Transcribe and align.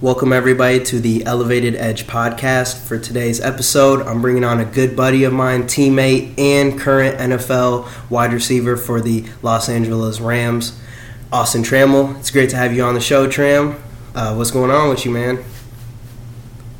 Welcome, 0.00 0.32
everybody, 0.32 0.78
to 0.84 1.00
the 1.00 1.26
Elevated 1.26 1.74
Edge 1.74 2.06
podcast. 2.06 2.86
For 2.86 3.00
today's 3.00 3.40
episode, 3.40 4.06
I'm 4.06 4.22
bringing 4.22 4.44
on 4.44 4.60
a 4.60 4.64
good 4.64 4.94
buddy 4.94 5.24
of 5.24 5.32
mine, 5.32 5.64
teammate, 5.64 6.38
and 6.38 6.78
current 6.78 7.18
NFL 7.18 8.08
wide 8.08 8.32
receiver 8.32 8.76
for 8.76 9.00
the 9.00 9.24
Los 9.42 9.68
Angeles 9.68 10.20
Rams, 10.20 10.80
Austin 11.32 11.64
Trammell. 11.64 12.16
It's 12.20 12.30
great 12.30 12.48
to 12.50 12.56
have 12.56 12.72
you 12.72 12.84
on 12.84 12.94
the 12.94 13.00
show, 13.00 13.28
Tram. 13.28 13.74
Uh, 14.14 14.36
what's 14.36 14.52
going 14.52 14.70
on 14.70 14.88
with 14.88 15.04
you, 15.04 15.10
man? 15.10 15.42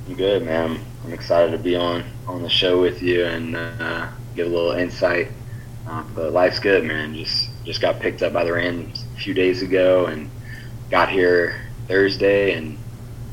I'm 0.06 0.14
good, 0.14 0.44
man. 0.44 0.78
I'm 1.04 1.12
excited 1.12 1.50
to 1.50 1.58
be 1.58 1.74
on 1.74 2.04
on 2.28 2.44
the 2.44 2.48
show 2.48 2.80
with 2.80 3.02
you 3.02 3.24
and 3.24 3.56
uh, 3.56 4.06
give 4.36 4.46
a 4.46 4.50
little 4.50 4.74
insight. 4.74 5.32
Uh, 5.88 6.04
but 6.14 6.32
life's 6.32 6.60
good, 6.60 6.84
man. 6.84 7.16
Just 7.16 7.50
just 7.64 7.80
got 7.80 7.98
picked 7.98 8.22
up 8.22 8.32
by 8.32 8.44
the 8.44 8.52
Rams 8.52 9.04
a 9.16 9.18
few 9.18 9.34
days 9.34 9.62
ago 9.62 10.06
and 10.06 10.30
got 10.88 11.08
here 11.08 11.60
Thursday 11.88 12.52
and 12.52 12.78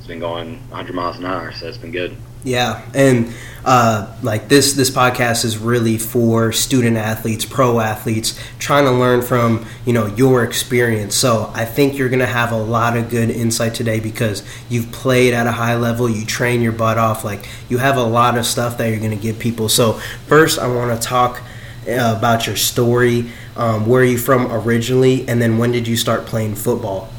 it's 0.06 0.10
been 0.12 0.20
going 0.20 0.60
100 0.70 0.94
miles 0.94 1.18
an 1.18 1.26
hour, 1.26 1.52
so 1.52 1.68
it's 1.68 1.80
been 1.80 1.90
good. 1.90 2.16
Yeah, 2.44 2.86
and 2.94 3.34
uh, 3.66 4.16
like 4.22 4.50
this, 4.50 4.74
this 4.74 4.92
podcast 4.92 5.44
is 5.44 5.58
really 5.58 5.98
for 5.98 6.52
student 6.52 6.96
athletes, 6.96 7.44
pro 7.44 7.80
athletes, 7.80 8.40
trying 8.60 8.86
to 8.86 8.92
learn 8.92 9.24
from 9.24 9.66
you 9.84 9.94
know 9.94 10.06
your 10.06 10.44
experience. 10.44 11.16
So 11.16 11.52
I 11.56 11.66
think 11.66 11.98
you're 11.98 12.10
gonna 12.10 12.28
have 12.28 12.52
a 12.52 12.58
lot 12.58 12.96
of 12.96 13.10
good 13.10 13.32
insight 13.32 13.74
today 13.74 14.00
because 14.00 14.44
you've 14.70 14.92
played 14.92 15.34
at 15.34 15.48
a 15.48 15.52
high 15.52 15.76
level, 15.76 16.08
you 16.08 16.24
train 16.24 16.62
your 16.62 16.72
butt 16.72 17.00
off, 17.00 17.24
like 17.24 17.50
you 17.68 17.80
have 17.80 17.98
a 17.98 18.04
lot 18.04 18.38
of 18.38 18.46
stuff 18.46 18.78
that 18.78 18.92
you're 18.92 19.00
gonna 19.00 19.16
give 19.16 19.40
people. 19.40 19.70
So 19.70 19.94
first, 20.28 20.60
I 20.60 20.68
want 20.68 21.02
to 21.02 21.08
talk 21.08 21.42
uh, 21.88 22.14
about 22.16 22.46
your 22.46 22.58
story. 22.58 23.32
Um, 23.56 23.88
where 23.88 24.04
are 24.04 24.06
you 24.06 24.20
from 24.20 24.52
originally, 24.52 25.28
and 25.28 25.42
then 25.42 25.58
when 25.58 25.72
did 25.72 25.88
you 25.88 25.98
start 25.98 26.28
playing 26.28 26.54
football? 26.54 27.10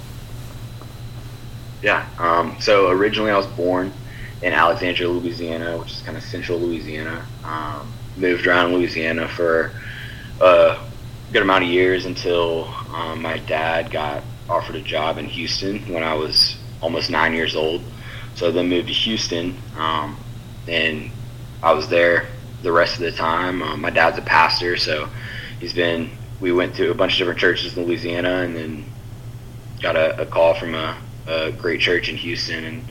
Yeah. 1.87 2.05
Um, 2.19 2.57
so 2.59 2.91
originally 2.91 3.31
I 3.31 3.37
was 3.37 3.47
born 3.47 3.93
in 4.43 4.53
Alexandria, 4.53 5.09
Louisiana, 5.09 5.79
which 5.79 5.93
is 5.93 6.03
kind 6.03 6.17
of 6.17 6.25
central 6.25 6.59
Louisiana. 6.59 7.25
Um, 7.45 7.93
moved 8.17 8.45
around 8.45 8.75
Louisiana 8.75 9.29
for 9.29 9.71
a 10.41 10.81
good 11.33 11.43
amount 11.43 11.63
of 11.63 11.71
years 11.71 12.05
until 12.07 12.65
um, 12.93 13.23
my 13.23 13.39
dad 13.39 13.93
got 13.93 14.25
offered 14.49 14.75
a 14.75 14.83
job 14.83 15.17
in 15.17 15.27
Houston 15.27 15.79
when 15.93 16.03
I 16.03 16.13
was 16.13 16.57
almost 16.81 17.09
nine 17.09 17.35
years 17.35 17.55
old. 17.55 17.85
So 18.35 18.51
then 18.51 18.69
moved 18.69 18.89
to 18.89 18.93
Houston, 18.93 19.57
um, 19.79 20.19
and 20.67 21.13
I 21.63 21.73
was 21.73 21.89
there 21.89 22.27
the 22.63 22.73
rest 22.73 22.95
of 22.95 23.03
the 23.03 23.13
time. 23.13 23.63
Um, 23.63 23.81
my 23.81 23.91
dad's 23.91 24.19
a 24.19 24.23
pastor, 24.23 24.77
so 24.77 25.09
he's 25.61 25.73
been. 25.73 26.11
We 26.41 26.51
went 26.51 26.75
to 26.75 26.91
a 26.91 26.95
bunch 26.95 27.13
of 27.13 27.19
different 27.19 27.39
churches 27.39 27.77
in 27.77 27.85
Louisiana, 27.85 28.43
and 28.43 28.57
then 28.57 28.85
got 29.81 29.95
a, 29.95 30.23
a 30.23 30.27
call 30.27 30.55
from 30.55 30.75
a 30.75 30.99
a 31.27 31.53
great 31.53 31.81
church 31.81 32.09
in 32.09 32.17
Houston, 32.17 32.65
and 32.65 32.85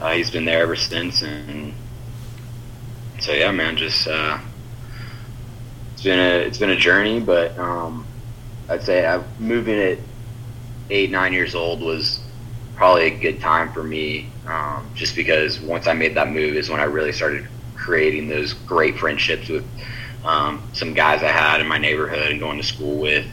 uh, 0.00 0.12
he's 0.12 0.30
been 0.30 0.44
there 0.44 0.62
ever 0.62 0.76
since. 0.76 1.22
And 1.22 1.72
so 3.20 3.32
yeah, 3.32 3.50
man, 3.50 3.76
just 3.76 4.06
uh, 4.06 4.38
it's 5.94 6.02
been 6.02 6.18
a 6.18 6.46
it's 6.46 6.58
been 6.58 6.70
a 6.70 6.76
journey, 6.76 7.20
but 7.20 7.58
um, 7.58 8.06
I'd 8.68 8.82
say 8.82 9.06
I, 9.06 9.22
moving 9.38 9.78
at 9.78 9.98
eight 10.90 11.10
nine 11.10 11.32
years 11.32 11.54
old 11.54 11.80
was 11.80 12.20
probably 12.76 13.06
a 13.06 13.10
good 13.10 13.40
time 13.40 13.72
for 13.72 13.82
me, 13.82 14.28
um, 14.46 14.88
just 14.94 15.16
because 15.16 15.60
once 15.60 15.86
I 15.86 15.94
made 15.94 16.14
that 16.14 16.28
move 16.28 16.54
is 16.54 16.70
when 16.70 16.80
I 16.80 16.84
really 16.84 17.12
started 17.12 17.48
creating 17.74 18.28
those 18.28 18.52
great 18.52 18.98
friendships 18.98 19.48
with 19.48 19.64
um, 20.24 20.62
some 20.72 20.94
guys 20.94 21.22
I 21.22 21.28
had 21.28 21.60
in 21.60 21.66
my 21.66 21.78
neighborhood 21.78 22.30
and 22.30 22.38
going 22.38 22.58
to 22.58 22.64
school 22.66 22.98
with. 23.00 23.26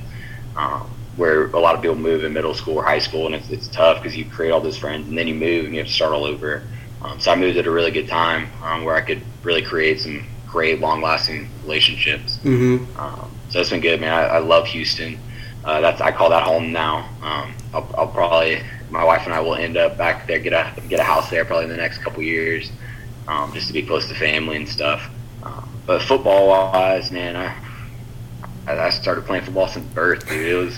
Um, 0.56 0.90
where 1.16 1.46
a 1.48 1.60
lot 1.60 1.76
of 1.76 1.82
people 1.82 1.96
move 1.96 2.24
in 2.24 2.34
middle 2.34 2.54
school 2.54 2.76
or 2.76 2.84
high 2.84 3.00
school, 3.00 3.26
and 3.26 3.36
it's, 3.36 3.50
it's 3.50 3.68
tough 3.70 4.02
because 4.02 4.18
you 4.18 4.26
create 4.26 4.52
all 4.52 4.62
those 4.62 4.78
friends, 4.78 5.08
and 5.08 5.18
then 5.18 5.28
you 5.28 5.36
move 5.36 5.66
and 5.66 5.74
you 5.74 5.80
have 5.80 5.88
to 5.88 5.94
start 5.94 6.12
all 6.12 6.26
over. 6.26 6.64
Um, 7.02 7.20
so 7.20 7.32
I 7.32 7.36
moved 7.36 7.58
at 7.58 7.68
a 7.68 7.72
really 7.72 7.92
good 7.92 8.08
time 8.08 8.50
um, 8.64 8.84
where 8.84 8.96
I 8.96 9.02
could 9.02 9.22
really 9.44 9.62
create 9.62 10.02
some 10.02 10.26
great, 10.48 10.80
long-lasting 10.80 11.50
relationships. 11.64 12.38
Mm-hmm. 12.44 13.00
Um, 13.00 13.32
so 13.50 13.60
it's 13.60 13.70
been 13.70 13.82
good, 13.82 14.02
man. 14.02 14.14
I, 14.14 14.36
I 14.36 14.38
love 14.40 14.68
Houston. 14.68 15.20
Uh, 15.64 15.82
that's 15.82 16.02
I 16.02 16.12
call 16.12 16.30
that 16.30 16.44
home 16.44 16.72
now. 16.72 17.10
Um, 17.22 17.54
I'll, 17.74 17.90
I'll, 17.98 18.08
probably 18.08 18.62
my 18.90 19.04
wife 19.04 19.26
and 19.26 19.34
I 19.34 19.40
will 19.40 19.56
end 19.56 19.78
up 19.78 19.98
back 19.98 20.28
there, 20.28 20.40
get 20.40 20.54
a 20.54 20.82
get 20.88 21.00
a 21.00 21.04
house 21.04 21.30
there 21.30 21.44
probably 21.44 21.66
in 21.66 21.72
the 21.72 21.78
next 21.78 22.00
couple 22.00 22.22
years, 22.22 22.72
um, 23.28 23.52
just 23.54 23.68
to 23.68 23.74
be 23.74 23.82
close 23.82 24.08
to 24.08 24.16
family 24.16 24.58
and 24.58 24.70
stuff. 24.70 25.10
Um, 25.44 25.68
but 25.86 26.02
football-wise, 26.04 27.12
man, 27.12 27.36
I 27.36 27.56
I 28.68 28.90
started 28.90 29.26
playing 29.26 29.44
football 29.44 29.68
since 29.68 29.86
birth, 29.94 30.28
dude. 30.28 30.48
It 30.48 30.56
was 30.56 30.78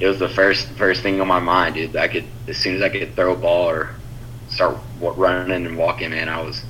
it 0.00 0.06
was 0.06 0.18
the 0.18 0.28
first 0.28 0.68
first 0.70 1.02
thing 1.02 1.20
on 1.20 1.28
my 1.28 1.40
mind, 1.40 1.74
dude. 1.74 1.96
I 1.96 2.08
could 2.08 2.24
as 2.48 2.56
soon 2.56 2.76
as 2.76 2.82
I 2.82 2.88
could 2.88 3.14
throw 3.14 3.32
a 3.32 3.36
ball 3.36 3.68
or 3.70 3.90
start 4.48 4.78
running 5.00 5.66
and 5.66 5.76
walking, 5.76 6.10
man, 6.10 6.28
I 6.28 6.42
was 6.42 6.62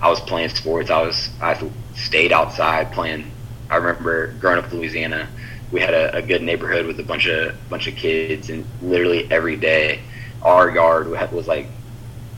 I 0.00 0.08
was 0.08 0.20
playing 0.20 0.50
sports. 0.50 0.90
I 0.90 1.02
was 1.02 1.28
I 1.40 1.70
stayed 1.94 2.32
outside 2.32 2.92
playing. 2.92 3.30
I 3.70 3.76
remember 3.76 4.28
growing 4.40 4.58
up 4.58 4.72
in 4.72 4.78
Louisiana, 4.78 5.28
we 5.70 5.80
had 5.80 5.92
a, 5.92 6.16
a 6.16 6.22
good 6.22 6.42
neighborhood 6.42 6.86
with 6.86 6.98
a 7.00 7.02
bunch 7.02 7.26
of 7.26 7.54
bunch 7.68 7.88
of 7.88 7.96
kids, 7.96 8.50
and 8.50 8.64
literally 8.80 9.30
every 9.30 9.56
day, 9.56 10.00
our 10.42 10.70
yard 10.70 11.08
was 11.32 11.46
like 11.46 11.66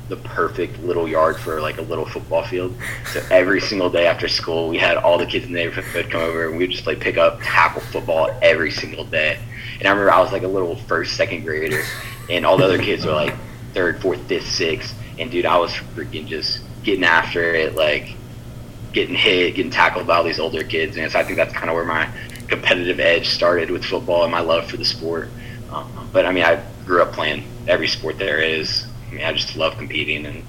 the 0.09 0.17
perfect 0.17 0.81
little 0.81 1.09
yard 1.09 1.37
for 1.37 1.61
like 1.61 1.79
a 1.79 1.83
little 1.83 2.07
football 2.07 2.45
field. 2.45 2.75
So 3.13 3.23
every 3.31 3.61
single 3.61 3.91
day 3.91 4.07
after 4.07 4.27
school, 4.27 4.69
we 4.69 4.79
had 4.79 4.97
all 4.97 5.19
the 5.19 5.27
kids 5.27 5.47
in 5.47 5.53
the 5.53 5.59
neighborhood 5.59 6.11
come 6.11 6.23
over, 6.23 6.49
and 6.49 6.57
we 6.57 6.65
would 6.65 6.71
just 6.71 6.83
play 6.83 6.97
pick 6.97 7.17
up 7.17 7.41
tackle 7.43 7.83
football 7.83 8.37
every 8.43 8.71
single 8.71 9.05
day. 9.05 9.39
And 9.81 9.89
I 9.89 9.93
remember 9.93 10.13
I 10.13 10.21
was 10.21 10.31
like 10.31 10.43
a 10.43 10.49
little 10.49 10.77
first, 10.77 11.17
second 11.17 11.43
grader, 11.43 11.83
and 12.29 12.45
all 12.45 12.59
the 12.59 12.65
other 12.65 12.79
kids 12.79 13.05
were 13.05 13.13
like 13.13 13.35
third, 13.73 14.01
fourth, 14.01 14.21
fifth, 14.29 14.47
sixth. 14.47 14.95
And 15.19 15.31
dude, 15.31 15.47
I 15.47 15.59
was 15.59 15.73
freaking 15.73 16.27
just 16.27 16.61
getting 16.83 17.05
after 17.05 17.55
it, 17.55 17.75
like 17.75 18.15
getting 18.93 19.15
hit, 19.15 19.55
getting 19.55 19.73
tackled 19.73 20.07
by 20.07 20.17
all 20.17 20.25
these 20.25 20.39
older 20.39 20.63
kids. 20.63 20.97
And 20.99 21.11
so 21.11 21.19
I 21.19 21.25
think 21.25 21.37
that's 21.37 21.55
kind 21.55 21.71
of 21.71 21.75
where 21.75 21.85
my 21.85 22.11
competitive 22.49 23.01
edge 23.01 23.29
started 23.29 23.71
with 23.71 23.85
football 23.85 24.23
and 24.25 24.33
my 24.33 24.41
love 24.41 24.71
for 24.71 24.77
the 24.77 24.85
sport. 24.85 25.31
Um, 25.73 26.11
but 26.13 26.27
I 26.27 26.33
mean, 26.33 26.45
I 26.45 26.63
grew 26.85 27.03
up 27.03 27.13
playing 27.13 27.45
every 27.67 27.89
sport 27.89 28.19
there 28.19 28.39
is. 28.39 28.87
I 29.09 29.15
mean, 29.15 29.25
I 29.25 29.33
just 29.33 29.57
love 29.57 29.79
competing 29.79 30.27
and 30.27 30.45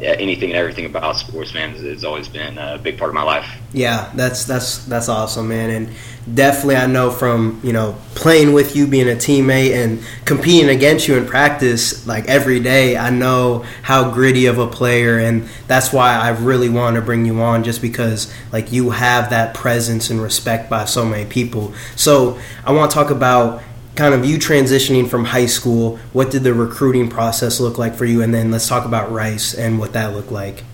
yeah, 0.00 0.16
anything 0.18 0.50
and 0.50 0.58
everything 0.58 0.84
about 0.84 1.16
sports, 1.16 1.54
man, 1.54 1.70
has 1.76 2.04
always 2.04 2.28
been 2.28 2.58
a 2.58 2.76
big 2.76 2.98
part 2.98 3.08
of 3.08 3.14
my 3.14 3.22
life. 3.22 3.48
Yeah, 3.72 4.10
that's 4.16 4.44
that's 4.44 4.84
that's 4.86 5.08
awesome, 5.08 5.48
man, 5.48 5.70
and 5.70 5.94
definitely 6.34 6.76
I 6.76 6.86
know 6.86 7.10
from 7.10 7.60
you 7.62 7.72
know 7.72 7.96
playing 8.14 8.52
with 8.52 8.76
you, 8.76 8.86
being 8.86 9.08
a 9.08 9.14
teammate, 9.14 9.74
and 9.74 10.02
competing 10.24 10.68
against 10.68 11.08
you 11.08 11.16
in 11.16 11.26
practice 11.26 12.06
like 12.06 12.28
every 12.28 12.60
day. 12.60 12.96
I 12.96 13.10
know 13.10 13.64
how 13.82 14.10
gritty 14.10 14.46
of 14.46 14.58
a 14.58 14.66
player, 14.66 15.18
and 15.18 15.48
that's 15.66 15.92
why 15.92 16.14
I 16.14 16.30
really 16.30 16.68
want 16.68 16.96
to 16.96 17.02
bring 17.02 17.24
you 17.26 17.40
on, 17.40 17.64
just 17.64 17.82
because 17.82 18.32
like 18.52 18.72
you 18.72 18.90
have 18.90 19.30
that 19.30 19.54
presence 19.54 20.10
and 20.10 20.22
respect 20.22 20.70
by 20.70 20.84
so 20.84 21.04
many 21.04 21.24
people. 21.24 21.74
So 21.96 22.38
I 22.64 22.72
want 22.72 22.90
to 22.90 22.94
talk 22.94 23.10
about 23.10 23.62
kind 23.94 24.14
of 24.14 24.24
you 24.24 24.38
transitioning 24.38 25.08
from 25.08 25.24
high 25.24 25.46
school, 25.46 25.98
what 26.12 26.30
did 26.30 26.42
the 26.44 26.54
recruiting 26.54 27.08
process 27.08 27.60
look 27.60 27.78
like 27.78 27.94
for 27.94 28.04
you? 28.04 28.22
And 28.22 28.32
then 28.32 28.50
let's 28.50 28.66
talk 28.66 28.86
about 28.86 29.12
Rice 29.12 29.54
and 29.54 29.78
what 29.78 29.92
that 29.92 30.14
looked 30.14 30.32
like. 30.32 30.64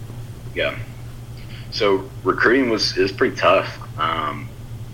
Yeah. 0.54 0.78
So 1.70 2.08
recruiting 2.24 2.70
was 2.70 2.96
is 2.96 3.12
pretty 3.12 3.36
tough. 3.36 3.78
Um, 3.98 4.47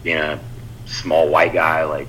being 0.04 0.18
a 0.18 0.38
small 0.86 1.28
white 1.28 1.52
guy, 1.52 1.84
like 1.84 2.06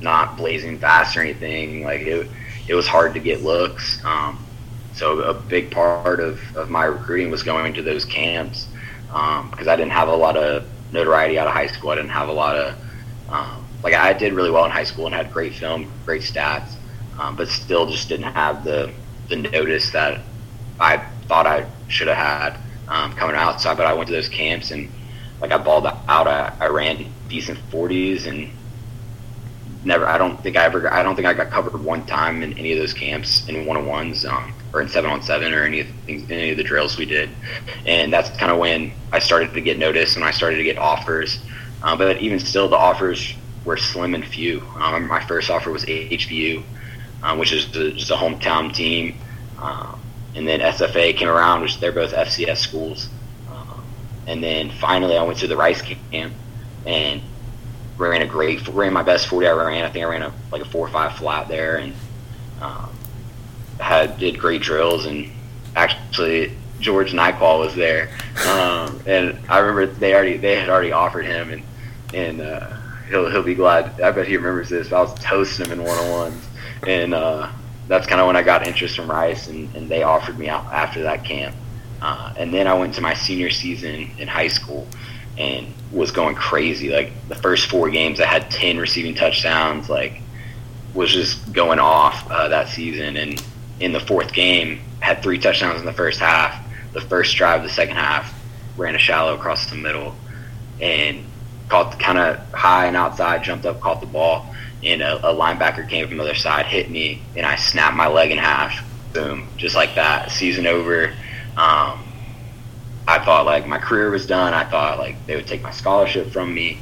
not 0.00 0.36
blazing 0.36 0.78
fast 0.78 1.16
or 1.16 1.22
anything, 1.22 1.84
like 1.84 2.02
it, 2.02 2.28
it 2.68 2.74
was 2.74 2.86
hard 2.86 3.14
to 3.14 3.20
get 3.20 3.42
looks. 3.42 4.04
Um, 4.04 4.44
so 4.94 5.20
a 5.20 5.34
big 5.34 5.70
part 5.70 6.20
of, 6.20 6.40
of 6.56 6.68
my 6.68 6.84
recruiting 6.84 7.30
was 7.30 7.42
going 7.42 7.72
to 7.74 7.82
those 7.82 8.04
camps 8.04 8.66
because 9.06 9.66
um, 9.66 9.68
I 9.68 9.76
didn't 9.76 9.92
have 9.92 10.08
a 10.08 10.16
lot 10.16 10.36
of 10.36 10.66
notoriety 10.92 11.38
out 11.38 11.46
of 11.46 11.52
high 11.52 11.66
school. 11.68 11.90
I 11.90 11.94
didn't 11.94 12.10
have 12.10 12.28
a 12.28 12.32
lot 12.32 12.56
of 12.56 12.74
um, 13.28 13.64
like 13.82 13.94
I 13.94 14.12
did 14.12 14.32
really 14.32 14.50
well 14.50 14.64
in 14.64 14.70
high 14.70 14.84
school 14.84 15.06
and 15.06 15.14
had 15.14 15.32
great 15.32 15.54
film, 15.54 15.90
great 16.04 16.22
stats, 16.22 16.74
um, 17.18 17.36
but 17.36 17.48
still 17.48 17.86
just 17.86 18.08
didn't 18.08 18.32
have 18.32 18.64
the 18.64 18.92
the 19.28 19.36
notice 19.36 19.90
that 19.92 20.20
I 20.78 20.98
thought 21.26 21.46
I 21.46 21.66
should 21.88 22.08
have 22.08 22.16
had 22.16 22.58
um, 22.88 23.12
coming 23.14 23.36
outside. 23.36 23.76
But 23.76 23.86
I 23.86 23.92
went 23.92 24.08
to 24.08 24.12
those 24.12 24.28
camps 24.28 24.70
and 24.70 24.90
like 25.40 25.52
I 25.52 25.58
balled 25.58 25.86
out. 25.86 26.26
I, 26.26 26.52
I 26.60 26.66
ran 26.68 27.06
decent 27.28 27.58
40s 27.70 28.26
and 28.26 28.50
never. 29.84 30.06
I 30.06 30.18
don't 30.18 30.40
think 30.42 30.56
I 30.56 30.64
ever. 30.64 30.92
I 30.92 31.02
don't 31.02 31.14
think 31.14 31.26
I 31.26 31.34
got 31.34 31.50
covered 31.50 31.82
one 31.82 32.04
time 32.06 32.42
in 32.42 32.52
any 32.58 32.72
of 32.72 32.78
those 32.78 32.92
camps 32.92 33.48
in 33.48 33.66
one 33.66 33.76
on 33.76 33.86
ones 33.86 34.24
um, 34.24 34.52
or 34.72 34.82
in 34.82 34.88
seven 34.88 35.10
on 35.10 35.22
seven 35.22 35.54
or 35.54 35.64
any 35.64 35.80
of 35.80 35.86
things, 36.04 36.30
any 36.30 36.50
of 36.50 36.56
the 36.56 36.64
drills 36.64 36.98
we 36.98 37.06
did. 37.06 37.30
And 37.86 38.12
that's 38.12 38.30
kind 38.36 38.52
of 38.52 38.58
when 38.58 38.92
I 39.12 39.18
started 39.18 39.54
to 39.54 39.60
get 39.60 39.78
noticed 39.78 40.16
and 40.16 40.24
I 40.24 40.30
started 40.30 40.56
to 40.56 40.64
get 40.64 40.78
offers. 40.78 41.40
Uh, 41.82 41.96
but 41.96 42.20
even 42.20 42.40
still, 42.40 42.68
the 42.68 42.76
offers 42.76 43.34
were 43.64 43.76
slim 43.76 44.14
and 44.14 44.24
few. 44.24 44.62
Um, 44.76 45.06
my 45.06 45.24
first 45.26 45.50
offer 45.50 45.70
was 45.70 45.84
HBU, 45.84 46.62
um, 47.22 47.38
which 47.38 47.52
is 47.52 47.66
just 47.66 48.10
a 48.10 48.14
hometown 48.14 48.74
team. 48.74 49.16
Um, 49.58 50.00
and 50.34 50.46
then 50.46 50.60
SFA 50.60 51.16
came 51.16 51.28
around, 51.28 51.62
which 51.62 51.80
they're 51.80 51.92
both 51.92 52.12
FCS 52.12 52.58
schools. 52.58 53.08
And 54.26 54.42
then 54.42 54.70
finally, 54.70 55.16
I 55.16 55.22
went 55.22 55.38
to 55.40 55.46
the 55.46 55.56
Rice 55.56 55.82
camp 55.82 56.32
and 56.84 57.22
ran 57.96 58.22
a 58.22 58.26
great, 58.26 58.66
ran 58.68 58.92
my 58.92 59.02
best 59.02 59.28
40 59.28 59.46
I 59.46 59.52
ran. 59.52 59.84
I 59.84 59.90
think 59.90 60.04
I 60.04 60.08
ran 60.08 60.22
a 60.22 60.32
like 60.50 60.62
a 60.62 60.66
four 60.66 60.86
or 60.86 60.90
five 60.90 61.16
flat 61.16 61.48
there, 61.48 61.76
and 61.76 61.94
um, 62.60 62.90
had 63.80 64.18
did 64.18 64.38
great 64.38 64.62
drills 64.62 65.06
and 65.06 65.30
actually 65.74 66.52
George 66.80 67.12
Nyqual 67.12 67.60
was 67.60 67.74
there, 67.74 68.10
um, 68.48 69.00
and 69.06 69.38
I 69.48 69.58
remember 69.58 69.86
they 69.86 70.14
already 70.14 70.36
they 70.36 70.56
had 70.58 70.68
already 70.68 70.92
offered 70.92 71.24
him, 71.24 71.50
and 71.50 71.62
and 72.14 72.40
uh, 72.40 72.76
he'll 73.08 73.30
he'll 73.30 73.42
be 73.42 73.54
glad. 73.54 74.00
I 74.00 74.10
bet 74.10 74.26
he 74.26 74.36
remembers 74.36 74.68
this. 74.68 74.92
I 74.92 75.00
was 75.00 75.14
toasting 75.14 75.66
him 75.66 75.80
in 75.80 75.84
one 75.84 75.98
on 75.98 76.10
ones, 76.10 76.46
and 76.86 77.14
uh, 77.14 77.50
that's 77.88 78.06
kind 78.06 78.20
of 78.20 78.26
when 78.26 78.36
I 78.36 78.42
got 78.42 78.66
interest 78.66 78.96
from 78.96 79.10
Rice, 79.10 79.48
and, 79.48 79.74
and 79.74 79.88
they 79.88 80.02
offered 80.02 80.38
me 80.38 80.48
out 80.48 80.64
after 80.66 81.02
that 81.02 81.24
camp, 81.24 81.54
uh, 82.02 82.34
and 82.36 82.52
then 82.52 82.66
I 82.66 82.74
went 82.74 82.94
to 82.94 83.00
my 83.00 83.14
senior 83.14 83.50
season 83.50 84.10
in 84.18 84.28
high 84.28 84.48
school, 84.48 84.86
and 85.38 85.66
was 85.92 86.10
going 86.10 86.34
crazy. 86.34 86.90
Like 86.90 87.12
the 87.28 87.34
first 87.36 87.70
four 87.70 87.90
games, 87.90 88.20
I 88.20 88.26
had 88.26 88.50
ten 88.50 88.78
receiving 88.78 89.14
touchdowns. 89.14 89.88
Like 89.88 90.20
was 90.94 91.12
just 91.12 91.52
going 91.52 91.78
off 91.78 92.30
uh, 92.30 92.48
that 92.48 92.68
season, 92.68 93.16
and 93.16 93.44
in 93.80 93.92
the 93.92 94.00
fourth 94.00 94.32
game, 94.32 94.80
had 95.00 95.22
three 95.22 95.38
touchdowns 95.38 95.80
in 95.80 95.86
the 95.86 95.92
first 95.92 96.18
half 96.18 96.66
the 96.96 97.02
first 97.02 97.36
drive 97.36 97.60
of 97.60 97.68
the 97.68 97.72
second 97.72 97.96
half, 97.96 98.32
ran 98.78 98.94
a 98.94 98.98
shallow 98.98 99.34
across 99.34 99.68
the 99.68 99.76
middle, 99.76 100.14
and 100.80 101.22
caught 101.68 102.00
kind 102.00 102.16
of 102.16 102.38
high 102.52 102.86
and 102.86 102.96
outside, 102.96 103.44
jumped 103.44 103.66
up, 103.66 103.80
caught 103.82 104.00
the 104.00 104.06
ball, 104.06 104.46
and 104.82 105.02
a, 105.02 105.16
a, 105.28 105.34
linebacker 105.34 105.86
came 105.86 106.08
from 106.08 106.16
the 106.16 106.22
other 106.22 106.34
side, 106.34 106.64
hit 106.64 106.90
me, 106.90 107.20
and 107.36 107.44
I 107.44 107.56
snapped 107.56 107.96
my 107.96 108.06
leg 108.06 108.30
in 108.30 108.38
half. 108.38 108.82
Boom, 109.12 109.46
just 109.58 109.74
like 109.74 109.94
that. 109.96 110.30
Season 110.30 110.66
over. 110.66 111.12
Um, 111.56 112.02
I 113.08 113.24
thought 113.24 113.46
like 113.46 113.66
my 113.66 113.78
career 113.78 114.10
was 114.10 114.26
done. 114.26 114.52
I 114.52 114.64
thought 114.64 114.98
like 114.98 115.24
they 115.26 115.36
would 115.36 115.46
take 115.46 115.62
my 115.62 115.70
scholarship 115.70 116.30
from 116.30 116.52
me. 116.52 116.78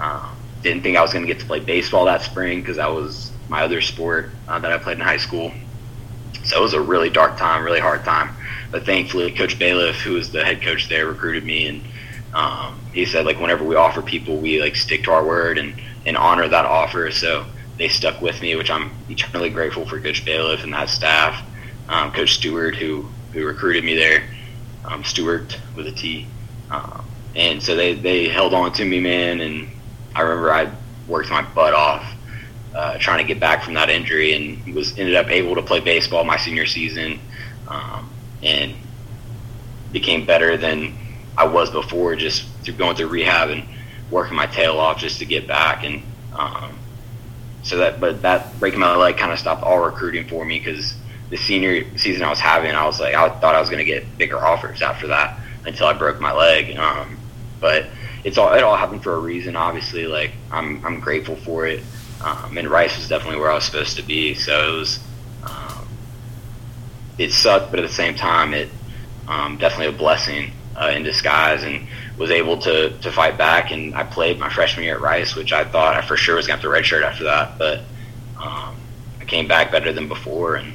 Um, 0.00 0.36
didn't 0.62 0.82
think 0.82 0.96
I 0.96 1.02
was 1.02 1.12
going 1.12 1.24
to 1.24 1.32
get 1.32 1.40
to 1.40 1.46
play 1.46 1.60
baseball 1.60 2.06
that 2.06 2.22
spring 2.22 2.60
because 2.60 2.76
that 2.76 2.90
was 2.90 3.30
my 3.48 3.62
other 3.62 3.80
sport 3.80 4.30
uh, 4.48 4.58
that 4.58 4.72
I 4.72 4.78
played 4.78 4.98
in 4.98 5.04
high 5.04 5.18
school. 5.18 5.52
So 6.44 6.58
it 6.58 6.62
was 6.62 6.74
a 6.74 6.80
really 6.80 7.10
dark 7.10 7.36
time, 7.36 7.64
really 7.64 7.80
hard 7.80 8.04
time. 8.04 8.34
But 8.70 8.84
thankfully, 8.84 9.30
Coach 9.32 9.58
Bailiff, 9.58 9.96
who 9.96 10.14
was 10.14 10.32
the 10.32 10.44
head 10.44 10.62
coach 10.62 10.88
there, 10.88 11.06
recruited 11.06 11.44
me, 11.44 11.68
and 11.68 11.82
um, 12.34 12.80
he 12.92 13.04
said 13.04 13.26
like 13.26 13.38
whenever 13.38 13.64
we 13.64 13.76
offer 13.76 14.02
people, 14.02 14.38
we 14.38 14.60
like 14.60 14.76
stick 14.76 15.04
to 15.04 15.12
our 15.12 15.24
word 15.24 15.58
and 15.58 15.74
and 16.04 16.16
honor 16.16 16.48
that 16.48 16.64
offer. 16.64 17.10
So 17.10 17.46
they 17.78 17.88
stuck 17.88 18.20
with 18.20 18.40
me, 18.40 18.56
which 18.56 18.70
I'm 18.70 18.90
eternally 19.08 19.50
grateful 19.50 19.86
for 19.86 20.00
Coach 20.00 20.24
Bailiff 20.24 20.64
and 20.64 20.72
that 20.72 20.88
staff. 20.88 21.44
Um, 21.88 22.10
Coach 22.12 22.34
Stewart, 22.34 22.74
who 22.74 23.08
who 23.32 23.44
recruited 23.44 23.84
me 23.84 23.94
there, 23.94 24.24
um, 24.84 25.04
Stewart 25.04 25.58
with 25.74 25.86
a 25.86 25.92
T, 25.92 26.26
um, 26.70 27.04
and 27.34 27.62
so 27.62 27.76
they 27.76 27.94
they 27.94 28.28
held 28.28 28.54
on 28.54 28.72
to 28.74 28.84
me, 28.84 29.00
man. 29.00 29.40
And 29.40 29.68
I 30.14 30.22
remember 30.22 30.52
I 30.52 30.70
worked 31.06 31.30
my 31.30 31.42
butt 31.42 31.74
off 31.74 32.04
uh, 32.74 32.98
trying 32.98 33.18
to 33.18 33.24
get 33.24 33.40
back 33.40 33.62
from 33.62 33.74
that 33.74 33.90
injury, 33.90 34.34
and 34.34 34.74
was 34.74 34.98
ended 34.98 35.14
up 35.14 35.28
able 35.28 35.54
to 35.54 35.62
play 35.62 35.80
baseball 35.80 36.24
my 36.24 36.36
senior 36.36 36.66
season. 36.66 37.20
Um, 37.68 38.10
and 38.42 38.74
became 39.92 40.26
better 40.26 40.56
than 40.56 40.94
I 41.36 41.46
was 41.46 41.70
before, 41.70 42.16
just 42.16 42.46
through 42.62 42.74
going 42.74 42.96
through 42.96 43.08
rehab 43.08 43.50
and 43.50 43.64
working 44.10 44.36
my 44.36 44.46
tail 44.46 44.78
off 44.78 44.98
just 44.98 45.18
to 45.18 45.24
get 45.24 45.46
back. 45.46 45.84
And 45.84 46.02
um, 46.32 46.78
so 47.62 47.78
that, 47.78 48.00
but 48.00 48.22
that 48.22 48.58
breaking 48.58 48.80
my 48.80 48.94
leg 48.94 49.16
kind 49.16 49.32
of 49.32 49.38
stopped 49.38 49.62
all 49.62 49.78
recruiting 49.78 50.28
for 50.28 50.44
me 50.44 50.58
because 50.58 50.94
the 51.30 51.36
senior 51.36 51.84
season 51.98 52.22
I 52.22 52.30
was 52.30 52.40
having, 52.40 52.74
I 52.74 52.86
was 52.86 53.00
like, 53.00 53.14
I 53.14 53.28
thought 53.40 53.54
I 53.54 53.60
was 53.60 53.68
going 53.68 53.84
to 53.84 53.90
get 53.90 54.18
bigger 54.18 54.38
offers 54.38 54.82
after 54.82 55.08
that 55.08 55.38
until 55.64 55.86
I 55.86 55.92
broke 55.92 56.20
my 56.20 56.32
leg. 56.32 56.76
Um, 56.76 57.18
but 57.60 57.86
it's 58.24 58.38
all 58.38 58.52
it 58.52 58.62
all 58.62 58.76
happened 58.76 59.02
for 59.02 59.14
a 59.14 59.18
reason. 59.18 59.56
Obviously, 59.56 60.06
like 60.06 60.32
I'm 60.50 60.84
I'm 60.84 61.00
grateful 61.00 61.36
for 61.36 61.66
it. 61.66 61.82
Um, 62.24 62.56
and 62.56 62.68
Rice 62.68 62.96
was 62.96 63.08
definitely 63.08 63.38
where 63.40 63.50
I 63.50 63.54
was 63.54 63.64
supposed 63.64 63.96
to 63.96 64.02
be. 64.02 64.34
So 64.34 64.74
it 64.74 64.78
was 64.78 65.00
it 67.18 67.32
sucked, 67.32 67.70
but 67.70 67.80
at 67.80 67.86
the 67.86 67.94
same 67.94 68.14
time, 68.14 68.54
it 68.54 68.68
um, 69.28 69.56
definitely 69.58 69.94
a 69.94 69.98
blessing 69.98 70.52
uh, 70.76 70.92
in 70.94 71.02
disguise, 71.02 71.64
and 71.64 71.86
was 72.18 72.30
able 72.30 72.58
to 72.58 72.90
to 72.98 73.12
fight 73.12 73.38
back. 73.38 73.70
And 73.70 73.94
I 73.94 74.04
played 74.04 74.38
my 74.38 74.50
freshman 74.50 74.84
year 74.84 74.96
at 74.96 75.00
Rice, 75.00 75.34
which 75.34 75.52
I 75.52 75.64
thought 75.64 75.96
I 75.96 76.02
for 76.02 76.16
sure 76.16 76.36
was 76.36 76.46
going 76.46 76.60
to 76.60 76.68
have 76.68 76.84
to 76.84 76.94
redshirt 76.94 77.02
after 77.02 77.24
that, 77.24 77.58
but 77.58 77.80
um, 78.40 78.76
I 79.20 79.24
came 79.26 79.48
back 79.48 79.72
better 79.72 79.92
than 79.92 80.08
before, 80.08 80.56
and 80.56 80.72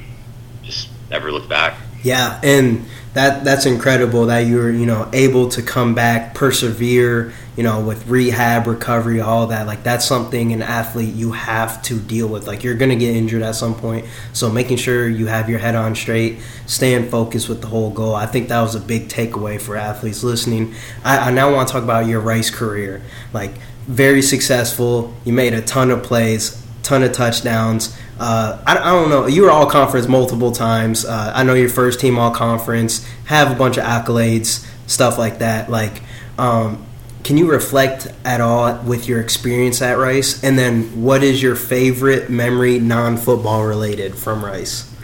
never 1.12 1.30
looked 1.30 1.48
back. 1.48 1.76
Yeah, 2.02 2.40
and 2.42 2.84
that 3.14 3.44
that's 3.44 3.66
incredible 3.66 4.26
that 4.26 4.40
you 4.40 4.56
were 4.56 4.70
you 4.70 4.86
know 4.86 5.08
able 5.12 5.48
to 5.50 5.62
come 5.62 5.94
back, 5.94 6.34
persevere, 6.34 7.32
you 7.56 7.62
know, 7.62 7.80
with 7.80 8.08
rehab, 8.08 8.66
recovery, 8.66 9.20
all 9.20 9.46
that. 9.48 9.66
Like 9.66 9.84
that's 9.84 10.04
something 10.04 10.52
an 10.52 10.62
athlete 10.62 11.14
you 11.14 11.32
have 11.32 11.80
to 11.82 12.00
deal 12.00 12.26
with. 12.26 12.46
Like 12.46 12.64
you're 12.64 12.74
gonna 12.74 12.96
get 12.96 13.14
injured 13.14 13.42
at 13.42 13.54
some 13.54 13.74
point, 13.74 14.06
so 14.32 14.50
making 14.50 14.78
sure 14.78 15.06
you 15.08 15.26
have 15.26 15.48
your 15.48 15.60
head 15.60 15.76
on 15.76 15.94
straight, 15.94 16.40
staying 16.66 17.10
focused 17.10 17.48
with 17.48 17.60
the 17.60 17.68
whole 17.68 17.90
goal. 17.90 18.16
I 18.16 18.26
think 18.26 18.48
that 18.48 18.62
was 18.62 18.74
a 18.74 18.80
big 18.80 19.08
takeaway 19.08 19.60
for 19.60 19.76
athletes 19.76 20.24
listening. 20.24 20.74
I, 21.04 21.28
I 21.28 21.30
now 21.30 21.52
want 21.54 21.68
to 21.68 21.72
talk 21.72 21.84
about 21.84 22.06
your 22.06 22.20
Rice 22.20 22.50
career, 22.50 23.02
like 23.32 23.52
very 23.86 24.22
successful. 24.22 25.14
You 25.24 25.34
made 25.34 25.54
a 25.54 25.60
ton 25.60 25.90
of 25.90 26.02
plays, 26.02 26.60
ton 26.82 27.02
of 27.02 27.12
touchdowns. 27.12 27.96
Uh, 28.18 28.62
I, 28.66 28.76
I, 28.76 28.90
don't 28.92 29.10
know. 29.10 29.26
You 29.26 29.42
were 29.42 29.50
all 29.50 29.66
conference 29.66 30.06
multiple 30.06 30.52
times. 30.52 31.04
Uh, 31.04 31.32
I 31.34 31.42
know 31.42 31.54
your 31.54 31.68
first 31.68 31.98
team 31.98 32.18
all 32.18 32.30
conference. 32.30 33.04
Have 33.24 33.50
a 33.50 33.54
bunch 33.54 33.78
of 33.78 33.84
accolades, 33.84 34.66
stuff 34.86 35.18
like 35.18 35.38
that. 35.38 35.70
Like, 35.70 36.02
um, 36.38 36.86
can 37.24 37.36
you 37.36 37.50
reflect 37.50 38.08
at 38.24 38.40
all 38.40 38.76
with 38.82 39.08
your 39.08 39.20
experience 39.20 39.82
at 39.82 39.98
Rice? 39.98 40.42
And 40.44 40.58
then, 40.58 41.02
what 41.02 41.22
is 41.22 41.42
your 41.42 41.56
favorite 41.56 42.30
memory, 42.30 42.78
non-football 42.78 43.64
related, 43.64 44.16
from 44.16 44.44
Rice? 44.44 44.94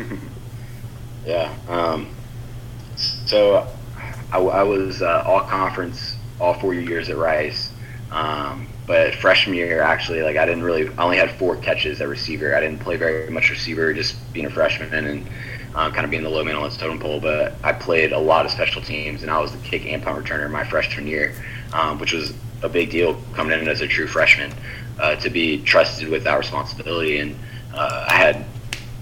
yeah. 1.27 1.55
Um, 1.69 2.09
so, 2.97 3.67
I, 4.33 4.39
I 4.39 4.63
was 4.63 5.03
uh, 5.03 5.25
all 5.27 5.41
conference 5.41 6.17
all 6.41 6.55
four 6.55 6.75
years 6.75 7.09
at 7.09 7.17
Rice. 7.17 7.73
Um, 8.11 8.68
but 8.89 9.15
freshman 9.17 9.55
year, 9.55 9.83
actually, 9.83 10.23
like 10.23 10.39
I 10.39 10.47
didn't 10.47 10.65
really, 10.65 10.89
I 10.97 11.05
only 11.05 11.19
had 11.19 11.31
four 11.33 11.57
catches 11.57 12.01
at 12.01 12.09
receiver. 12.09 12.57
I 12.57 12.61
didn't 12.61 12.81
play 12.81 12.97
very 12.97 13.31
much 13.31 13.51
receiver, 13.51 13.93
just 13.93 14.17
being 14.33 14.47
a 14.47 14.51
freshman 14.51 14.93
and 15.05 15.27
um, 15.75 15.93
kind 15.93 16.07
of 16.07 16.11
being 16.11 16.23
the 16.23 16.31
low 16.31 16.43
man 16.43 16.57
on 16.57 16.69
the 16.69 16.75
totem 16.75 16.99
pole. 16.99 17.21
But 17.21 17.53
I 17.63 17.75
played 17.75 18.13
a 18.13 18.19
lot 18.19 18.47
of 18.47 18.51
special 18.51 18.81
teams, 18.81 19.21
and 19.21 19.31
I 19.31 19.39
was 19.41 19.53
the 19.53 19.59
kick 19.59 19.85
and 19.85 20.03
punt 20.03 20.25
returner 20.25 20.51
my 20.51 20.65
freshman 20.65 21.07
year, 21.07 21.35
um, 21.75 21.99
which 21.99 22.15
was 22.15 22.33
a 22.63 22.69
big 22.69 22.91
deal 22.91 23.21
coming 23.35 23.57
in 23.61 23.69
as 23.69 23.83
a 23.83 23.87
true 23.87 24.07
freshman 24.07 24.55
uh, 24.99 25.17
to 25.17 25.29
be 25.29 25.63
trusted 25.63 26.09
with 26.09 26.25
that 26.25 26.39
responsibility. 26.39 27.19
And 27.19 27.39
uh, 27.75 28.07
I 28.09 28.15
had 28.15 28.47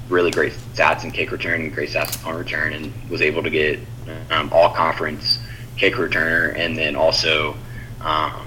really 0.08 0.32
great 0.32 0.52
stats 0.74 1.04
in 1.04 1.12
kick 1.12 1.30
return 1.30 1.60
and 1.60 1.72
great 1.72 1.90
stats 1.90 2.16
in 2.16 2.22
punt 2.22 2.38
return, 2.38 2.72
and 2.72 2.92
was 3.08 3.22
able 3.22 3.44
to 3.44 3.50
get 3.50 3.78
um, 4.32 4.52
all 4.52 4.74
conference 4.74 5.38
kick 5.76 5.94
returner, 5.94 6.56
and 6.56 6.76
then 6.76 6.96
also. 6.96 7.54
Um, 8.00 8.45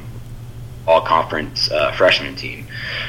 all 0.89 1.01
conference 1.01 1.69
uh, 1.69 1.91
freshman 1.91 2.35
team. 2.35 2.65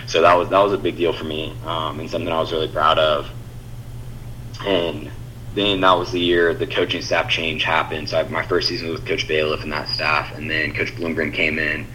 So 0.07 0.21
that 0.21 0.35
was 0.35 0.51
that 0.51 0.59
was 0.59 0.75
a 0.75 0.79
big 0.79 0.99
deal 0.99 1.15
for 1.15 1.25
me 1.25 1.57
um, 1.65 1.99
and 1.99 2.11
something 2.11 2.31
I 2.31 2.39
was 2.39 2.53
really 2.53 2.69
proud 2.69 2.99
of. 2.99 3.31
And 4.67 5.11
then 5.55 5.81
that 5.81 5.93
was 5.93 6.13
the 6.13 6.21
year 6.21 6.53
the 6.53 6.67
coaching 6.67 7.01
staff 7.01 7.31
change 7.31 7.65
happened. 7.65 8.11
So 8.11 8.21
I, 8.21 8.29
my 8.29 8.45
first 8.45 8.69
season 8.69 8.91
was 8.91 9.01
with 9.01 9.09
Coach 9.09 9.27
Bailiff 9.27 9.63
and 9.63 9.73
that 9.73 9.89
staff, 9.89 10.37
and 10.37 10.49
then 10.51 10.75
Coach 10.75 10.95
Bloomgren 10.95 11.33
came 11.33 11.59
in 11.59 11.87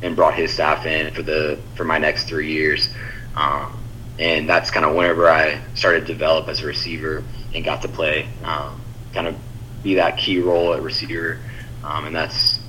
and 0.00 0.16
brought 0.16 0.32
his 0.34 0.50
staff 0.50 0.86
in 0.86 1.12
for 1.12 1.22
the 1.22 1.58
for 1.74 1.84
my 1.84 1.98
next 1.98 2.24
three 2.24 2.50
years. 2.50 2.88
Um, 3.36 3.78
and 4.18 4.48
that's 4.48 4.70
kind 4.70 4.86
of 4.86 4.94
whenever 4.94 5.28
I 5.28 5.60
started 5.74 6.00
to 6.00 6.06
develop 6.06 6.48
as 6.48 6.62
a 6.62 6.66
receiver 6.66 7.22
and 7.54 7.62
got 7.64 7.82
to 7.82 7.88
play, 7.88 8.28
um, 8.44 8.80
kind 9.12 9.26
of 9.26 9.36
be 9.82 9.96
that 9.96 10.16
key 10.16 10.40
role 10.40 10.72
at 10.72 10.82
receiver. 10.82 11.38
Um, 11.82 12.06
and 12.06 12.16
that's 12.16 12.60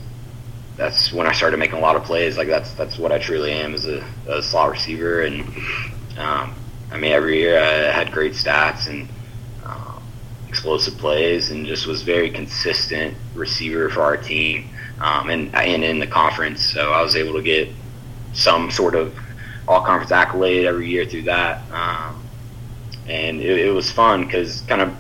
that's 0.78 1.14
when 1.14 1.26
I 1.26 1.32
started 1.32 1.58
making 1.58 1.78
a 1.78 1.82
lot 1.82 1.96
of 1.96 2.04
plays. 2.04 2.38
Like 2.38 2.48
that's 2.48 2.74
that's 2.74 2.98
what 2.98 3.12
I 3.12 3.20
truly 3.20 3.52
am 3.52 3.74
as 3.74 3.86
a, 3.86 4.04
a 4.28 4.42
slot 4.42 4.72
receiver. 4.72 5.22
And 5.22 5.42
um, 6.18 6.54
I 6.92 6.98
mean, 6.98 7.12
every 7.12 7.40
year 7.40 7.60
I 7.60 7.92
had 7.92 8.12
great 8.12 8.34
stats 8.34 8.88
and 8.88 9.08
um, 9.64 10.04
explosive 10.48 10.98
plays, 10.98 11.52
and 11.52 11.66
just 11.66 11.88
was 11.88 12.02
very 12.02 12.30
consistent 12.30 13.16
receiver 13.34 13.90
for 13.90 14.02
our 14.02 14.18
team 14.18 14.70
um, 15.00 15.30
and 15.30 15.54
and 15.56 15.84
in 15.84 16.00
the 16.00 16.08
conference. 16.08 16.62
So 16.62 16.92
I 16.92 17.02
was 17.02 17.16
able 17.16 17.34
to 17.34 17.42
get 17.42 17.70
some 18.34 18.70
sort 18.70 18.96
of 18.96 19.18
all 19.68 19.82
conference 19.82 20.12
accolade 20.12 20.66
every 20.66 20.90
year 20.90 21.06
through 21.06 21.24
that. 21.24 21.62
Um, 21.72 22.22
and 23.08 23.40
it, 23.40 23.68
it 23.68 23.72
was 23.72 23.92
fun 23.92 24.26
because 24.26 24.62
kind 24.62 24.82
of 24.82 24.94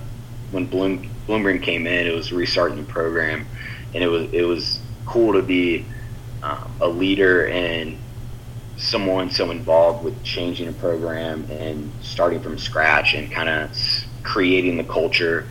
when 0.52 0.66
Bloom 0.66 1.10
Bloomgren 1.28 1.62
came 1.62 1.88
in, 1.88 2.08
it 2.08 2.14
was 2.14 2.32
restarting 2.32 2.78
the 2.78 2.92
program, 2.92 3.46
and 3.94 4.04
it 4.04 4.08
was 4.08 4.32
it 4.32 4.44
was 4.44 4.80
cool 5.06 5.34
to 5.34 5.42
be 5.42 5.86
um, 6.44 6.72
a 6.82 6.88
leader 6.88 7.48
and 7.48 7.98
someone 8.78 9.30
so 9.30 9.52
involved 9.52 10.04
with 10.04 10.22
changing 10.24 10.68
a 10.68 10.74
program 10.74 11.50
and 11.50 11.92
starting 12.02 12.42
from 12.42 12.58
scratch 12.58 13.14
and 13.14 13.32
kind 13.32 13.50
of 13.50 13.72
creating 14.24 14.78
the 14.78 14.84
culture 14.84 15.48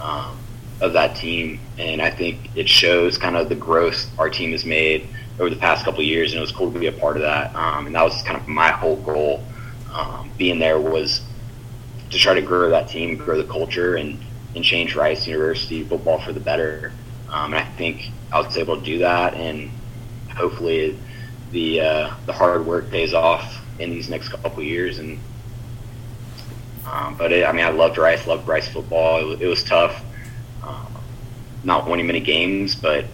um, 0.00 0.38
of 0.80 0.92
that 0.92 1.16
team. 1.16 1.60
And 1.78 2.00
I 2.00 2.10
think 2.10 2.50
it 2.56 2.68
shows 2.68 3.18
kind 3.18 3.36
of 3.36 3.48
the 3.48 3.56
growth 3.56 4.08
our 4.18 4.30
team 4.30 4.52
has 4.52 4.64
made 4.64 5.08
over 5.40 5.50
the 5.50 5.56
past 5.56 5.84
couple 5.84 6.02
years, 6.02 6.32
and 6.32 6.38
it 6.38 6.40
was 6.40 6.52
cool 6.52 6.72
to 6.72 6.78
be 6.78 6.86
a 6.86 6.92
part 6.92 7.16
of 7.16 7.22
that. 7.22 7.54
Um, 7.54 7.86
and 7.86 7.94
that 7.94 8.02
was 8.02 8.22
kind 8.22 8.38
of 8.38 8.46
my 8.48 8.70
whole 8.70 8.96
goal. 8.96 9.44
Um, 9.92 10.30
being 10.36 10.58
there 10.58 10.78
was 10.78 11.22
to 12.10 12.18
try 12.18 12.34
to 12.34 12.42
grow 12.42 12.70
that 12.70 12.88
team, 12.88 13.16
grow 13.16 13.36
the 13.36 13.48
culture, 13.48 13.96
and 13.96 14.18
and 14.54 14.64
change 14.64 14.96
Rice 14.96 15.26
University 15.26 15.84
football 15.84 16.20
for 16.20 16.32
the 16.32 16.40
better. 16.40 16.92
Um, 17.30 17.52
and 17.52 17.62
I 17.62 17.64
think 17.72 18.10
I 18.32 18.40
was 18.40 18.56
able 18.56 18.78
to 18.78 18.84
do 18.84 18.98
that, 18.98 19.34
and 19.34 19.70
hopefully 20.34 20.98
the 21.52 21.80
uh, 21.80 22.14
the 22.26 22.32
hard 22.32 22.66
work 22.66 22.90
pays 22.90 23.14
off 23.14 23.60
in 23.78 23.90
these 23.90 24.08
next 24.08 24.28
couple 24.30 24.62
years. 24.62 24.98
And 24.98 25.18
um, 26.90 27.16
but 27.16 27.32
it, 27.32 27.46
I 27.46 27.52
mean, 27.52 27.64
I 27.64 27.70
loved 27.70 27.98
Rice, 27.98 28.26
loved 28.26 28.48
Rice 28.48 28.68
football. 28.68 29.20
It, 29.20 29.24
was, 29.24 29.40
it 29.40 29.46
was 29.46 29.64
tough, 29.64 30.02
um, 30.62 30.86
not 31.64 31.88
winning 31.88 32.06
many 32.06 32.20
games, 32.20 32.74
but 32.74 33.04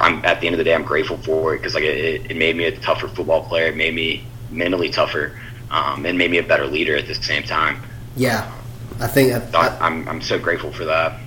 I'm 0.00 0.24
at 0.24 0.40
the 0.40 0.46
end 0.46 0.54
of 0.54 0.58
the 0.58 0.64
day, 0.64 0.74
I'm 0.74 0.82
grateful 0.82 1.16
for 1.18 1.54
it 1.54 1.58
because 1.58 1.74
like 1.74 1.84
it, 1.84 2.30
it 2.30 2.36
made 2.36 2.56
me 2.56 2.64
a 2.64 2.76
tougher 2.78 3.08
football 3.08 3.44
player. 3.44 3.66
It 3.66 3.76
made 3.76 3.94
me 3.94 4.24
mentally 4.50 4.90
tougher, 4.90 5.38
um, 5.70 6.04
and 6.04 6.18
made 6.18 6.30
me 6.30 6.38
a 6.38 6.42
better 6.42 6.66
leader 6.66 6.96
at 6.96 7.06
the 7.06 7.14
same 7.14 7.42
time. 7.42 7.82
Yeah, 8.16 8.52
I 9.00 9.06
think 9.06 9.32
I, 9.32 9.58
I, 9.58 9.86
I'm 9.86 10.08
I'm 10.08 10.20
so 10.20 10.38
grateful 10.38 10.72
for 10.72 10.84
that. 10.84 11.20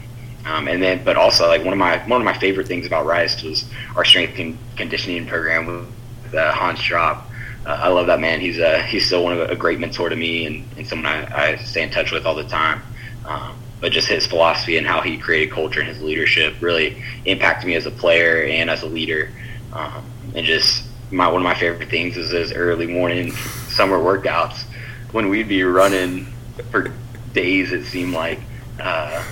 Um, 0.46 0.67
and 0.67 0.81
then, 0.81 1.03
but 1.03 1.17
also 1.17 1.48
like 1.48 1.63
one 1.63 1.74
of 1.74 1.79
my 1.79 1.98
one 2.08 2.22
of 2.22 2.25
my 2.25 2.38
favorite 2.38 2.67
things 2.67 2.86
about 2.86 3.05
Rice 3.05 3.43
was 3.43 3.65
our 3.96 4.05
strength 4.05 4.39
and 4.39 4.58
conditioning 4.77 5.27
program 5.27 5.65
with 5.65 6.34
uh, 6.34 6.51
Hans 6.53 6.79
Strop. 6.79 7.29
Uh, 7.65 7.77
I 7.81 7.89
love 7.89 8.08
that 8.08 8.19
man. 8.19 8.39
He's 8.39 8.58
a 8.58 8.81
he's 8.84 9.05
still 9.05 9.24
one 9.24 9.38
of 9.38 9.50
a 9.50 9.55
great 9.55 9.79
mentor 9.79 10.10
to 10.10 10.15
me 10.15 10.46
and, 10.46 10.65
and 10.77 10.88
someone 10.88 11.08
I, 11.08 11.51
I 11.51 11.55
stay 11.58 11.84
in 11.84 11.89
touch 11.89 12.12
with 12.12 12.25
all 12.25 12.36
the 12.36 12.46
time. 12.46 12.81
Um, 13.25 13.55
but 13.81 13.91
just 13.91 14.08
his 14.08 14.25
philosophy 14.25 14.77
and 14.77 14.86
how 14.86 15.01
he 15.01 15.17
created 15.17 15.53
culture 15.53 15.79
and 15.79 15.88
his 15.88 16.01
leadership 16.01 16.55
really 16.62 17.01
impacted 17.25 17.67
me 17.67 17.75
as 17.75 17.86
a 17.86 17.91
player 17.91 18.43
and 18.43 18.69
as 18.69 18.84
a 18.84 18.88
leader. 18.88 19.29
Um, 19.74 20.03
and 20.36 20.46
just 20.46 20.86
my 21.12 21.27
one 21.27 21.41
of 21.41 21.43
my 21.43 21.55
favorite 21.55 21.89
things 21.89 22.17
is 22.17 22.31
his 22.31 22.53
early 22.53 22.88
morning 22.88 23.31
summer 23.31 23.98
workouts 23.98 24.63
when 25.12 25.29
we'd 25.29 25.48
be 25.48 25.63
running 25.63 26.25
for 26.72 26.93
days. 27.34 27.72
It 27.72 27.86
seemed 27.86 28.13
like, 28.13 28.39
uh, 28.79 29.24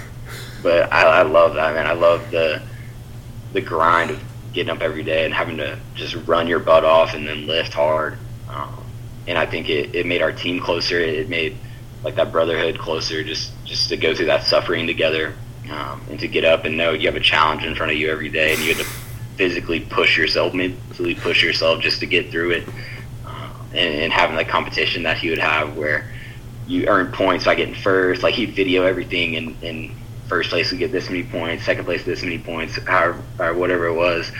but 0.62 0.92
I, 0.92 1.20
I 1.20 1.22
love 1.24 1.56
that 1.56 1.74
man. 1.74 1.88
I 1.88 1.94
love 1.94 2.32
the 2.32 2.62
the 3.54 3.62
grind 3.62 4.12
of 4.12 4.22
getting 4.54 4.70
up 4.70 4.82
every 4.82 5.04
day 5.04 5.26
and 5.26 5.34
having 5.34 5.58
to 5.58 5.78
just 5.96 6.16
run 6.28 6.48
your 6.48 6.60
butt 6.60 6.84
off 6.84 7.14
and 7.14 7.28
then 7.28 7.48
lift 7.48 7.74
hard. 7.74 8.18
Um, 8.50 8.84
and 9.28 9.38
I 9.38 9.46
think 9.46 9.70
it, 9.70 9.94
it 9.94 10.06
made 10.06 10.22
our 10.22 10.32
team 10.32 10.60
closer. 10.60 11.00
It 11.00 11.30
made 11.30 11.58
like 12.04 12.16
that 12.16 12.32
brotherhood 12.32 12.80
closer. 12.80 13.24
Just 13.24 13.52
just 13.66 13.90
to 13.90 13.98
go 13.98 14.16
through 14.16 14.28
that 14.28 14.44
suffering 14.44 14.88
together 14.88 15.34
um, 15.70 16.02
and 16.10 16.20
to 16.20 16.28
get 16.28 16.46
up 16.46 16.66
and 16.66 16.78
know 16.78 16.92
you 16.92 17.08
have 17.08 17.16
a 17.16 17.22
challenge 17.22 17.64
in 17.64 17.76
front 17.76 17.92
of 17.92 17.98
you 17.98 18.12
every 18.12 18.30
day 18.30 18.54
and 18.54 18.62
you 18.62 18.74
have 18.74 18.86
to 18.86 18.92
physically 19.36 19.80
push 19.80 20.18
yourself, 20.18 20.54
mentally 20.54 21.16
push 21.16 21.44
yourself 21.44 21.82
just 21.82 22.00
to 22.00 22.06
get 22.06 22.32
through 22.32 22.52
it. 22.52 22.68
Uh, 23.26 23.54
and, 23.72 23.94
and 23.96 24.14
having 24.14 24.36
that 24.36 24.48
competition 24.48 25.04
that 25.04 25.18
he 25.18 25.30
would 25.30 25.38
have 25.38 25.78
where 25.78 26.10
you 26.68 26.88
earn 26.88 27.12
points 27.12 27.46
by 27.46 27.56
getting 27.56 27.76
first. 27.76 28.24
Like 28.24 28.34
he'd 28.34 28.52
video 28.52 28.84
everything, 28.84 29.36
and, 29.36 29.64
and 29.64 29.92
first 30.28 30.50
place 30.50 30.72
would 30.72 30.80
get 30.80 30.92
this 30.92 31.10
many 31.10 31.24
points, 31.24 31.66
second 31.66 31.86
place 31.86 32.04
this 32.04 32.22
many 32.22 32.38
points, 32.38 32.78
however, 32.84 33.24
or 33.40 33.54
whatever 33.54 33.88
it 33.88 33.94
was, 33.94 34.32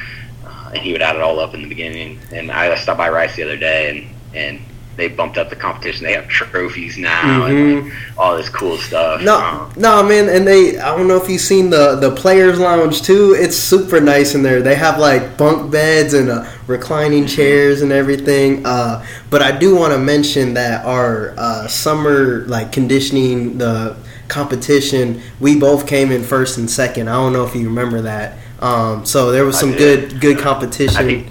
uh, 0.46 0.72
and 0.74 0.80
he 0.80 0.92
would 0.92 1.02
add 1.02 1.16
it 1.16 1.22
all 1.22 1.40
up 1.40 1.54
in 1.54 1.62
the 1.62 1.70
beginning. 1.70 2.20
And 2.32 2.52
I 2.52 2.76
stopped 2.76 2.98
by 2.98 3.10
Rice 3.10 3.36
the 3.36 3.44
other 3.44 3.58
day, 3.58 3.90
and 3.90 4.16
and 4.36 4.62
they 4.98 5.08
bumped 5.08 5.38
up 5.38 5.50
the 5.50 5.56
competition. 5.56 6.04
They 6.04 6.14
have 6.14 6.28
trophies 6.28 6.98
now 6.98 7.22
mm-hmm. 7.22 7.56
and 7.56 7.86
like, 7.86 8.18
all 8.18 8.36
this 8.36 8.50
cool 8.50 8.78
stuff. 8.78 9.22
No, 9.22 9.38
um, 9.38 9.72
no, 9.78 10.04
man, 10.04 10.28
and 10.28 10.46
they. 10.46 10.78
I 10.78 10.98
don't 10.98 11.08
know 11.08 11.18
if 11.18 11.30
you've 11.30 11.40
seen 11.40 11.70
the 11.70 11.96
the 11.96 12.12
players' 12.12 12.60
lounge 12.60 13.04
too. 13.04 13.36
It's 13.38 13.56
super 13.56 14.02
nice 14.02 14.36
in 14.36 14.44
there. 14.44 14.62
They 14.62 14.76
have 14.76 14.98
like 14.98 15.38
bunk 15.38 15.72
beds 15.72 16.14
and 16.14 16.30
uh, 16.30 16.52
reclining 16.66 17.26
mm-hmm. 17.26 17.36
chairs 17.36 17.82
and 17.82 17.92
everything. 17.92 18.66
Uh, 18.66 19.06
but 19.30 19.42
I 19.42 19.58
do 19.58 19.76
want 19.76 19.94
to 19.94 20.00
mention 20.00 20.56
that 20.56 20.84
our 20.86 21.36
uh, 21.38 21.68
summer 21.68 22.46
like 22.48 22.72
conditioning 22.72 23.60
the 23.60 23.96
competition, 24.28 25.22
we 25.40 25.60
both 25.60 25.88
came 25.88 26.12
in 26.12 26.24
first 26.24 26.58
and 26.58 26.70
second. 26.70 27.10
I 27.10 27.14
don't 27.14 27.34
know 27.34 27.46
if 27.46 27.56
you 27.56 27.68
remember 27.68 28.02
that. 28.02 28.38
Um, 28.60 29.06
so 29.06 29.32
there 29.32 29.46
was 29.46 29.60
some 29.60 29.72
good 29.72 30.20
good 30.20 30.40
competition. 30.40 31.06
Think, 31.06 31.30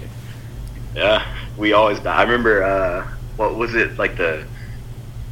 yeah, 0.95 1.25
we 1.57 1.73
always. 1.73 2.05
I 2.05 2.23
remember 2.23 2.63
uh, 2.63 3.07
what 3.35 3.55
was 3.55 3.75
it 3.75 3.97
like 3.97 4.17
the 4.17 4.45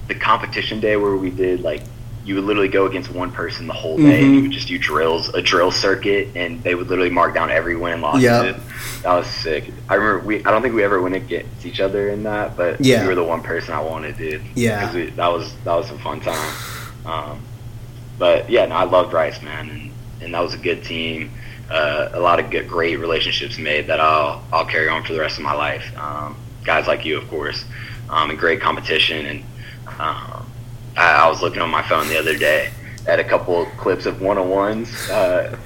the 0.08 0.16
competition 0.16 0.80
day 0.80 0.98
where 0.98 1.16
we 1.16 1.30
did 1.30 1.62
like 1.62 1.82
you 2.26 2.34
would 2.36 2.44
literally 2.44 2.68
go 2.68 2.88
against 2.88 3.12
one 3.12 3.32
person 3.32 3.68
the 3.68 3.74
whole 3.74 3.98
day. 3.98 4.04
Mm-hmm. 4.04 4.26
And 4.26 4.36
you 4.36 4.42
would 4.42 4.52
just 4.52 4.68
do 4.68 4.80
drills, 4.80 5.30
a 5.30 5.42
drill 5.42 5.72
circuit, 5.72 6.30
and 6.36 6.62
they 6.64 6.74
would 6.74 6.88
literally 6.88 7.12
mark 7.12 7.36
down 7.36 7.52
every 7.52 7.76
win 7.76 7.94
and 7.94 8.02
loss. 8.02 8.20
Yeah, 8.20 8.60
that 9.04 9.14
was 9.14 9.28
sick. 9.28 9.72
I 9.88 9.96
remember 9.96 10.26
we. 10.26 10.44
I 10.44 10.52
don't 10.52 10.62
think 10.62 10.74
we 10.74 10.84
ever 10.84 11.02
went 11.02 11.16
against 11.16 11.66
each 11.66 11.80
other 11.80 12.10
in 12.10 12.24
that, 12.24 12.58
but 12.58 12.82
yeah. 12.82 13.04
you 13.04 13.08
were 13.08 13.16
the 13.16 13.24
one 13.24 13.44
person 13.44 13.74
I 13.74 13.82
wanted, 13.82 14.18
dude. 14.18 14.42
Yeah, 14.56 14.92
we, 14.94 15.12
that 15.12 15.28
was 15.28 15.56
that 15.64 15.76
was 15.76 15.92
a 15.92 16.00
fun 16.00 16.20
time. 16.20 16.56
Um, 17.06 17.42
but 18.18 18.50
yeah, 18.50 18.66
no, 18.66 18.76
I 18.76 18.84
loved 18.84 19.14
Rice, 19.14 19.42
man, 19.42 19.70
and, 19.70 19.92
and 20.22 20.34
that 20.34 20.42
was 20.42 20.54
a 20.54 20.58
good 20.58 20.84
team. 20.84 21.32
Uh, 21.70 22.10
a 22.14 22.20
lot 22.20 22.40
of 22.40 22.52
good, 22.52 22.68
great 22.68 23.00
relationships 23.00 23.58
made 23.58 23.88
that 23.88 24.00
I'll 24.00 24.44
I'll 24.54 24.66
carry 24.66 24.88
on 24.88 25.04
for 25.04 25.14
the 25.14 25.20
rest 25.20 25.38
of 25.38 25.44
my 25.44 25.54
life. 25.54 25.98
Um, 25.98 26.38
guys 26.64 26.88
like 26.88 27.06
you, 27.06 27.18
of 27.18 27.28
course 27.28 27.66
um, 28.10 28.30
and 28.30 28.40
great 28.40 28.62
competition. 28.62 29.26
And 29.26 29.40
um, 30.00 30.50
I, 30.96 31.14
I, 31.14 31.30
was 31.30 31.42
looking 31.42 31.62
on 31.62 31.70
my 31.70 31.82
phone 31.84 32.08
the 32.08 32.18
other 32.18 32.38
day 32.38 32.72
at 33.08 33.20
a 33.20 33.24
couple 33.24 33.62
of 33.62 33.68
clips 33.78 34.06
of 34.06 34.22
one 34.22 34.38
on 34.38 34.50
ones. 34.50 35.10
Uh, 35.10 35.58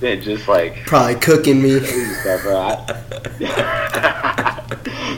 and 0.00 0.22
just 0.22 0.46
like 0.46 0.86
probably 0.86 1.16
cooking 1.16 1.60
me. 1.60 1.80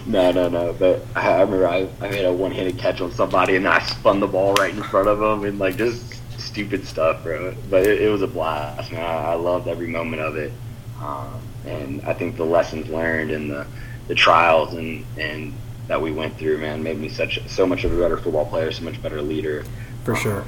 No, 0.07 0.33
no, 0.33 0.49
no. 0.49 0.73
But 0.73 1.05
I, 1.15 1.29
I 1.29 1.41
remember 1.43 1.69
I, 1.69 1.87
I 2.01 2.11
made 2.11 2.25
a 2.25 2.33
one-handed 2.33 2.79
catch 2.79 3.01
on 3.01 3.13
somebody, 3.13 3.55
and 3.55 3.69
I 3.69 3.79
spun 3.81 4.19
the 4.19 4.27
ball 4.27 4.55
right 4.55 4.75
in 4.75 4.83
front 4.83 5.07
of 5.07 5.21
them, 5.21 5.45
and 5.45 5.59
like 5.59 5.77
just 5.77 6.20
stupid 6.41 6.87
stuff, 6.87 7.23
bro. 7.23 7.55
But 7.69 7.87
it, 7.87 8.03
it 8.03 8.09
was 8.09 8.23
a 8.23 8.27
blast, 8.27 8.93
man. 8.93 9.05
I, 9.05 9.33
I 9.33 9.35
loved 9.35 9.69
every 9.69 9.89
moment 9.89 10.23
of 10.23 10.37
it, 10.37 10.53
um, 11.01 11.41
and 11.67 12.03
I 12.03 12.15
think 12.15 12.37
the 12.37 12.45
lessons 12.45 12.89
learned 12.89 13.31
and 13.31 13.51
the 13.51 13.67
the 14.09 14.15
trials 14.15 14.75
and 14.75 15.05
and 15.19 15.55
that 15.87 16.01
we 16.01 16.13
went 16.13 16.37
through, 16.39 16.59
man, 16.59 16.83
made 16.83 16.99
me 16.99 17.09
such 17.09 17.41
so 17.49 17.67
much 17.67 17.83
of 17.85 17.93
a 17.93 18.01
better 18.01 18.17
football 18.17 18.47
player, 18.47 18.71
so 18.71 18.85
much 18.85 19.03
better 19.03 19.21
leader. 19.21 19.65
For 20.05 20.15
sure. 20.15 20.45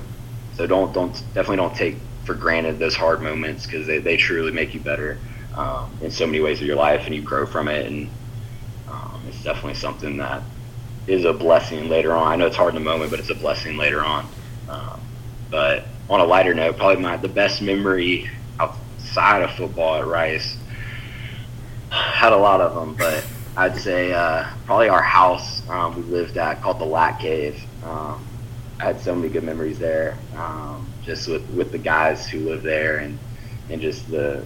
So 0.55 0.67
don't 0.67 0.93
don't 0.93 1.13
definitely 1.35 1.57
don't 1.57 1.75
take 1.75 1.97
for 2.25 2.35
granted 2.35 2.79
those 2.79 2.95
hard 2.95 3.21
moments 3.21 3.67
because 3.67 3.87
they, 3.87 3.99
they 3.99 4.17
truly 4.17 4.53
make 4.53 4.75
you 4.75 4.81
better 4.81 5.19
um, 5.57 5.91
in 6.01 6.11
so 6.11 6.27
many 6.27 6.41
ways 6.41 6.61
of 6.61 6.67
your 6.67 6.77
life, 6.77 7.07
and 7.07 7.15
you 7.15 7.23
grow 7.23 7.47
from 7.47 7.69
it. 7.69 7.87
And 7.87 8.09
um, 8.89 9.23
it's 9.29 9.43
definitely 9.43 9.75
something 9.75 10.17
that 10.19 10.43
is 11.07 11.25
a 11.25 11.33
blessing 11.33 11.89
later 11.89 12.13
on. 12.13 12.29
I 12.29 12.37
know 12.37 12.47
it's 12.47 12.57
hard 12.57 12.75
in 12.77 12.83
the 12.83 12.89
moment, 12.89 13.11
but 13.11 13.19
it's 13.19 13.31
a 13.31 13.35
blessing 13.35 13.77
later 13.77 14.05
on. 14.05 14.27
Um, 14.69 15.01
but 15.53 15.85
on 16.11 16.19
a 16.19 16.25
lighter 16.25 16.55
note, 16.55 16.77
probably 16.77 17.01
my 17.01 17.17
the 17.17 17.29
best 17.29 17.63
memory 17.63 18.29
outside 18.59 19.43
of 19.43 19.53
football 19.53 19.95
at 19.97 20.07
Rice. 20.07 20.57
Had 21.91 22.33
a 22.33 22.37
lot 22.37 22.61
of 22.61 22.75
them, 22.75 22.97
but 22.97 23.25
I'd 23.57 23.77
say 23.77 24.13
uh, 24.13 24.49
probably 24.65 24.89
our 24.89 25.03
house 25.03 25.63
um, 25.69 25.95
we 25.95 26.03
lived 26.03 26.39
at 26.39 26.63
called 26.63 26.81
the 26.81 26.87
Lat 26.87 27.21
Cave. 27.21 27.63
Um, 27.85 28.27
I 28.81 28.87
had 28.87 29.01
so 29.01 29.15
many 29.15 29.29
good 29.29 29.45
memories 29.45 29.79
there, 29.79 30.19
um, 30.37 30.89
just 31.05 31.29
with, 31.29 31.49
with 31.51 31.71
the 31.71 31.79
guys 31.79 32.29
who 32.29 32.41
lived 32.41 32.65
there 32.65 32.99
and 32.99 33.19
and 33.71 33.81
just 33.81 34.11
the 34.11 34.45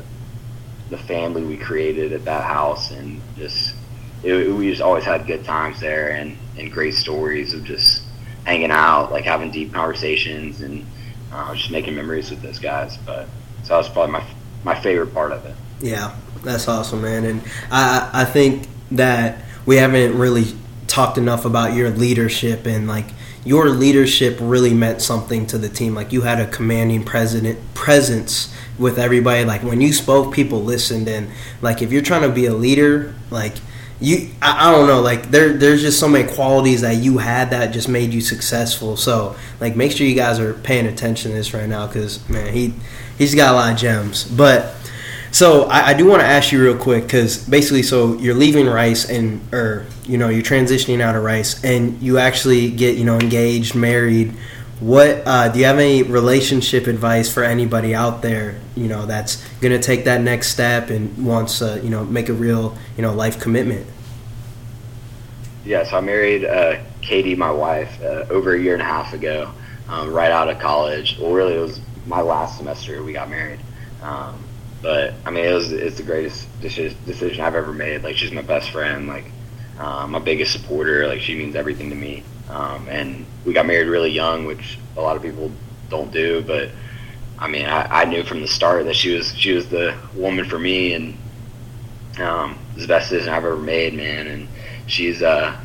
the 0.90 0.98
family 0.98 1.42
we 1.42 1.56
created 1.56 2.12
at 2.12 2.24
that 2.24 2.44
house 2.44 2.90
and 2.90 3.20
just 3.36 3.74
it, 4.22 4.52
we 4.52 4.70
just 4.70 4.82
always 4.82 5.04
had 5.04 5.26
good 5.26 5.44
times 5.44 5.80
there 5.80 6.10
and, 6.10 6.36
and 6.58 6.72
great 6.72 6.94
stories 6.94 7.54
of 7.54 7.64
just 7.64 8.02
hanging 8.46 8.70
out, 8.70 9.12
like 9.12 9.24
having 9.24 9.50
deep 9.50 9.74
conversations 9.74 10.62
and 10.62 10.86
uh, 11.32 11.54
just 11.54 11.70
making 11.70 11.94
memories 11.94 12.30
with 12.30 12.40
those 12.40 12.58
guys. 12.58 12.96
But 13.04 13.28
so 13.64 13.74
that 13.74 13.78
was 13.78 13.88
probably 13.88 14.12
my 14.12 14.24
my 14.64 14.80
favorite 14.80 15.12
part 15.12 15.32
of 15.32 15.44
it. 15.44 15.54
Yeah, 15.80 16.16
that's 16.42 16.68
awesome, 16.68 17.02
man. 17.02 17.24
And 17.24 17.42
I 17.70 18.08
I 18.12 18.24
think 18.24 18.68
that 18.92 19.44
we 19.66 19.76
haven't 19.76 20.16
really 20.16 20.46
talked 20.86 21.18
enough 21.18 21.44
about 21.44 21.74
your 21.74 21.90
leadership 21.90 22.64
and 22.64 22.86
like 22.86 23.06
your 23.44 23.68
leadership 23.68 24.38
really 24.40 24.72
meant 24.72 25.02
something 25.02 25.46
to 25.46 25.58
the 25.58 25.68
team. 25.68 25.94
Like 25.94 26.12
you 26.12 26.22
had 26.22 26.40
a 26.40 26.46
commanding 26.46 27.04
president 27.04 27.58
presence 27.74 28.54
with 28.78 28.98
everybody. 28.98 29.44
Like 29.44 29.62
when 29.62 29.80
you 29.80 29.92
spoke, 29.92 30.32
people 30.32 30.62
listened. 30.62 31.08
And 31.08 31.30
like 31.62 31.82
if 31.82 31.92
you're 31.92 32.02
trying 32.02 32.22
to 32.22 32.28
be 32.28 32.46
a 32.46 32.54
leader, 32.54 33.14
like 33.30 33.54
you, 34.00 34.30
I, 34.42 34.68
I 34.68 34.72
don't 34.72 34.86
know, 34.86 35.00
like 35.00 35.30
there, 35.30 35.52
there's 35.52 35.80
just 35.80 35.98
so 35.98 36.08
many 36.08 36.30
qualities 36.30 36.82
that 36.82 36.96
you 36.96 37.18
had 37.18 37.50
that 37.50 37.72
just 37.72 37.88
made 37.88 38.12
you 38.12 38.20
successful. 38.20 38.96
So 38.96 39.36
like 39.60 39.76
make 39.76 39.92
sure 39.92 40.06
you 40.06 40.14
guys 40.14 40.38
are 40.38 40.54
paying 40.54 40.86
attention 40.86 41.30
to 41.30 41.36
this 41.36 41.54
right 41.54 41.68
now 41.68 41.86
because 41.86 42.26
man, 42.28 42.52
he, 42.52 42.74
he's 43.18 43.34
got 43.34 43.52
a 43.52 43.56
lot 43.56 43.72
of 43.72 43.78
gems. 43.78 44.24
But 44.24 44.74
so 45.36 45.64
I, 45.64 45.88
I 45.88 45.94
do 45.94 46.06
want 46.06 46.22
to 46.22 46.26
ask 46.26 46.50
you 46.50 46.62
real 46.62 46.78
quick 46.78 47.04
because 47.04 47.46
basically, 47.46 47.82
so 47.82 48.14
you're 48.14 48.34
leaving 48.34 48.66
Rice 48.66 49.10
and 49.10 49.40
or 49.52 49.86
you 50.04 50.16
know 50.16 50.30
you're 50.30 50.42
transitioning 50.42 51.00
out 51.00 51.14
of 51.14 51.22
Rice 51.22 51.62
and 51.62 52.00
you 52.00 52.16
actually 52.16 52.70
get 52.70 52.96
you 52.96 53.04
know 53.04 53.18
engaged, 53.18 53.74
married. 53.74 54.32
What 54.80 55.22
uh, 55.26 55.48
do 55.48 55.58
you 55.58 55.64
have 55.64 55.78
any 55.78 56.02
relationship 56.02 56.86
advice 56.86 57.32
for 57.32 57.42
anybody 57.42 57.94
out 57.94 58.20
there? 58.20 58.60
You 58.74 58.88
know 58.88 59.06
that's 59.06 59.42
gonna 59.60 59.78
take 59.78 60.04
that 60.04 60.20
next 60.20 60.48
step 60.48 60.90
and 60.90 61.24
wants 61.24 61.60
to 61.60 61.80
you 61.82 61.88
know 61.88 62.04
make 62.04 62.28
a 62.28 62.34
real 62.34 62.76
you 62.96 63.02
know 63.02 63.14
life 63.14 63.40
commitment. 63.40 63.86
yeah, 65.64 65.82
so 65.84 65.96
I 65.96 66.00
married 66.00 66.44
uh, 66.44 66.76
Katie, 67.00 67.34
my 67.34 67.50
wife, 67.50 68.00
uh, 68.02 68.26
over 68.28 68.54
a 68.54 68.60
year 68.60 68.74
and 68.74 68.82
a 68.82 68.86
half 68.86 69.14
ago, 69.14 69.50
um, 69.88 70.12
right 70.12 70.30
out 70.30 70.48
of 70.48 70.58
college. 70.58 71.16
Well, 71.18 71.32
really, 71.32 71.54
it 71.54 71.60
was 71.60 71.80
my 72.06 72.20
last 72.20 72.58
semester 72.58 73.02
we 73.02 73.14
got 73.14 73.30
married. 73.30 73.60
Um, 74.02 74.42
but 74.82 75.14
I 75.24 75.30
mean, 75.30 75.44
it 75.44 75.52
was 75.52 75.72
it's 75.72 75.96
the 75.96 76.02
greatest 76.02 76.46
decision 76.60 77.40
I've 77.42 77.54
ever 77.54 77.72
made. 77.72 78.02
Like, 78.02 78.16
she's 78.16 78.30
my 78.32 78.42
best 78.42 78.70
friend, 78.70 79.08
like 79.08 79.24
uh, 79.78 80.06
my 80.06 80.18
biggest 80.18 80.52
supporter. 80.52 81.06
Like, 81.08 81.20
she 81.20 81.34
means 81.34 81.56
everything 81.56 81.88
to 81.90 81.96
me. 81.96 82.22
Um, 82.48 82.88
and 82.88 83.26
we 83.44 83.52
got 83.52 83.66
married 83.66 83.88
really 83.88 84.10
young, 84.10 84.46
which 84.46 84.78
a 84.96 85.00
lot 85.00 85.16
of 85.16 85.22
people 85.22 85.50
don't 85.88 86.12
do. 86.12 86.42
But 86.42 86.70
I 87.38 87.48
mean, 87.48 87.66
I, 87.66 88.02
I 88.02 88.04
knew 88.04 88.22
from 88.22 88.40
the 88.40 88.48
start 88.48 88.84
that 88.86 88.96
she 88.96 89.14
was 89.14 89.34
she 89.36 89.52
was 89.52 89.68
the 89.68 89.96
woman 90.14 90.44
for 90.44 90.58
me, 90.58 90.94
and 90.94 91.18
um, 92.18 92.58
it 92.70 92.74
was 92.74 92.82
the 92.82 92.88
best 92.88 93.10
decision 93.10 93.32
I've 93.32 93.44
ever 93.44 93.56
made, 93.56 93.94
man. 93.94 94.26
And 94.26 94.48
she's 94.86 95.22
uh, 95.22 95.56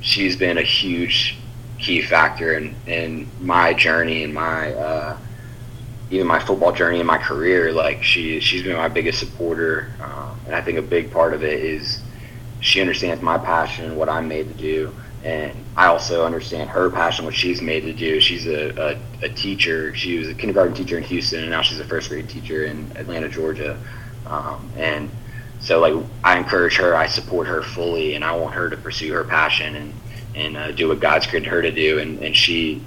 she's 0.00 0.36
been 0.36 0.58
a 0.58 0.62
huge 0.62 1.36
key 1.78 2.02
factor 2.02 2.56
in, 2.56 2.74
in 2.86 3.28
my 3.40 3.74
journey 3.74 4.24
and 4.24 4.32
my 4.32 4.72
uh, 4.72 5.16
even 6.10 6.26
my 6.26 6.38
football 6.38 6.72
journey 6.72 6.98
and 6.98 7.06
my 7.06 7.18
career. 7.18 7.72
Like 7.72 8.02
she 8.02 8.40
she's 8.40 8.62
been 8.62 8.76
my 8.76 8.88
biggest 8.88 9.18
supporter, 9.18 9.92
um, 10.02 10.38
and 10.46 10.54
I 10.54 10.60
think 10.60 10.78
a 10.78 10.82
big 10.82 11.10
part 11.10 11.34
of 11.34 11.42
it 11.42 11.60
is 11.60 12.00
she 12.60 12.80
understands 12.80 13.22
my 13.22 13.38
passion 13.38 13.86
and 13.86 13.96
what 13.96 14.08
I'm 14.08 14.28
made 14.28 14.48
to 14.48 14.54
do. 14.54 14.92
And 15.26 15.52
I 15.76 15.86
also 15.86 16.24
understand 16.24 16.70
her 16.70 16.88
passion, 16.88 17.24
what 17.24 17.34
she's 17.34 17.60
made 17.60 17.80
to 17.80 17.92
do. 17.92 18.20
She's 18.20 18.46
a, 18.46 18.70
a, 19.22 19.24
a 19.24 19.28
teacher. 19.28 19.92
She 19.92 20.18
was 20.18 20.28
a 20.28 20.34
kindergarten 20.34 20.72
teacher 20.72 20.96
in 20.96 21.02
Houston, 21.02 21.40
and 21.40 21.50
now 21.50 21.62
she's 21.62 21.80
a 21.80 21.84
first 21.84 22.10
grade 22.10 22.28
teacher 22.28 22.64
in 22.66 22.92
Atlanta, 22.94 23.28
Georgia. 23.28 23.76
Um, 24.24 24.70
and 24.76 25.10
so 25.58 25.80
like 25.80 25.94
I 26.22 26.38
encourage 26.38 26.76
her, 26.76 26.94
I 26.94 27.08
support 27.08 27.48
her 27.48 27.62
fully, 27.62 28.14
and 28.14 28.24
I 28.24 28.36
want 28.36 28.54
her 28.54 28.70
to 28.70 28.76
pursue 28.76 29.12
her 29.14 29.24
passion 29.24 29.74
and 29.74 29.92
and 30.36 30.56
uh, 30.56 30.70
do 30.70 30.86
what 30.86 31.00
God's 31.00 31.26
created 31.26 31.48
her 31.48 31.60
to 31.60 31.72
do, 31.72 31.98
and 31.98 32.22
and 32.22 32.36
she 32.36 32.80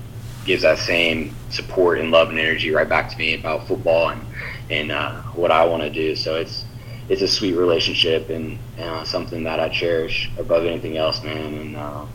gives 0.45 0.61
that 0.61 0.77
same 0.77 1.35
support 1.49 1.99
and 1.99 2.09
love 2.09 2.29
and 2.29 2.39
energy 2.39 2.71
right 2.71 2.87
back 2.87 3.09
to 3.09 3.17
me 3.17 3.33
about 3.33 3.67
football 3.67 4.09
and 4.09 4.21
and 4.69 4.93
uh, 4.93 5.21
what 5.33 5.51
I 5.51 5.65
want 5.65 5.83
to 5.83 5.89
do. 5.89 6.15
So 6.15 6.35
it's 6.35 6.63
it's 7.09 7.21
a 7.21 7.27
sweet 7.27 7.55
relationship 7.55 8.29
and 8.29 8.57
uh, 8.79 9.03
something 9.03 9.43
that 9.43 9.59
I 9.59 9.67
cherish 9.67 10.31
above 10.37 10.65
anything 10.65 10.95
else, 10.95 11.21
man. 11.21 11.53
And 11.53 11.75
uh, 11.75 12.05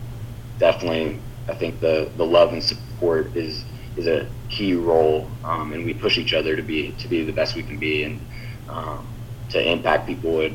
definitely, 0.59 1.19
I 1.49 1.55
think 1.55 1.81
the 1.81 2.11
the 2.17 2.27
love 2.27 2.53
and 2.53 2.63
support 2.63 3.35
is 3.37 3.65
is 3.97 4.07
a 4.07 4.27
key 4.49 4.75
role, 4.75 5.29
um, 5.45 5.73
and 5.73 5.85
we 5.85 5.95
push 5.95 6.19
each 6.19 6.33
other 6.33 6.57
to 6.57 6.63
be 6.63 6.93
to 6.99 7.09
be 7.09 7.25
the 7.25 7.33
best 7.33 7.55
we 7.55 7.63
can 7.63 7.79
be, 7.79 8.05
and 8.05 8.21
um, 8.69 9.07
to 9.51 9.71
impact 9.71 10.07
people 10.07 10.37
with 10.37 10.53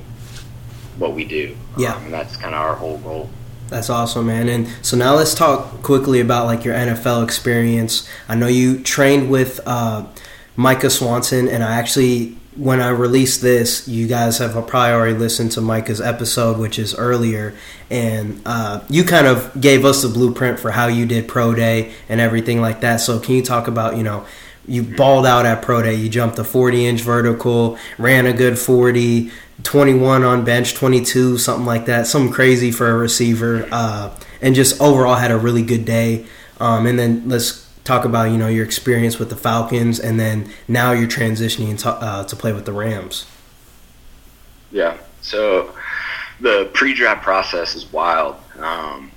what 0.97 1.13
we 1.13 1.25
do. 1.25 1.55
Yeah, 1.77 1.95
um, 1.95 2.05
and 2.05 2.13
that's 2.13 2.35
kind 2.35 2.55
of 2.55 2.61
our 2.61 2.75
whole 2.75 2.97
goal. 2.99 3.29
That's 3.69 3.89
awesome, 3.89 4.25
man. 4.25 4.49
And 4.49 4.67
so 4.81 4.97
now 4.97 5.13
let's 5.13 5.35
talk 5.35 5.83
quickly 5.83 6.19
about 6.19 6.47
like 6.47 6.65
your 6.65 6.73
NFL 6.73 7.23
experience. 7.23 8.09
I 8.27 8.35
know 8.35 8.47
you 8.47 8.81
trained 8.81 9.29
with 9.29 9.59
uh, 9.65 10.07
Micah 10.55 10.89
Swanson, 10.89 11.47
and 11.47 11.63
I 11.63 11.75
actually 11.75 12.38
when 12.59 12.81
I 12.81 12.89
release 12.89 13.37
this, 13.37 13.87
you 13.87 14.05
guys 14.05 14.37
have 14.39 14.51
probably 14.51 14.91
already 14.91 15.17
listened 15.17 15.53
to 15.53 15.61
Micah's 15.61 16.01
episode, 16.01 16.57
which 16.57 16.77
is 16.77 16.93
earlier, 16.93 17.55
and 17.89 18.41
uh, 18.45 18.81
you 18.89 19.05
kind 19.05 19.27
of 19.27 19.59
gave 19.61 19.85
us 19.85 20.01
the 20.01 20.09
blueprint 20.09 20.59
for 20.59 20.71
how 20.71 20.87
you 20.87 21.05
did 21.05 21.27
pro 21.27 21.55
day 21.55 21.93
and 22.09 22.19
everything 22.19 22.59
like 22.59 22.81
that. 22.81 22.97
So 22.97 23.19
can 23.19 23.35
you 23.35 23.41
talk 23.41 23.67
about 23.67 23.95
you 23.95 24.03
know 24.03 24.25
you 24.67 24.83
balled 24.83 25.25
out 25.25 25.45
at 25.45 25.61
pro 25.61 25.81
day. 25.81 25.95
You 25.95 26.09
jumped 26.09 26.37
a 26.37 26.43
40 26.43 26.85
inch 26.85 27.01
vertical, 27.01 27.77
ran 27.97 28.25
a 28.25 28.33
good 28.33 28.59
40, 28.59 29.31
21 29.63 30.23
on 30.23 30.45
bench, 30.45 30.75
22, 30.75 31.37
something 31.37 31.65
like 31.65 31.85
that, 31.85 32.07
something 32.07 32.31
crazy 32.31 32.71
for 32.71 32.89
a 32.89 32.93
receiver, 32.93 33.67
uh, 33.71 34.15
and 34.41 34.53
just 34.53 34.79
overall 34.81 35.15
had 35.15 35.31
a 35.31 35.37
really 35.37 35.63
good 35.63 35.85
day. 35.85 36.25
Um, 36.59 36.85
and 36.85 36.99
then 36.99 37.27
let's 37.27 37.68
talk 37.89 38.05
about 38.05 38.25
you 38.31 38.37
know 38.37 38.47
your 38.47 38.63
experience 38.63 39.17
with 39.17 39.29
the 39.29 39.35
Falcons, 39.35 39.99
and 39.99 40.19
then 40.19 40.51
now 40.67 40.91
you're 40.91 41.07
transitioning 41.07 41.77
to, 41.79 41.89
uh, 41.89 42.23
to 42.25 42.35
play 42.35 42.53
with 42.53 42.65
the 42.65 42.71
Rams. 42.71 43.25
Yeah. 44.71 44.97
So 45.21 45.73
the 46.39 46.69
pre-draft 46.73 47.23
process 47.23 47.75
is 47.75 47.91
wild. 47.91 48.35
Um, 48.59 49.11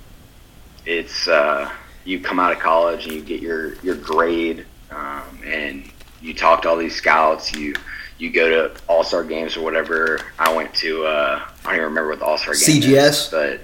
it's 0.85 1.27
uh, 1.27 1.71
you 2.03 2.19
come 2.19 2.39
out 2.39 2.51
of 2.51 2.59
college 2.59 3.05
and 3.05 3.13
you 3.13 3.21
get 3.21 3.41
your 3.41 3.75
your 3.75 3.95
grade 3.95 4.65
um, 4.89 5.39
and 5.45 5.89
you 6.21 6.33
talk 6.33 6.63
to 6.63 6.69
all 6.69 6.75
these 6.75 6.95
scouts. 6.95 7.53
You 7.53 7.75
you 8.17 8.31
go 8.31 8.49
to 8.49 8.81
All 8.87 9.03
Star 9.03 9.23
games 9.23 9.55
or 9.55 9.63
whatever. 9.63 10.19
I 10.39 10.51
went 10.53 10.73
to 10.75 11.05
uh, 11.05 11.47
I 11.63 11.63
don't 11.63 11.75
even 11.75 11.85
remember 11.85 12.09
what 12.09 12.19
the 12.19 12.25
All 12.25 12.39
Star 12.39 12.55
game 12.55 12.81
CGS, 12.81 13.09
is, 13.09 13.29
but 13.29 13.61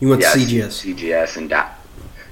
you 0.00 0.08
went 0.08 0.22
yeah, 0.22 0.32
to 0.32 0.38
CGS. 0.38 0.94
CGS 0.96 1.36
and 1.36 1.48
da- 1.48 1.70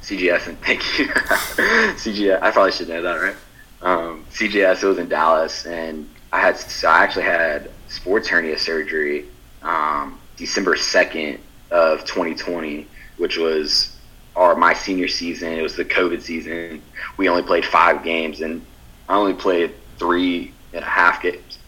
CGS 0.09 0.47
and 0.49 0.59
thank 0.62 0.99
you 0.99 1.07
CGS. 1.07 2.42
I 2.42 2.51
probably 2.51 2.73
should 2.73 2.88
know 2.88 3.03
that, 3.03 3.14
right? 3.16 3.37
Um, 3.83 4.25
CGS. 4.33 4.83
It 4.83 4.87
was 4.87 4.99
in 4.99 5.09
Dallas, 5.09 5.66
and 5.66 6.09
I 6.33 6.40
had 6.40 6.57
so 6.57 6.88
I 6.88 7.05
actually 7.05 7.25
had 7.25 7.71
sports 7.88 8.27
hernia 8.27 8.59
surgery 8.59 9.27
um, 9.62 10.18
December 10.37 10.77
second 10.77 11.40
of 11.71 12.05
2020, 12.07 12.87
which 13.18 13.37
was 13.37 13.97
our 14.35 14.55
my 14.55 14.73
senior 14.73 15.09
season. 15.09 15.53
It 15.53 15.62
was 15.62 15.77
the 15.77 15.85
COVID 15.85 16.23
season. 16.23 16.83
We 17.18 17.29
only 17.29 17.42
played 17.42 17.66
five 17.66 18.03
games, 18.03 18.40
and 18.40 18.64
I 19.09 19.16
only 19.16 19.35
played 19.35 19.75
three 19.99 20.55
and 20.73 20.83
a 20.83 20.88
half 20.88 21.23
games. 21.23 21.59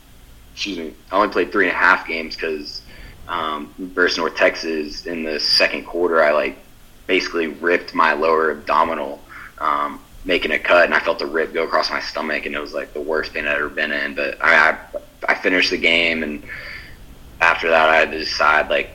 Excuse 0.54 0.78
me. 0.78 0.94
I 1.12 1.16
only 1.16 1.28
played 1.28 1.52
three 1.52 1.68
and 1.68 1.76
a 1.76 1.78
half 1.78 2.06
games 2.06 2.36
because 2.36 2.80
um, 3.28 3.74
versus 3.78 4.16
North 4.16 4.34
Texas 4.34 5.04
in 5.04 5.24
the 5.24 5.38
second 5.38 5.84
quarter, 5.84 6.22
I 6.22 6.32
like 6.32 6.58
basically 7.06 7.48
ripped 7.48 7.94
my 7.94 8.12
lower 8.12 8.52
abdominal, 8.52 9.20
um, 9.58 10.00
making 10.24 10.52
a 10.52 10.58
cut, 10.58 10.84
and 10.84 10.94
I 10.94 11.00
felt 11.00 11.18
the 11.18 11.26
rip 11.26 11.52
go 11.52 11.64
across 11.64 11.90
my 11.90 12.00
stomach, 12.00 12.46
and 12.46 12.54
it 12.54 12.60
was 12.60 12.74
like 12.74 12.92
the 12.92 13.00
worst 13.00 13.32
pain 13.32 13.46
I'd 13.46 13.56
ever 13.56 13.68
been 13.68 13.92
in. 13.92 14.14
But 14.14 14.42
I, 14.42 14.70
I, 14.70 14.78
I 15.28 15.34
finished 15.34 15.70
the 15.70 15.78
game, 15.78 16.22
and 16.22 16.42
after 17.40 17.68
that, 17.70 17.88
I 17.88 17.96
had 17.96 18.10
to 18.10 18.18
decide 18.18 18.68
like, 18.68 18.90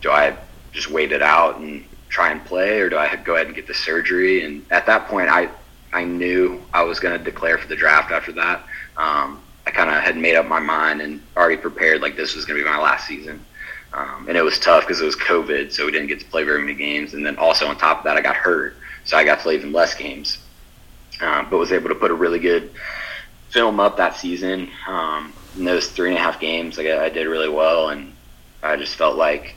do 0.00 0.10
I 0.10 0.36
just 0.72 0.90
wait 0.90 1.12
it 1.12 1.22
out 1.22 1.58
and 1.58 1.84
try 2.08 2.30
and 2.30 2.44
play, 2.44 2.80
or 2.80 2.88
do 2.88 2.96
I 2.98 3.14
go 3.16 3.34
ahead 3.34 3.46
and 3.46 3.54
get 3.54 3.66
the 3.66 3.74
surgery? 3.74 4.44
And 4.44 4.64
at 4.70 4.86
that 4.86 5.08
point, 5.08 5.28
I 5.28 5.48
I 5.92 6.04
knew 6.04 6.62
I 6.72 6.82
was 6.82 7.00
going 7.00 7.18
to 7.18 7.24
declare 7.24 7.58
for 7.58 7.66
the 7.66 7.76
draft. 7.76 8.12
After 8.12 8.32
that, 8.32 8.64
um, 8.96 9.42
I 9.66 9.70
kind 9.70 9.90
of 9.90 10.02
had 10.02 10.16
made 10.16 10.36
up 10.36 10.46
my 10.46 10.60
mind 10.60 11.00
and 11.00 11.22
already 11.36 11.56
prepared 11.56 12.00
like 12.00 12.16
this 12.16 12.34
was 12.34 12.44
going 12.44 12.58
to 12.58 12.64
be 12.64 12.70
my 12.70 12.78
last 12.78 13.06
season. 13.06 13.44
Um, 13.92 14.26
and 14.28 14.36
it 14.36 14.42
was 14.42 14.58
tough 14.58 14.86
because 14.86 15.00
it 15.00 15.04
was 15.04 15.16
COVID, 15.16 15.72
so 15.72 15.84
we 15.84 15.92
didn't 15.92 16.08
get 16.08 16.20
to 16.20 16.26
play 16.26 16.44
very 16.44 16.60
many 16.60 16.74
games. 16.74 17.14
And 17.14 17.26
then 17.26 17.36
also 17.36 17.66
on 17.66 17.76
top 17.76 17.98
of 17.98 18.04
that, 18.04 18.16
I 18.16 18.20
got 18.20 18.36
hurt, 18.36 18.76
so 19.04 19.16
I 19.16 19.24
got 19.24 19.38
to 19.38 19.42
play 19.42 19.54
even 19.54 19.72
less 19.72 19.94
games. 19.94 20.38
Um, 21.20 21.48
but 21.50 21.58
was 21.58 21.72
able 21.72 21.88
to 21.88 21.94
put 21.94 22.10
a 22.10 22.14
really 22.14 22.38
good 22.38 22.70
film 23.50 23.80
up 23.80 23.96
that 23.96 24.16
season. 24.16 24.70
Um, 24.86 25.32
in 25.56 25.64
those 25.64 25.88
three 25.88 26.10
and 26.10 26.18
a 26.18 26.20
half 26.20 26.40
games, 26.40 26.78
like 26.78 26.86
I, 26.86 27.08
did 27.08 27.26
really 27.26 27.48
well, 27.48 27.90
and 27.90 28.12
I 28.62 28.76
just 28.76 28.94
felt 28.94 29.16
like 29.16 29.56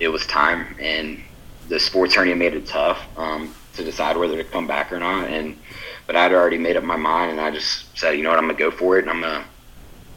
it 0.00 0.08
was 0.08 0.26
time, 0.26 0.76
and 0.80 1.22
the 1.68 1.78
sports 1.78 2.14
hernia 2.14 2.34
made 2.34 2.54
it 2.54 2.66
tough 2.66 3.00
um, 3.16 3.54
to 3.74 3.84
decide 3.84 4.16
whether 4.16 4.36
to 4.36 4.44
come 4.44 4.66
back 4.66 4.92
or 4.92 4.98
not. 4.98 5.28
And 5.28 5.56
but 6.06 6.16
I'd 6.16 6.32
already 6.32 6.58
made 6.58 6.76
up 6.76 6.84
my 6.84 6.96
mind, 6.96 7.30
and 7.30 7.40
I 7.40 7.50
just 7.50 7.96
said, 7.96 8.12
you 8.12 8.24
know 8.24 8.30
what, 8.30 8.38
I'm 8.38 8.46
gonna 8.46 8.58
go 8.58 8.72
for 8.72 8.98
it, 8.98 9.02
and 9.02 9.10
I'm 9.10 9.20
gonna 9.20 9.44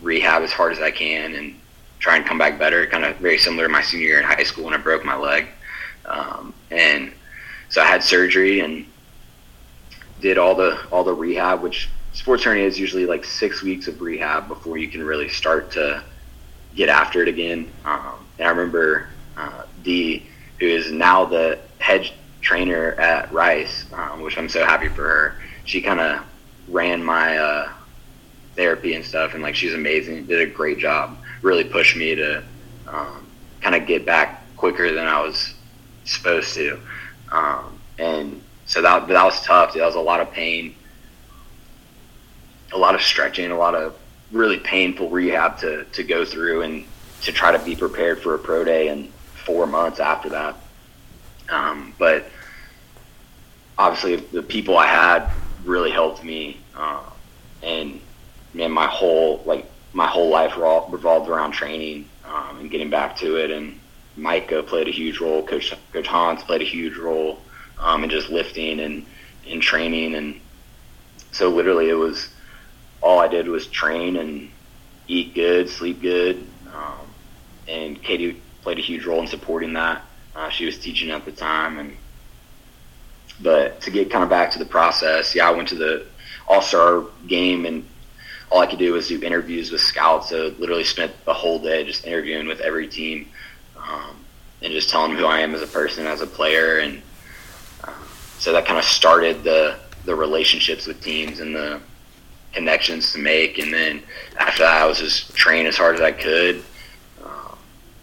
rehab 0.01 0.41
as 0.41 0.51
hard 0.51 0.73
as 0.73 0.79
I 0.79 0.91
can 0.91 1.35
and 1.35 1.55
try 1.99 2.17
and 2.17 2.25
come 2.25 2.37
back 2.37 2.59
better. 2.59 2.85
Kind 2.87 3.05
of 3.05 3.17
very 3.17 3.37
similar 3.37 3.67
to 3.67 3.69
my 3.69 3.81
senior 3.81 4.07
year 4.07 4.19
in 4.19 4.25
high 4.25 4.43
school 4.43 4.65
when 4.65 4.73
I 4.73 4.77
broke 4.77 5.03
my 5.05 5.15
leg, 5.15 5.47
um, 6.05 6.53
and 6.71 7.11
so 7.69 7.81
I 7.81 7.85
had 7.85 8.03
surgery 8.03 8.61
and 8.61 8.85
did 10.21 10.37
all 10.37 10.55
the 10.55 10.79
all 10.91 11.03
the 11.03 11.13
rehab, 11.13 11.61
which 11.61 11.89
sports 12.13 12.43
hernia 12.43 12.65
is 12.65 12.79
usually 12.79 13.05
like 13.05 13.23
six 13.23 13.61
weeks 13.61 13.87
of 13.87 14.01
rehab 14.01 14.47
before 14.47 14.77
you 14.77 14.87
can 14.87 15.03
really 15.03 15.29
start 15.29 15.71
to 15.71 16.03
get 16.75 16.89
after 16.89 17.21
it 17.21 17.27
again. 17.27 17.71
Um, 17.85 18.25
and 18.39 18.47
I 18.47 18.51
remember 18.51 19.07
uh, 19.35 19.63
D, 19.83 20.25
who 20.59 20.65
is 20.65 20.91
now 20.91 21.25
the 21.25 21.59
head 21.79 22.09
trainer 22.41 22.93
at 22.93 23.31
Rice, 23.31 23.85
um, 23.93 24.21
which 24.21 24.37
I'm 24.37 24.49
so 24.49 24.65
happy 24.65 24.87
for 24.87 25.03
her. 25.03 25.35
She 25.65 25.81
kind 25.81 25.99
of 25.99 26.21
ran 26.67 27.03
my 27.03 27.37
uh, 27.37 27.69
therapy 28.55 28.93
and 28.93 29.03
stuff, 29.03 29.33
and 29.33 29.43
like 29.43 29.55
she's 29.55 29.73
amazing. 29.73 30.25
Did 30.25 30.41
a 30.41 30.51
great 30.51 30.79
job. 30.79 31.17
Really 31.41 31.63
pushed 31.63 31.95
me 31.95 32.15
to 32.15 32.43
um, 32.87 33.25
kind 33.61 33.75
of 33.75 33.85
get 33.87 34.05
back 34.05 34.43
quicker 34.55 34.93
than 34.93 35.05
I 35.05 35.21
was 35.21 35.53
supposed 36.05 36.53
to. 36.55 36.79
Um, 37.31 37.79
and 37.99 38.41
so 38.65 38.81
that 38.81 39.07
that 39.07 39.23
was 39.23 39.41
tough. 39.43 39.73
That 39.73 39.85
was 39.85 39.95
a 39.95 39.99
lot 39.99 40.19
of 40.19 40.31
pain, 40.31 40.75
a 42.73 42.77
lot 42.77 42.95
of 42.95 43.01
stretching, 43.01 43.51
a 43.51 43.57
lot 43.57 43.75
of 43.75 43.95
really 44.31 44.59
painful 44.59 45.09
rehab 45.09 45.57
to 45.59 45.85
to 45.85 46.03
go 46.03 46.25
through 46.25 46.63
and 46.63 46.85
to 47.21 47.31
try 47.31 47.51
to 47.51 47.59
be 47.59 47.75
prepared 47.75 48.21
for 48.21 48.35
a 48.35 48.39
pro 48.39 48.63
day 48.63 48.89
and 48.89 49.11
four 49.45 49.65
months 49.65 49.99
after 49.99 50.29
that. 50.29 50.55
Um, 51.49 51.93
but 51.97 52.25
obviously, 53.77 54.17
the 54.17 54.43
people 54.43 54.77
I 54.77 54.87
had 54.87 55.31
really 55.63 55.91
helped 55.91 56.23
me, 56.23 56.59
uh, 56.75 57.03
and 57.63 57.99
man, 58.53 58.71
my 58.71 58.87
whole 58.87 59.41
like 59.45 59.65
my 59.93 60.07
whole 60.07 60.29
life 60.29 60.55
revolved 60.57 61.29
around 61.29 61.51
training 61.51 62.07
um, 62.25 62.59
and 62.59 62.71
getting 62.71 62.89
back 62.89 63.15
to 63.17 63.37
it. 63.37 63.51
And 63.51 63.79
Micah 64.15 64.63
played 64.63 64.87
a 64.87 64.91
huge 64.91 65.19
role. 65.19 65.45
Coach 65.45 65.73
Coach 65.93 66.07
Hans 66.07 66.43
played 66.43 66.61
a 66.61 66.65
huge 66.65 66.97
role 66.97 67.39
um, 67.79 68.03
in 68.03 68.09
just 68.09 68.29
lifting 68.29 68.79
and 68.79 69.05
in 69.45 69.61
training, 69.61 70.15
and 70.15 70.39
so 71.31 71.49
literally 71.49 71.89
it 71.89 71.93
was 71.93 72.29
all 73.01 73.19
I 73.19 73.27
did 73.27 73.47
was 73.47 73.67
train 73.67 74.17
and 74.17 74.49
eat 75.07 75.33
good, 75.33 75.69
sleep 75.69 76.01
good, 76.01 76.45
um, 76.73 77.07
and 77.67 78.01
Katie 78.01 78.41
played 78.61 78.79
a 78.79 78.81
huge 78.81 79.05
role 79.05 79.21
in 79.21 79.27
supporting 79.27 79.73
that. 79.73 80.01
Uh, 80.35 80.49
she 80.49 80.65
was 80.65 80.77
teaching 80.77 81.11
at 81.11 81.23
the 81.25 81.31
time, 81.31 81.79
and 81.79 81.95
but 83.41 83.79
to 83.81 83.91
get 83.91 84.11
kind 84.11 84.23
of 84.23 84.29
back 84.29 84.51
to 84.51 84.59
the 84.59 84.65
process, 84.65 85.35
yeah, 85.35 85.47
I 85.47 85.51
went 85.51 85.69
to 85.69 85.75
the 85.75 86.07
All 86.47 86.61
Star 86.61 87.03
game 87.27 87.65
and 87.65 87.87
all 88.49 88.59
I 88.61 88.67
could 88.67 88.79
do 88.79 88.93
was 88.93 89.07
do 89.07 89.21
interviews 89.21 89.71
with 89.71 89.81
scouts. 89.81 90.29
So 90.29 90.53
literally 90.57 90.83
spent 90.83 91.11
the 91.25 91.33
whole 91.33 91.59
day 91.59 91.83
just 91.83 92.05
interviewing 92.05 92.47
with 92.47 92.59
every 92.61 92.87
team 92.87 93.29
um, 93.77 94.15
and 94.61 94.73
just 94.73 94.89
telling 94.89 95.15
who 95.15 95.25
I 95.25 95.39
am 95.39 95.53
as 95.53 95.61
a 95.61 95.67
person, 95.67 96.07
as 96.07 96.21
a 96.21 96.27
player, 96.27 96.79
and 96.79 97.01
uh, 97.83 97.93
so 98.39 98.51
that 98.53 98.65
kind 98.65 98.79
of 98.79 98.85
started 98.85 99.43
the 99.43 99.77
the 100.05 100.15
relationships 100.15 100.87
with 100.87 101.01
teams 101.01 101.41
and 101.41 101.53
the 101.53 101.81
connections 102.53 103.11
to 103.11 103.19
make. 103.19 103.59
And 103.59 103.73
then 103.73 104.01
after 104.37 104.63
that, 104.63 104.81
I 104.81 104.85
was 104.85 104.99
just 104.99 105.35
training 105.35 105.67
as 105.67 105.75
hard 105.75 105.95
as 105.95 106.01
I 106.01 106.13
could 106.13 106.63
uh, 107.23 107.55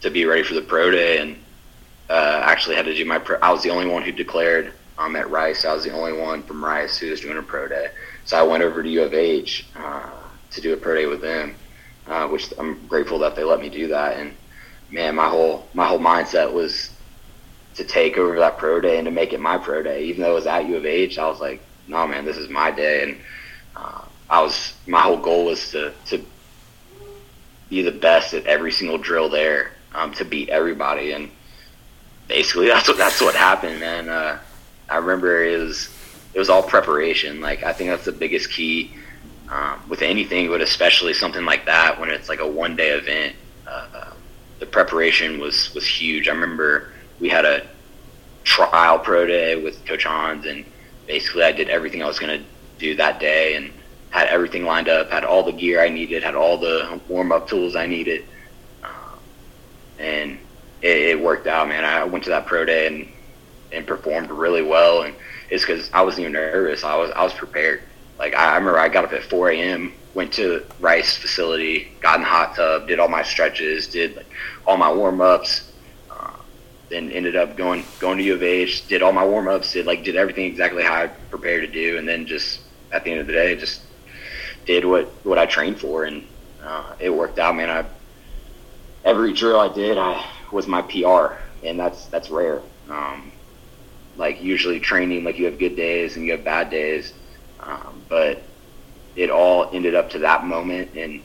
to 0.02 0.11
be 0.11 0.26
ready 0.26 0.42
for 0.42 0.52
the 0.52 0.61
pro 0.61 0.90
day. 0.90 1.18
And 1.18 1.37
uh, 2.11 2.42
actually 2.44 2.76
had 2.76 2.85
to 2.85 2.94
do 2.94 3.04
my. 3.04 3.18
Pro- 3.18 3.38
I 3.40 3.50
was 3.50 3.62
the 3.62 3.70
only 3.70 3.87
one 3.87 4.02
who 4.02 4.12
declared 4.12 4.74
um, 4.98 5.16
at 5.16 5.30
Rice. 5.30 5.64
I 5.64 5.72
was 5.72 5.85
the 5.85 5.92
only 5.92 6.12
one 6.12 6.42
from 6.42 6.64
Rice 6.64 6.98
who 6.98 7.11
was 7.11 7.20
doing 7.20 7.38
a 7.38 7.42
pro 7.42 7.66
day. 7.66 7.88
So 8.24 8.38
I 8.38 8.42
went 8.42 8.62
over 8.62 8.83
to 8.83 8.88
U 8.88 9.02
of 9.02 9.14
H 9.14 9.66
uh, 9.76 10.11
to 10.55 10.61
do 10.61 10.73
a 10.73 10.77
pro 10.77 10.95
day 10.95 11.07
with 11.07 11.21
them, 11.21 11.55
uh, 12.07 12.29
which 12.29 12.53
I'm 12.59 12.87
grateful 12.87 13.19
that 13.21 13.37
they 13.37 13.45
let 13.45 13.61
me 13.61 13.69
do 13.69 13.88
that. 13.88 14.17
And 14.17 14.35
man, 14.90 15.14
my 15.14 15.29
whole 15.29 15.67
my 15.75 15.87
whole 15.87 15.99
mindset 15.99 16.53
was 16.53 16.90
to 17.75 17.85
take 17.85 18.17
over 18.17 18.38
that 18.38 18.57
pro 18.59 18.81
day 18.81 18.99
and 18.99 19.05
to 19.07 19.11
make 19.11 19.33
it 19.33 19.40
my 19.40 19.59
pro 19.59 19.83
day. 19.83 20.05
Even 20.05 20.23
though 20.23 20.33
it 20.33 20.35
was 20.35 20.47
at 20.47 20.67
U 20.67 20.77
of 20.77 20.87
H, 20.87 21.19
I 21.19 21.27
was 21.27 21.40
like, 21.40 21.61
no, 21.88 22.07
man, 22.07 22.25
this 22.25 22.37
is 22.37 22.49
my 22.49 22.71
day. 22.71 23.03
And 23.03 23.17
uh, 23.77 24.03
I 24.31 24.43
was 24.43 24.75
my 24.87 25.01
whole 25.01 25.19
goal 25.19 25.47
was 25.47 25.71
to 25.73 25.93
to 26.07 26.25
be 27.69 27.83
the 27.83 27.93
best 27.93 28.35
at 28.35 28.47
every 28.47 28.71
single 28.73 28.99
drill 28.99 29.29
there, 29.29 29.73
um, 29.95 30.12
to 30.14 30.25
beat 30.25 30.49
everybody. 30.49 31.12
And 31.12 31.31
basically, 32.29 32.67
that's 32.69 32.88
what 32.88 32.97
that's 32.97 33.21
what 33.21 33.35
happened, 33.35 33.81
man. 33.81 34.09
Uh, 34.09 34.38
I 34.88 34.97
remember 34.99 35.45
it 35.45 35.59
was 35.59 35.88
it 36.33 36.38
was 36.38 36.49
all 36.49 36.62
preparation. 36.62 37.40
Like 37.40 37.62
I 37.64 37.73
think 37.73 37.90
that's 37.90 38.05
the 38.05 38.12
biggest 38.12 38.51
key 38.51 38.95
um, 39.48 39.83
with 39.88 40.02
anything, 40.02 40.48
but 40.48 40.61
especially 40.61 41.14
something 41.14 41.44
like 41.44 41.66
that 41.66 41.98
when 42.00 42.11
it's 42.11 42.28
like 42.28 42.40
a 42.40 42.48
one 42.48 42.76
day 42.76 42.90
event. 42.90 43.37
Uh, 43.66 44.12
the 44.59 44.66
preparation 44.66 45.38
was 45.38 45.74
was 45.74 45.87
huge. 45.87 46.28
I 46.28 46.33
remember 46.33 46.92
we 47.20 47.28
had 47.28 47.44
a 47.44 47.66
trial 48.44 48.98
pro 48.98 49.26
day 49.26 49.62
with 49.62 49.85
Coach 49.85 50.04
Hans, 50.04 50.46
and 50.46 50.64
basically 51.07 51.42
I 51.42 51.52
did 51.52 51.68
everything 51.68 52.02
I 52.02 52.07
was 52.07 52.18
going 52.18 52.40
to 52.40 52.46
do 52.78 52.94
that 52.96 53.20
day, 53.20 53.57
and 53.57 53.70
had 54.11 54.28
everything 54.28 54.64
lined 54.64 54.88
up, 54.88 55.11
had 55.11 55.24
all 55.24 55.42
the 55.42 55.52
gear 55.52 55.83
I 55.83 55.88
needed, 55.88 56.22
had 56.22 56.35
all 56.35 56.57
the 56.57 57.00
warm 57.09 57.33
up 57.33 57.48
tools 57.48 57.74
I 57.76 57.87
needed, 57.87 58.24
uh, 58.83 59.16
and 59.98 60.38
it, 60.83 60.98
it 60.98 61.20
worked 61.20 61.46
out, 61.46 61.68
man. 61.68 61.85
I 61.85 62.04
went 62.04 62.24
to 62.24 62.30
that 62.30 62.46
pro 62.46 62.64
day 62.64 62.87
and 62.87 63.09
and 63.72 63.87
performed 63.87 64.30
really 64.30 64.62
well, 64.62 65.02
and 65.02 65.14
it's 65.50 65.64
because 65.64 65.90
I 65.92 66.02
wasn't 66.02 66.22
even 66.22 66.33
nervous. 66.33 66.85
I 66.85 66.96
was 66.96 67.11
I 67.11 67.24
was 67.24 67.35
prepared. 67.35 67.83
Like 68.18 68.35
I, 68.35 68.57
remember, 68.57 68.79
I 68.79 68.88
got 68.88 69.05
up 69.05 69.12
at 69.12 69.24
4 69.24 69.50
a.m., 69.50 69.92
went 70.14 70.33
to 70.35 70.64
Rice 70.81 71.16
facility, 71.16 71.92
got 72.00 72.16
in 72.16 72.20
the 72.22 72.29
hot 72.29 72.55
tub, 72.55 72.87
did 72.87 73.00
all 73.00 73.09
my 73.09 73.22
stretches, 73.22 73.88
did 73.88 74.16
like 74.16 74.27
all 74.66 74.77
my 74.77 74.92
warm 74.92 75.20
ups, 75.20 75.72
uh, 76.11 76.31
then 76.88 77.11
ended 77.11 77.35
up 77.35 77.57
going 77.57 77.85
going 77.98 78.18
to 78.18 78.24
U 78.24 78.35
of 78.35 78.42
H, 78.42 78.87
did 78.87 79.03
all 79.03 79.12
my 79.12 79.24
warm 79.24 79.48
ups, 79.48 79.72
did 79.72 79.87
like 79.87 80.05
did 80.05 80.16
everything 80.16 80.46
exactly 80.46 80.85
how 80.85 80.94
I 80.94 81.07
prepared 81.31 81.66
to 81.66 81.72
do, 81.72 81.98
and 81.98 82.07
then 82.07 82.27
just 82.27 82.61
at 82.92 83.03
the 83.03 83.11
end 83.11 83.20
of 83.20 83.27
the 83.27 83.33
day, 83.33 83.57
just 83.57 83.83
did 84.64 84.85
what 84.85 85.07
what 85.24 85.38
I 85.38 85.46
trained 85.46 85.81
for, 85.81 86.05
and 86.05 86.24
uh, 86.62 86.94
it 87.00 87.11
worked 87.11 87.40
out, 87.40 87.57
man. 87.57 87.68
I 87.68 87.85
every 89.05 89.33
drill 89.33 89.59
I 89.59 89.72
did, 89.72 89.98
I 89.98 90.24
was 90.53 90.66
my 90.66 90.83
PR, 90.83 91.35
and 91.64 91.79
that's 91.79 92.07
that's 92.07 92.31
rare. 92.31 92.62
Um, 92.88 93.33
like 94.16 94.42
usually 94.42 94.81
training, 94.81 95.24
like 95.24 95.38
you 95.38 95.46
have 95.46 95.59
good 95.59 95.77
days 95.77 96.16
and 96.16 96.24
you 96.24 96.33
have 96.33 96.44
bad 96.44 96.70
days, 96.70 97.14
um, 97.61 97.93
but 98.14 98.40
it 99.16 99.29
all 99.29 99.68
ended 99.72 99.96
up 99.96 100.09
to 100.09 100.20
that 100.20 100.46
moment 100.46 100.88
and 100.94 101.20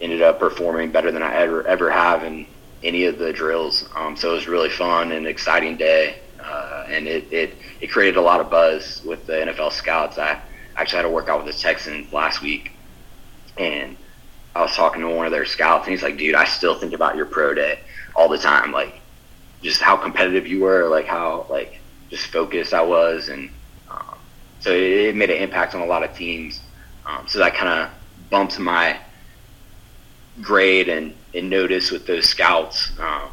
ended 0.00 0.22
up 0.22 0.38
performing 0.38 0.90
better 0.90 1.12
than 1.12 1.22
I 1.22 1.34
ever 1.34 1.66
ever 1.66 1.90
have 1.90 2.24
in 2.24 2.46
any 2.82 3.04
of 3.04 3.18
the 3.18 3.30
drills. 3.30 3.86
Um, 3.94 4.16
so 4.16 4.30
it 4.30 4.36
was 4.36 4.48
really 4.48 4.70
fun 4.70 5.12
and 5.12 5.26
exciting 5.26 5.76
day, 5.76 6.20
uh, 6.42 6.86
and 6.88 7.06
it, 7.06 7.30
it 7.30 7.54
it 7.82 7.88
created 7.88 8.16
a 8.16 8.22
lot 8.22 8.40
of 8.40 8.48
buzz 8.48 9.02
with 9.04 9.26
the 9.26 9.34
NFL 9.34 9.70
scouts. 9.72 10.16
I 10.16 10.40
actually 10.76 10.96
had 10.96 11.02
to 11.02 11.10
work 11.10 11.28
out 11.28 11.44
with 11.44 11.54
the 11.54 11.60
Texans 11.60 12.10
last 12.10 12.40
week, 12.40 12.72
and 13.58 13.98
I 14.54 14.62
was 14.62 14.74
talking 14.74 15.02
to 15.02 15.10
one 15.10 15.26
of 15.26 15.32
their 15.32 15.44
scouts, 15.44 15.84
and 15.84 15.92
he's 15.92 16.02
like, 16.02 16.16
"Dude, 16.16 16.34
I 16.34 16.46
still 16.46 16.76
think 16.76 16.94
about 16.94 17.16
your 17.16 17.26
pro 17.26 17.52
day 17.52 17.80
all 18.14 18.30
the 18.30 18.38
time. 18.38 18.72
Like, 18.72 18.94
just 19.60 19.82
how 19.82 19.98
competitive 19.98 20.46
you 20.46 20.60
were, 20.62 20.88
like 20.88 21.04
how 21.04 21.44
like 21.50 21.80
just 22.08 22.28
focused 22.28 22.72
I 22.72 22.80
was, 22.80 23.28
and 23.28 23.50
so 24.60 24.70
it, 24.70 25.14
made 25.14 25.30
an 25.30 25.42
impact 25.42 25.74
on 25.74 25.80
a 25.80 25.86
lot 25.86 26.02
of 26.02 26.14
teams. 26.16 26.60
Um, 27.04 27.26
so 27.28 27.38
that 27.38 27.54
kind 27.54 27.68
of 27.68 27.90
bumps 28.30 28.58
my 28.58 28.98
grade 30.42 30.88
and, 30.88 31.14
and 31.34 31.48
notice 31.48 31.90
with 31.90 32.06
those 32.06 32.28
scouts 32.28 32.90
um, 32.98 33.30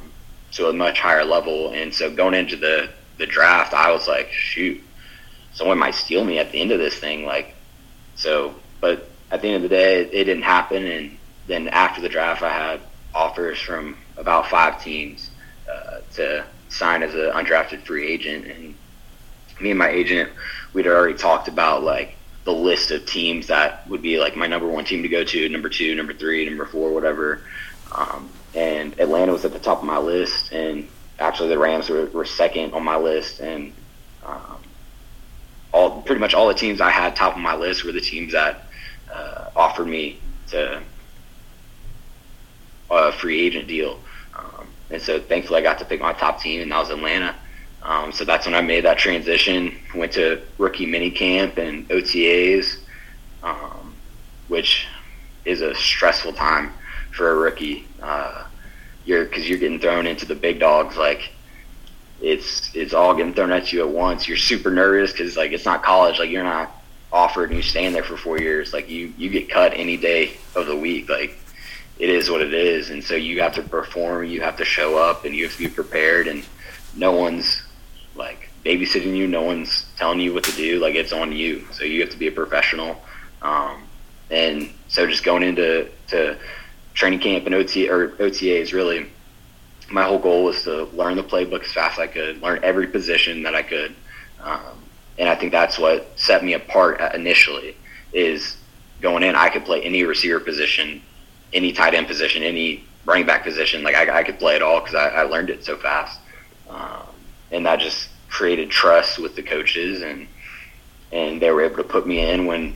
to 0.51 0.69
a 0.69 0.73
much 0.73 0.99
higher 0.99 1.25
level. 1.25 1.71
And 1.73 1.93
so 1.93 2.13
going 2.13 2.33
into 2.33 2.55
the 2.55 2.89
the 3.17 3.25
draft, 3.25 3.73
I 3.73 3.91
was 3.91 4.07
like, 4.07 4.31
shoot, 4.31 4.81
someone 5.53 5.77
might 5.77 5.95
steal 5.95 6.25
me 6.25 6.39
at 6.39 6.51
the 6.51 6.59
end 6.59 6.71
of 6.71 6.79
this 6.79 6.95
thing. 6.95 7.25
Like, 7.25 7.55
so, 8.15 8.55
but 8.81 9.09
at 9.31 9.41
the 9.41 9.47
end 9.47 9.57
of 9.57 9.61
the 9.63 9.69
day, 9.69 10.01
it, 10.01 10.13
it 10.13 10.23
didn't 10.25 10.43
happen. 10.43 10.85
And 10.85 11.17
then 11.47 11.67
after 11.69 12.01
the 12.01 12.09
draft, 12.09 12.41
I 12.41 12.51
had 12.51 12.81
offers 13.13 13.59
from 13.59 13.97
about 14.17 14.47
five 14.47 14.83
teams 14.83 15.29
uh, 15.71 15.99
to 16.15 16.45
sign 16.69 17.03
as 17.03 17.13
an 17.13 17.31
undrafted 17.31 17.85
free 17.85 18.07
agent. 18.07 18.47
And 18.47 18.75
me 19.61 19.69
and 19.69 19.79
my 19.79 19.89
agent, 19.89 20.31
we'd 20.73 20.87
already 20.87 21.17
talked 21.17 21.47
about 21.47 21.83
like 21.83 22.15
the 22.43 22.51
list 22.51 22.91
of 22.91 23.05
teams 23.05 23.47
that 23.47 23.87
would 23.87 24.01
be 24.01 24.19
like 24.19 24.35
my 24.35 24.47
number 24.47 24.67
one 24.67 24.83
team 24.83 25.03
to 25.03 25.09
go 25.09 25.23
to, 25.23 25.49
number 25.49 25.69
two, 25.69 25.95
number 25.95 26.13
three, 26.13 26.45
number 26.45 26.65
four, 26.65 26.91
whatever. 26.93 27.41
Um, 27.95 28.29
and 28.53 28.99
Atlanta 28.99 29.31
was 29.31 29.45
at 29.45 29.53
the 29.53 29.59
top 29.59 29.79
of 29.79 29.85
my 29.85 29.97
list, 29.97 30.51
and 30.51 30.87
actually 31.19 31.49
the 31.49 31.57
Rams 31.57 31.89
were, 31.89 32.05
were 32.07 32.25
second 32.25 32.73
on 32.73 32.83
my 32.83 32.97
list, 32.97 33.39
and 33.39 33.73
um, 34.25 34.57
all 35.71 36.01
pretty 36.01 36.19
much 36.19 36.33
all 36.33 36.47
the 36.47 36.53
teams 36.53 36.81
I 36.81 36.89
had 36.89 37.15
top 37.15 37.35
of 37.35 37.41
my 37.41 37.55
list 37.55 37.83
were 37.83 37.91
the 37.91 38.01
teams 38.01 38.33
that 38.33 38.67
uh, 39.11 39.49
offered 39.55 39.87
me 39.87 40.19
to 40.47 40.81
a 42.91 43.11
free 43.11 43.39
agent 43.41 43.67
deal. 43.67 43.99
And 44.93 45.01
so 45.01 45.19
thankfully 45.19 45.59
I 45.59 45.63
got 45.63 45.79
to 45.79 45.85
pick 45.85 45.99
my 45.99 46.13
top 46.13 46.39
team, 46.39 46.61
and 46.61 46.71
that 46.71 46.79
was 46.79 46.91
Atlanta. 46.91 47.35
Um, 47.83 48.11
so 48.13 48.23
that's 48.23 48.45
when 48.45 48.55
I 48.55 48.61
made 48.61 48.85
that 48.85 48.97
transition. 48.97 49.77
Went 49.93 50.13
to 50.13 50.41
rookie 50.57 50.85
mini 50.85 51.11
camp 51.11 51.57
and 51.57 51.87
OTAs, 51.89 52.79
um, 53.43 53.93
which 54.47 54.87
is 55.45 55.61
a 55.61 55.75
stressful 55.75 56.33
time 56.33 56.71
for 57.11 57.31
a 57.31 57.35
rookie. 57.35 57.85
Uh, 58.01 58.45
you're 59.05 59.25
because 59.25 59.49
you're 59.49 59.59
getting 59.59 59.79
thrown 59.79 60.07
into 60.07 60.25
the 60.25 60.35
big 60.35 60.59
dogs. 60.59 60.95
Like 60.95 61.31
it's 62.21 62.73
it's 62.73 62.93
all 62.93 63.13
getting 63.13 63.33
thrown 63.33 63.51
at 63.51 63.73
you 63.73 63.81
at 63.81 63.89
once. 63.89 64.27
You're 64.27 64.37
super 64.37 64.71
nervous 64.71 65.11
because 65.11 65.35
like 65.35 65.51
it's 65.51 65.65
not 65.65 65.83
college. 65.83 66.19
Like 66.19 66.29
you're 66.29 66.43
not 66.43 66.71
offered 67.11 67.49
and 67.49 67.57
you 67.57 67.63
stand 67.63 67.93
there 67.93 68.03
for 68.03 68.15
four 68.15 68.39
years. 68.39 68.71
Like 68.71 68.89
you 68.89 69.13
you 69.17 69.29
get 69.29 69.49
cut 69.49 69.73
any 69.75 69.97
day 69.97 70.37
of 70.55 70.67
the 70.67 70.75
week. 70.75 71.09
Like 71.09 71.37
it 71.99 72.09
is 72.09 72.29
what 72.29 72.41
it 72.41 72.53
is, 72.53 72.91
and 72.91 73.03
so 73.03 73.15
you 73.15 73.41
have 73.41 73.53
to 73.55 73.61
perform, 73.61 74.25
you 74.25 74.41
have 74.41 74.57
to 74.57 74.65
show 74.65 74.97
up, 74.97 75.25
and 75.25 75.35
you 75.35 75.43
have 75.43 75.53
to 75.53 75.59
be 75.59 75.69
prepared. 75.69 76.27
And 76.27 76.45
no 76.95 77.11
one's 77.11 77.62
like 78.15 78.49
babysitting 78.65 79.15
you, 79.15 79.27
no 79.27 79.41
one's 79.41 79.85
telling 79.97 80.19
you 80.19 80.33
what 80.33 80.43
to 80.45 80.51
do. 80.53 80.79
Like 80.79 80.95
it's 80.95 81.13
on 81.13 81.31
you, 81.31 81.65
so 81.71 81.83
you 81.83 82.01
have 82.01 82.09
to 82.11 82.17
be 82.17 82.27
a 82.27 82.31
professional. 82.31 83.01
Um, 83.41 83.83
and 84.31 84.69
so 84.87 85.07
just 85.07 85.23
going 85.23 85.43
into 85.43 85.89
to 86.07 86.37
training 86.93 87.19
camp 87.19 87.45
and 87.45 87.55
OTA 87.55 87.91
or 87.91 88.13
really 88.17 89.07
my 89.91 90.03
whole 90.03 90.19
goal 90.19 90.45
was 90.45 90.63
to 90.63 90.85
learn 90.85 91.15
the 91.17 91.23
playbook 91.23 91.63
as 91.63 91.71
fast 91.71 91.93
as 91.93 91.99
I 91.99 92.07
could, 92.07 92.41
learn 92.41 92.59
every 92.63 92.87
position 92.87 93.43
that 93.43 93.53
I 93.53 93.61
could, 93.61 93.95
um, 94.41 94.79
and 95.17 95.27
I 95.29 95.35
think 95.35 95.51
that's 95.51 95.77
what 95.77 96.07
set 96.15 96.43
me 96.43 96.53
apart 96.53 97.01
initially. 97.13 97.75
Is 98.13 98.57
going 99.01 99.23
in, 99.23 99.35
I 99.35 99.49
could 99.49 99.65
play 99.65 99.81
any 99.81 100.03
receiver 100.03 100.39
position 100.39 101.01
any 101.53 101.71
tight 101.71 101.93
end 101.93 102.07
position, 102.07 102.43
any 102.43 102.83
running 103.05 103.25
back 103.25 103.43
position. 103.43 103.83
Like 103.83 103.95
I, 103.95 104.19
I 104.19 104.23
could 104.23 104.39
play 104.39 104.55
it 104.55 104.61
all 104.61 104.79
because 104.79 104.95
I, 104.95 105.09
I, 105.09 105.23
learned 105.23 105.49
it 105.49 105.63
so 105.63 105.77
fast, 105.77 106.19
um, 106.69 107.03
and 107.53 107.65
that 107.65 107.79
just 107.79 108.09
created 108.29 108.69
trust 108.69 109.19
with 109.19 109.35
the 109.35 109.43
coaches, 109.43 110.01
and 110.01 110.27
and 111.11 111.41
they 111.41 111.51
were 111.51 111.61
able 111.61 111.77
to 111.77 111.83
put 111.83 112.05
me 112.07 112.19
in 112.19 112.47
when 112.47 112.75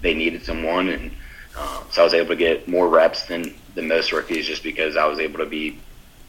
they 0.00 0.14
needed 0.14 0.44
someone, 0.44 0.88
and 0.88 1.10
um, 1.56 1.84
so 1.90 2.00
I 2.00 2.04
was 2.04 2.14
able 2.14 2.28
to 2.28 2.36
get 2.36 2.66
more 2.66 2.88
reps 2.88 3.26
than 3.26 3.54
than 3.74 3.86
most 3.86 4.10
rookies 4.10 4.46
just 4.46 4.62
because 4.62 4.96
I 4.96 5.06
was 5.06 5.18
able 5.18 5.38
to 5.38 5.46
be. 5.46 5.78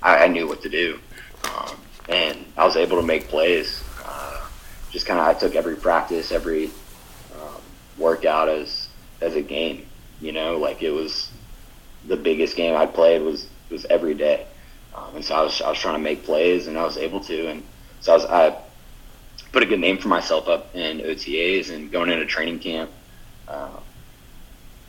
I, 0.03 0.25
I 0.25 0.27
knew 0.27 0.47
what 0.47 0.61
to 0.61 0.69
do, 0.69 0.99
um, 1.45 1.77
and 2.09 2.45
I 2.57 2.65
was 2.65 2.75
able 2.75 2.97
to 2.97 3.07
make 3.07 3.27
plays. 3.29 3.83
Uh, 4.03 4.45
just 4.91 5.05
kind 5.05 5.19
of, 5.19 5.25
I 5.25 5.33
took 5.33 5.55
every 5.55 5.75
practice, 5.75 6.31
every 6.31 6.65
um, 7.35 7.61
workout 7.97 8.49
as 8.49 8.89
as 9.21 9.35
a 9.35 9.41
game. 9.41 9.87
You 10.19 10.33
know, 10.33 10.57
like 10.57 10.83
it 10.83 10.91
was 10.91 11.31
the 12.07 12.17
biggest 12.17 12.55
game 12.55 12.75
I 12.75 12.85
played 12.85 13.21
was 13.21 13.47
was 13.69 13.85
every 13.85 14.13
day, 14.13 14.45
um, 14.95 15.15
and 15.15 15.25
so 15.25 15.35
I 15.35 15.41
was 15.41 15.61
I 15.61 15.69
was 15.69 15.79
trying 15.79 15.95
to 15.95 16.01
make 16.01 16.23
plays, 16.23 16.67
and 16.67 16.77
I 16.77 16.83
was 16.83 16.97
able 16.97 17.19
to, 17.21 17.47
and 17.47 17.63
so 17.99 18.13
I 18.13 18.15
was 18.15 18.25
I 18.25 18.57
put 19.51 19.63
a 19.63 19.65
good 19.65 19.79
name 19.79 19.97
for 19.97 20.07
myself 20.07 20.47
up 20.47 20.75
in 20.75 20.99
OTAs 20.99 21.73
and 21.73 21.91
going 21.91 22.09
into 22.09 22.25
training 22.25 22.59
camp. 22.59 22.91
Uh, 23.47 23.69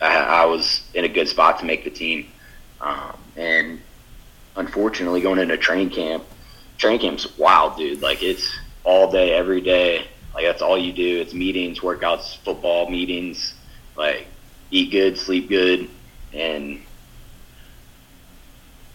I, 0.01 0.17
I 0.17 0.45
was 0.45 0.83
in 0.95 1.05
a 1.05 1.09
good 1.09 1.29
spot 1.29 1.59
to 1.61 1.65
make 1.65 1.85
the 1.85 1.91
team, 1.91 2.29
um, 2.81 3.17
and 3.37 3.81
unfortunately, 4.55 5.21
going 5.21 5.39
into 5.39 5.57
training 5.57 5.91
camp, 5.91 6.25
training 6.79 7.01
camp's 7.01 7.37
wild, 7.39 7.77
dude. 7.77 8.03
Like 8.03 8.23
it's 8.23 8.49
all 8.85 9.11
day, 9.11 9.33
every 9.33 9.61
day. 9.61 10.07
Like 10.35 10.45
that's 10.45 10.63
all 10.63 10.79
you 10.79 10.93
do. 10.93 11.21
It's 11.21 11.35
meetings, 11.35 11.81
workouts, 11.81 12.37
football 12.39 12.91
meetings. 12.91 13.55
Like 13.97 14.27
eat 14.71 14.91
good, 14.91 15.19
sleep 15.19 15.49
good, 15.49 15.89
and 16.33 16.81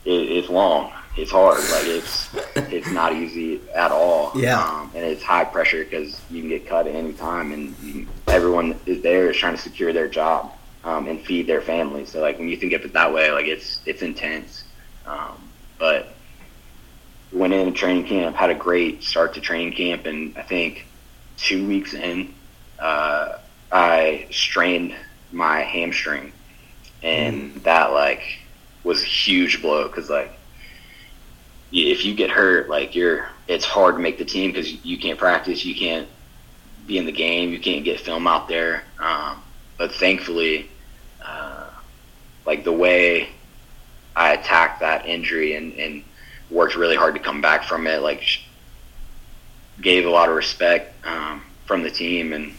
it, 0.06 0.12
it's 0.12 0.50
long. 0.50 0.94
It's 1.18 1.32
hard. 1.32 1.58
Like 1.58 1.88
it's 1.88 2.30
it's 2.74 2.90
not 2.90 3.14
easy 3.14 3.60
at 3.76 3.92
all. 3.92 4.32
Yeah. 4.36 4.64
Um, 4.64 4.92
and 4.96 5.04
it's 5.04 5.22
high 5.22 5.44
pressure 5.44 5.84
because 5.84 6.20
you 6.32 6.42
can 6.42 6.50
get 6.50 6.68
cut 6.68 6.88
at 6.88 6.96
any 6.96 7.14
time, 7.14 7.52
and 7.52 7.78
you, 7.80 8.08
everyone 8.28 8.80
is 8.86 9.02
there 9.02 9.30
is 9.30 9.38
trying 9.38 9.56
to 9.56 9.62
secure 9.62 9.92
their 9.92 10.08
job 10.08 10.54
um, 10.84 11.08
and 11.08 11.22
feed 11.22 11.48
their 11.48 11.62
family. 11.62 12.06
So 12.06 12.22
like 12.22 12.38
when 12.38 12.48
you 12.48 12.58
think 12.58 12.74
of 12.74 12.86
it 12.86 12.94
that 12.94 13.14
way, 13.14 13.32
like 13.32 13.46
it's 13.46 13.82
it's 13.86 14.02
intense. 14.02 14.64
Um, 15.06 15.50
but 15.78 16.14
went 17.32 17.54
in 17.54 17.74
training 17.74 18.06
camp, 18.06 18.36
had 18.36 18.50
a 18.50 18.56
great 18.56 19.04
start 19.04 19.34
to 19.34 19.42
training 19.42 19.74
camp, 19.74 20.06
and 20.06 20.38
I 20.38 20.44
think 20.44 20.86
two 21.38 21.68
weeks 21.68 21.94
in, 21.94 22.34
uh, 22.80 23.38
I 23.72 24.28
strained 24.32 24.96
my 25.32 25.62
hamstring, 25.62 26.32
and 27.04 27.54
mm. 27.56 27.64
that 27.64 27.92
like 27.92 28.40
was 28.84 29.02
a 29.02 29.06
huge 29.06 29.62
blow 29.62 29.88
because 29.88 30.10
like 30.10 30.32
if 31.72 32.06
you 32.06 32.14
get 32.14 32.30
hurt, 32.30 32.70
like 32.70 32.96
you're, 32.96 33.30
it's 33.48 33.66
hard 33.66 33.96
to 33.96 34.02
make 34.02 34.18
the 34.18 34.26
team 34.26 34.52
because 34.52 34.84
you 34.86 34.98
can't 34.98 35.18
practice, 35.18 35.66
you 35.66 35.76
can't 35.76 36.08
be 36.86 36.98
in 36.98 37.06
the 37.06 37.12
game, 37.12 37.52
you 37.52 37.60
can't 37.60 37.86
get 37.86 38.00
film 38.00 38.28
out 38.28 38.48
there. 38.48 38.84
Um, 39.00 39.42
but 39.78 39.94
thankfully, 39.94 40.70
uh, 41.26 41.70
like 42.46 42.64
the 42.64 42.72
way 42.72 43.30
I 44.16 44.34
attacked 44.34 44.82
that 44.82 45.06
injury 45.06 45.56
and, 45.56 45.74
and 45.74 46.04
worked 46.50 46.76
really 46.76 46.96
hard 46.96 47.16
to 47.16 47.22
come 47.22 47.42
back 47.42 47.64
from 47.64 47.88
it, 47.88 48.02
like 48.02 48.24
gave 49.80 50.06
a 50.06 50.10
lot 50.10 50.30
of 50.30 50.36
respect 50.36 50.94
um, 51.06 51.42
from 51.66 51.84
the 51.84 51.90
team 51.90 52.34
and 52.34 52.54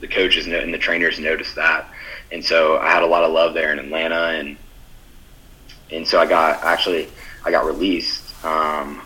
the 0.00 0.08
coaches 0.08 0.46
and 0.46 0.72
the 0.72 0.78
trainers 0.78 1.18
noticed 1.18 1.56
that. 1.56 1.86
And 2.32 2.44
so 2.44 2.78
I 2.78 2.90
had 2.90 3.02
a 3.02 3.06
lot 3.06 3.24
of 3.24 3.32
love 3.32 3.54
there 3.54 3.72
in 3.72 3.78
Atlanta 3.78 4.38
and 4.38 4.56
and 5.92 6.06
so 6.06 6.20
I 6.20 6.26
got 6.26 6.62
actually 6.62 7.08
I 7.44 7.50
got 7.50 7.64
released 7.64 8.44
um, 8.44 9.02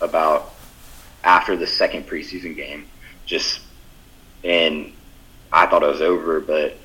about 0.00 0.54
after 1.24 1.56
the 1.56 1.66
second 1.66 2.06
preseason 2.06 2.54
game. 2.54 2.86
Just 3.26 3.60
and 4.44 4.92
I 5.52 5.66
thought 5.66 5.82
it 5.82 5.86
was 5.86 6.00
over, 6.00 6.40
but 6.40 6.76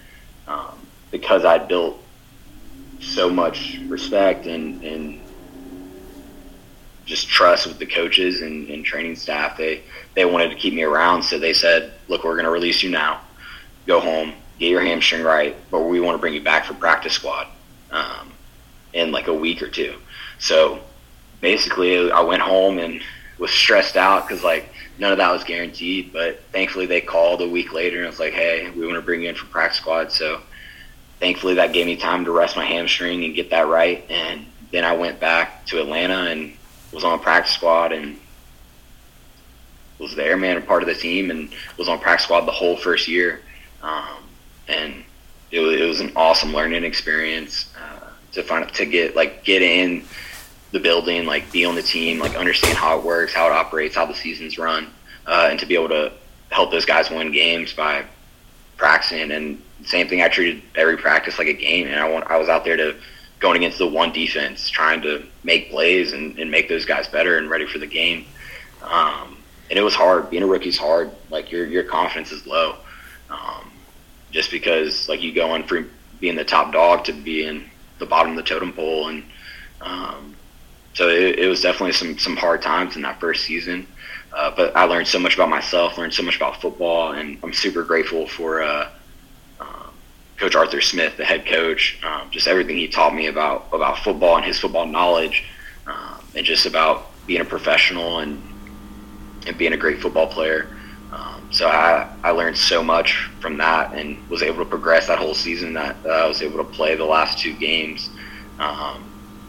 um, 0.48 0.78
because 1.12 1.46
I 1.46 1.58
built 1.58 2.02
so 3.00 3.30
much 3.30 3.80
respect 3.88 4.46
and, 4.46 4.84
and 4.84 5.22
just 7.06 7.28
trust 7.28 7.68
with 7.68 7.80
the 7.80 7.86
coaches 7.86 8.42
and, 8.42 8.70
and, 8.70 8.84
training 8.84 9.16
staff, 9.16 9.58
they 9.58 9.82
they 10.14 10.26
wanted 10.26 10.50
to 10.50 10.56
keep 10.56 10.74
me 10.74 10.84
around. 10.84 11.24
So 11.24 11.40
they 11.40 11.54
said, 11.54 11.94
"Look, 12.08 12.24
we're 12.24 12.34
going 12.34 12.46
to 12.46 12.52
release 12.52 12.84
you 12.84 12.90
now. 12.90 13.22
Go 13.86 14.00
home, 14.00 14.34
get 14.60 14.70
your 14.70 14.82
hamstring 14.82 15.24
right, 15.24 15.56
but 15.72 15.82
we 15.82 16.00
want 16.00 16.16
to 16.16 16.20
bring 16.20 16.34
you 16.34 16.42
back 16.42 16.66
for 16.66 16.74
practice 16.74 17.14
squad." 17.14 17.48
Um, 17.90 18.34
in 18.94 19.12
like 19.12 19.28
a 19.28 19.34
week 19.34 19.62
or 19.62 19.70
two. 19.70 19.96
So 20.40 20.80
basically, 21.42 22.12
I 22.12 22.22
went 22.22 22.42
home 22.42 22.80
and 22.80 23.02
was 23.38 23.52
stressed 23.52 23.96
out 23.96 24.28
because 24.28 24.44
like 24.44 24.70
none 24.98 25.12
of 25.12 25.18
that 25.18 25.32
was 25.32 25.44
guaranteed. 25.44 26.14
But 26.14 26.42
thankfully, 26.52 26.86
they 26.86 27.02
called 27.02 27.42
a 27.42 27.48
week 27.48 27.74
later 27.74 27.98
and 27.98 28.08
was 28.08 28.20
like, 28.20 28.34
"Hey, 28.34 28.70
we 28.72 28.86
want 28.86 28.98
to 28.98 29.02
bring 29.02 29.24
you 29.24 29.30
in 29.30 29.36
for 29.36 29.46
practice 29.48 29.80
squad." 29.80 30.12
So 30.12 30.42
thankfully, 31.20 31.56
that 31.56 31.74
gave 31.74 31.86
me 31.86 31.96
time 31.96 32.26
to 32.26 32.32
rest 32.32 32.56
my 32.56 32.66
hamstring 32.66 33.24
and 33.24 33.36
get 33.36 33.50
that 33.50 33.68
right. 33.68 34.06
And 34.10 34.46
then 34.72 34.84
I 34.84 34.94
went 34.94 35.20
back 35.20 35.66
to 35.68 35.80
Atlanta 35.80 36.32
and 36.32 36.54
was 36.92 37.04
on 37.04 37.20
practice 37.20 37.54
squad 37.54 37.92
and 37.92 38.18
was 40.00 40.16
there, 40.16 40.38
man, 40.38 40.58
a 40.58 40.62
part 40.62 40.84
of 40.84 40.88
the 40.88 40.96
team, 40.96 41.32
and 41.32 41.50
was 41.78 41.90
on 41.90 42.00
practice 42.00 42.26
squad 42.26 42.42
the 42.42 42.52
whole 42.52 42.78
first 42.78 43.08
year. 43.08 43.42
Um, 43.82 44.24
and 44.68 45.04
it 45.50 45.60
was, 45.60 45.80
it 45.80 45.86
was 45.86 46.00
an 46.02 46.12
awesome 46.16 46.54
learning 46.54 46.84
experience 46.84 47.70
to 48.38 48.44
find 48.44 48.72
to 48.74 48.86
get 48.86 49.16
like 49.16 49.44
get 49.44 49.62
in 49.62 50.04
the 50.78 50.84
building, 50.84 51.26
like 51.26 51.52
be 51.52 51.66
on 51.66 51.76
the 51.76 51.82
team, 51.82 52.20
like 52.20 52.36
understand 52.36 52.78
how 52.78 52.98
it 52.98 53.04
works, 53.04 53.34
how 53.34 53.48
it 53.48 53.52
operates, 53.52 53.96
how 53.96 54.06
the 54.06 54.14
seasons 54.14 54.58
run, 54.58 54.88
uh, 55.26 55.48
and 55.50 55.60
to 55.60 55.66
be 55.66 55.76
able 55.76 55.90
to 55.90 56.14
help 56.50 56.72
those 56.72 56.86
guys 56.86 57.10
win 57.10 57.32
games 57.32 57.74
by 57.74 58.06
practicing. 58.78 59.32
And 59.32 59.62
same 59.84 60.08
thing, 60.08 60.22
I 60.22 60.28
treated 60.28 60.62
every 60.76 60.98
practice 60.98 61.38
like 61.40 61.48
a 61.48 61.54
game, 61.54 61.88
and 61.88 61.96
I 61.96 62.10
want 62.10 62.26
I 62.28 62.38
was 62.38 62.50
out 62.50 62.64
there 62.64 62.78
to 62.78 62.96
going 63.40 63.58
against 63.58 63.78
the 63.78 63.88
one 63.88 64.12
defense, 64.12 64.70
trying 64.70 65.02
to 65.02 65.24
make 65.44 65.70
plays 65.70 66.14
and, 66.14 66.38
and 66.40 66.50
make 66.50 66.70
those 66.70 66.86
guys 66.86 67.08
better 67.08 67.38
and 67.38 67.50
ready 67.50 67.68
for 67.68 67.80
the 67.80 67.88
game. 67.88 68.26
Um, 68.82 69.38
and 69.70 69.78
it 69.78 69.84
was 69.84 69.94
hard. 69.94 70.30
Being 70.30 70.44
a 70.44 70.48
rookie 70.48 70.70
is 70.70 70.78
hard. 70.78 71.12
Like 71.30 71.52
your 71.52 71.66
your 71.66 71.84
confidence 71.84 72.32
is 72.32 72.46
low, 72.46 72.78
um, 73.30 73.72
just 74.32 74.52
because 74.52 75.10
like 75.10 75.22
you 75.22 75.34
go 75.34 75.52
on 75.52 75.64
from 75.64 75.90
being 76.20 76.36
the 76.36 76.46
top 76.46 76.72
dog 76.72 77.04
to 77.06 77.14
being 77.14 77.70
the 78.00 78.06
bottom 78.06 78.32
of 78.32 78.38
the 78.38 78.44
totem 78.44 78.74
pole, 78.74 79.10
and 79.10 79.24
um, 79.82 80.36
so 80.98 81.10
it, 81.10 81.38
it, 81.38 81.48
was 81.48 81.62
definitely 81.62 81.92
some 81.92 82.18
some 82.18 82.36
hard 82.36 82.60
times 82.60 82.96
in 82.96 83.04
that 83.04 83.20
first 83.20 83.46
season. 83.46 83.86
Uh, 84.34 84.52
but 84.56 84.76
I 84.76 84.86
learned 84.86 85.08
so 85.08 85.20
much 85.20 85.36
about 85.36 85.48
myself, 85.48 85.96
learned 85.96 86.14
so 86.14 86.24
much 86.24 86.38
about 86.38 86.60
football, 86.60 87.12
and 87.12 87.38
I'm 87.44 87.54
super 87.54 87.84
grateful 87.84 88.28
for 88.28 88.64
uh, 88.64 88.90
um, 89.60 89.92
Coach 90.38 90.56
Arthur 90.56 90.82
Smith, 90.82 91.16
the 91.16 91.24
head 91.24 91.46
coach. 91.46 92.00
Um, 92.04 92.32
just 92.32 92.48
everything 92.48 92.78
he 92.78 92.88
taught 92.88 93.14
me 93.14 93.28
about 93.28 93.68
about 93.72 94.00
football 94.00 94.38
and 94.38 94.46
his 94.46 94.60
football 94.60 94.88
knowledge, 94.88 95.44
um, 95.86 96.20
and 96.36 96.44
just 96.44 96.66
about 96.66 97.12
being 97.28 97.42
a 97.42 97.46
professional 97.46 98.20
and 98.20 98.42
and 99.46 99.56
being 99.56 99.74
a 99.74 99.78
great 99.78 100.02
football 100.02 100.26
player. 100.26 100.68
Um, 101.12 101.48
so 101.52 101.68
I, 101.68 102.12
I 102.24 102.32
learned 102.32 102.58
so 102.58 102.84
much 102.84 103.30
from 103.40 103.56
that 103.58 103.94
and 103.94 104.28
was 104.30 104.42
able 104.42 104.64
to 104.64 104.70
progress 104.70 105.06
that 105.08 105.20
whole 105.20 105.36
season 105.36 105.74
that 105.74 105.96
uh, 106.04 106.10
I 106.10 106.28
was 106.28 106.42
able 106.42 106.58
to 106.58 106.70
play 106.72 106.96
the 106.96 107.06
last 107.06 107.38
two 107.38 107.54
games 107.54 108.10
um, 108.60 109.07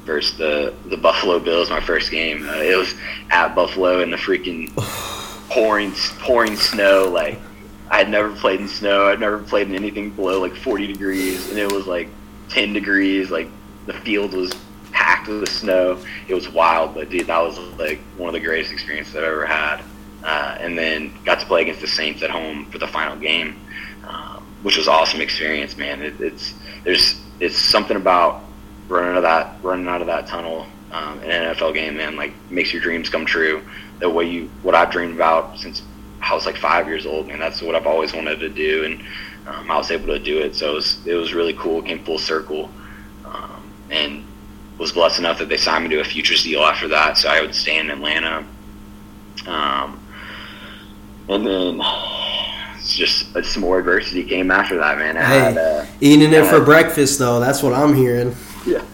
versus 0.09 0.37
the, 0.37 0.75
the 0.87 0.97
Buffalo 0.97 1.38
Bills, 1.38 1.71
my 1.71 1.81
first 1.81 2.11
game. 2.11 2.49
Uh, 2.49 2.57
it 2.57 2.77
was 2.77 2.94
at 3.31 3.55
Buffalo 3.55 4.01
in 4.01 4.11
the 4.11 4.16
freaking 4.16 4.75
pouring, 5.49 5.92
pouring 6.18 6.57
snow. 6.57 7.05
Like, 7.05 7.38
I 7.90 7.99
had 7.99 8.11
never 8.11 8.35
played 8.35 8.61
in 8.61 8.66
snow. 8.66 9.07
I'd 9.07 9.21
never 9.21 9.38
played 9.38 9.68
in 9.68 9.77
anything 9.77 10.11
below 10.11 10.40
like 10.40 10.57
40 10.57 10.88
degrees. 10.88 11.49
And 11.51 11.59
it 11.59 11.71
was 11.71 11.87
like 11.87 12.09
10 12.49 12.73
degrees. 12.73 13.31
Like, 13.31 13.49
the 13.87 13.92
field 13.92 14.35
was 14.35 14.53
packed 14.90 15.29
with 15.29 15.49
snow. 15.49 16.03
It 16.27 16.35
was 16.35 16.49
wild. 16.49 16.94
But, 16.94 17.11
dude, 17.11 17.29
that 17.29 17.40
was 17.40 17.57
like 17.79 18.01
one 18.16 18.29
of 18.29 18.33
the 18.33 18.44
greatest 18.44 18.73
experiences 18.73 19.14
I've 19.14 19.23
ever 19.23 19.47
had 19.47 19.83
uh, 20.25 20.57
and 20.61 20.77
then 20.77 21.12
got 21.25 21.40
to 21.40 21.47
play 21.47 21.62
against 21.62 21.81
the 21.81 21.87
Saints 21.87 22.23
at 22.23 22.31
home 22.31 22.66
for 22.66 22.79
the 22.79 22.87
final 22.87 23.16
game, 23.16 23.57
um, 24.07 24.42
which 24.62 24.77
was 24.77 24.88
awesome 24.88 25.21
experience, 25.21 25.77
man. 25.77 26.03
It, 26.03 26.21
it's 26.21 26.55
there's 26.85 27.21
it's 27.40 27.57
something 27.57 27.97
about 27.97 28.42
running 28.88 29.11
out 29.11 29.16
of 29.16 29.22
that 29.22 29.55
running 29.62 29.88
out 29.88 30.01
of 30.01 30.07
that 30.07 30.27
tunnel 30.27 30.66
um, 30.92 31.22
in 31.22 31.31
an 31.31 31.55
NFL 31.55 31.74
game, 31.74 31.96
man. 31.96 32.16
Like 32.16 32.33
makes 32.51 32.72
your 32.72 32.83
dreams 32.83 33.09
come 33.09 33.27
true. 33.27 33.62
The 34.01 34.09
way 34.09 34.24
you 34.24 34.51
what 34.62 34.74
I've 34.74 34.90
dreamed 34.90 35.14
about 35.14 35.59
since 35.59 35.83
I 36.20 36.35
was 36.35 36.46
like 36.46 36.57
five 36.57 36.87
years 36.87 37.07
old, 37.07 37.29
man. 37.29 37.38
That's 37.38 37.62
what 37.62 37.74
I've 37.74 37.87
always 37.87 38.12
wanted 38.14 38.40
to 38.40 38.48
do, 38.48 38.85
and 38.85 39.01
um, 39.46 39.70
I 39.70 39.77
was 39.77 39.90
able 39.90 40.09
to 40.09 40.18
do 40.18 40.38
it. 40.38 40.55
So 40.55 40.72
it 40.72 40.74
was 40.74 41.07
it 41.07 41.14
was 41.14 41.35
really 41.35 41.55
cool. 41.55 41.81
It 41.81 41.87
came 41.87 42.05
full 42.05 42.18
circle, 42.18 42.70
um, 43.24 43.72
and 43.90 44.24
was 44.79 44.92
blessed 44.92 45.18
enough 45.18 45.38
that 45.38 45.48
they 45.48 45.57
signed 45.57 45.85
me 45.85 45.90
to 45.90 46.01
a 46.01 46.05
futures 46.05 46.42
deal 46.42 46.62
after 46.62 46.88
that, 46.88 47.16
so 47.16 47.29
I 47.29 47.40
would 47.40 47.55
stay 47.55 47.79
in 47.79 47.90
Atlanta. 47.90 48.46
Um, 49.46 50.01
and 51.29 51.46
then 51.46 51.81
it's 52.77 52.94
just 52.94 53.33
some 53.44 53.62
more 53.62 53.79
adversity 53.79 54.24
came 54.24 54.51
after 54.51 54.79
that, 54.79 54.98
man. 54.98 55.16
I 55.16 55.24
hey, 55.24 55.38
had, 55.38 55.59
uh, 55.59 55.87
eating 56.01 56.33
it 56.33 56.46
for 56.46 56.64
breakfast 56.64 57.18
though. 57.18 57.40
That's 57.40 57.62
what 57.62 57.72
I'm 57.72 57.94
hearing. 57.94 58.35
Yeah, 58.69 58.85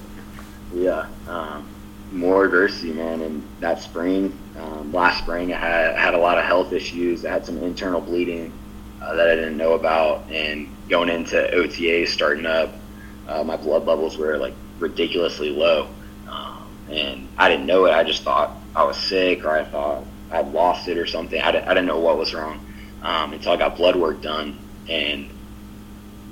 yeah. 0.73 1.09
Um, 1.27 1.69
more 2.13 2.45
adversity, 2.45 2.93
man. 2.93 3.21
And 3.23 3.43
that 3.59 3.81
spring, 3.81 4.39
um, 4.57 4.93
last 4.93 5.19
spring, 5.25 5.53
I 5.53 5.59
had 5.59 5.97
had 5.97 6.15
a 6.15 6.19
lot 6.19 6.39
of 6.39 6.45
health 6.45 6.73
issues. 6.73 7.25
I 7.25 7.31
had 7.31 7.45
some 7.45 7.59
internal 7.59 8.01
bleeding 8.01 8.53
uh, 9.03 9.17
that 9.17 9.29
I 9.29 9.35
didn't 9.35 9.57
know 9.57 9.73
about, 9.73 10.31
and 10.31 10.69
going 10.89 11.09
into 11.09 11.51
OTA, 11.53 12.07
starting 12.07 12.47
up, 12.47 12.73
uh, 13.27 13.43
my 13.43 13.57
blood 13.57 13.85
levels 13.85 14.17
were 14.17 14.37
like 14.39 14.55
ridiculously 14.79 15.51
low. 15.51 15.89
Um, 16.29 16.69
and 16.89 17.29
I 17.37 17.49
didn't 17.49 17.67
know 17.67 17.87
it. 17.87 17.93
I 17.93 18.05
just 18.05 18.23
thought 18.23 18.57
I 18.77 18.85
was 18.85 18.97
sick, 18.97 19.45
or 19.45 19.51
I 19.51 19.65
thought 19.65 20.05
I'd 20.31 20.53
lost 20.53 20.87
it 20.87 20.99
or 20.99 21.07
something. 21.07 21.41
I 21.41 21.51
didn't, 21.51 21.67
I 21.67 21.75
didn't 21.75 21.87
know 21.87 21.99
what 21.99 22.17
was 22.17 22.33
wrong 22.33 22.65
um, 23.03 23.33
until 23.33 23.51
I 23.51 23.57
got 23.57 23.77
blood 23.77 23.97
work 23.97 24.23
done, 24.23 24.57
and 24.89 25.29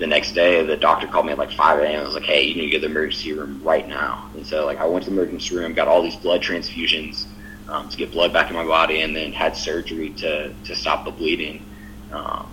the 0.02 0.08
next 0.08 0.32
day 0.32 0.66
the 0.66 0.76
doctor 0.76 1.06
called 1.06 1.26
me 1.26 1.32
at 1.32 1.38
like 1.38 1.52
5 1.52 1.78
a.m. 1.78 2.00
I 2.00 2.02
was 2.02 2.14
like, 2.14 2.24
"Hey, 2.24 2.42
you 2.42 2.56
need 2.56 2.66
to 2.66 2.72
go 2.72 2.78
to 2.78 2.88
the 2.88 2.90
emergency 2.90 3.32
room 3.32 3.60
right 3.62 3.86
now." 3.88 4.28
And 4.34 4.44
so 4.44 4.66
like 4.66 4.78
I 4.78 4.84
went 4.84 5.04
to 5.04 5.10
the 5.10 5.16
emergency 5.16 5.54
room, 5.54 5.74
got 5.74 5.86
all 5.86 6.02
these 6.02 6.16
blood 6.16 6.42
transfusions 6.42 7.26
um, 7.68 7.88
to 7.88 7.96
get 7.96 8.10
blood 8.10 8.32
back 8.32 8.50
in 8.50 8.56
my 8.56 8.64
body, 8.64 9.02
and 9.02 9.14
then 9.14 9.32
had 9.32 9.56
surgery 9.56 10.10
to 10.14 10.52
to 10.52 10.74
stop 10.74 11.04
the 11.04 11.12
bleeding. 11.12 11.64
Um, 12.10 12.48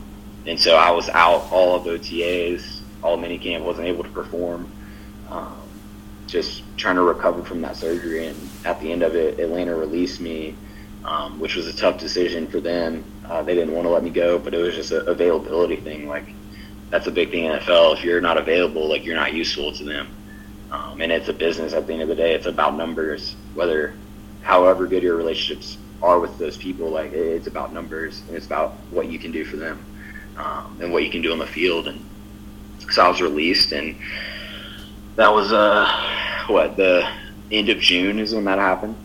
and 0.46 0.60
so 0.60 0.76
I 0.76 0.92
was 0.92 1.10
out 1.10 1.52
all 1.52 1.76
of 1.76 1.86
OTAs, 1.86 2.82
all 3.02 3.16
of 3.16 3.20
minicamp, 3.20 3.64
wasn't 3.64 3.88
able 3.88 4.04
to 4.04 4.12
perform. 4.12 4.72
Um, 5.28 5.58
just 6.28 6.62
trying 6.78 6.98
to 6.98 7.02
recover 7.02 7.44
from 7.44 7.62
that 7.62 7.76
surgery, 7.76 8.28
and 8.28 8.38
at 8.64 8.80
the 8.80 8.92
end 8.92 9.02
of 9.02 9.16
it, 9.16 9.40
Atlanta 9.40 9.76
released 9.76 10.22
me, 10.22 10.56
um, 11.04 11.40
which 11.40 11.56
was 11.56 11.66
a 11.66 11.74
tough 11.74 12.00
decision 12.00 12.46
for 12.46 12.60
them. 12.60 13.04
Uh, 13.26 13.42
they 13.42 13.56
didn't 13.56 13.74
want 13.74 13.86
to 13.88 13.90
let 13.90 14.04
me 14.04 14.12
go, 14.12 14.38
but 14.38 14.54
it 14.54 14.58
was 14.58 14.76
just 14.76 14.92
an 14.92 15.02
availability 15.08 15.78
thing. 15.78 16.08
Like 16.08 16.26
that's 16.90 17.08
a 17.08 17.12
big 17.12 17.32
thing 17.32 17.46
in 17.46 17.60
NFL. 17.60 17.98
If 17.98 18.04
you're 18.04 18.22
not 18.22 18.38
available, 18.38 18.88
like 18.88 19.06
you're 19.06 19.16
not 19.16 19.34
useful 19.34 19.72
to 19.74 19.84
them. 19.84 20.08
Um, 20.72 21.02
and 21.02 21.12
it's 21.12 21.30
a 21.30 21.34
business 21.34 21.74
at 21.74 21.88
the 21.88 21.94
end 21.94 22.02
of 22.04 22.08
the 22.08 22.16
day. 22.16 22.34
It's 22.34 22.46
about 22.46 22.76
numbers. 22.76 23.36
Whether, 23.54 23.94
however 24.42 24.88
good 24.88 25.04
your 25.04 25.16
relationships 25.16 25.78
are 26.02 26.20
with 26.20 26.38
those 26.38 26.58
people, 26.58 26.90
like 26.90 27.12
it's 27.12 27.48
about 27.48 27.74
numbers 27.74 28.22
and 28.28 28.36
it's 28.36 28.46
about 28.46 28.72
what 28.92 29.08
you 29.08 29.20
can 29.20 29.32
do 29.32 29.46
for 29.46 29.58
them 29.58 29.84
um, 30.38 30.78
and 30.82 30.92
what 30.92 31.04
you 31.04 31.10
can 31.10 31.22
do 31.22 31.32
on 31.32 31.40
the 31.40 31.48
field. 31.48 31.88
And 31.88 32.04
so 32.92 33.04
I 33.04 33.10
was 33.10 33.22
released, 33.22 33.72
and 33.72 33.96
that 35.16 35.32
was 35.32 35.52
uh, 35.52 35.88
what 36.48 36.78
the 36.78 37.08
end 37.52 37.70
of 37.70 37.80
June 37.80 38.20
is 38.20 38.34
when 38.34 38.46
that 38.46 38.58
happened. 38.58 38.96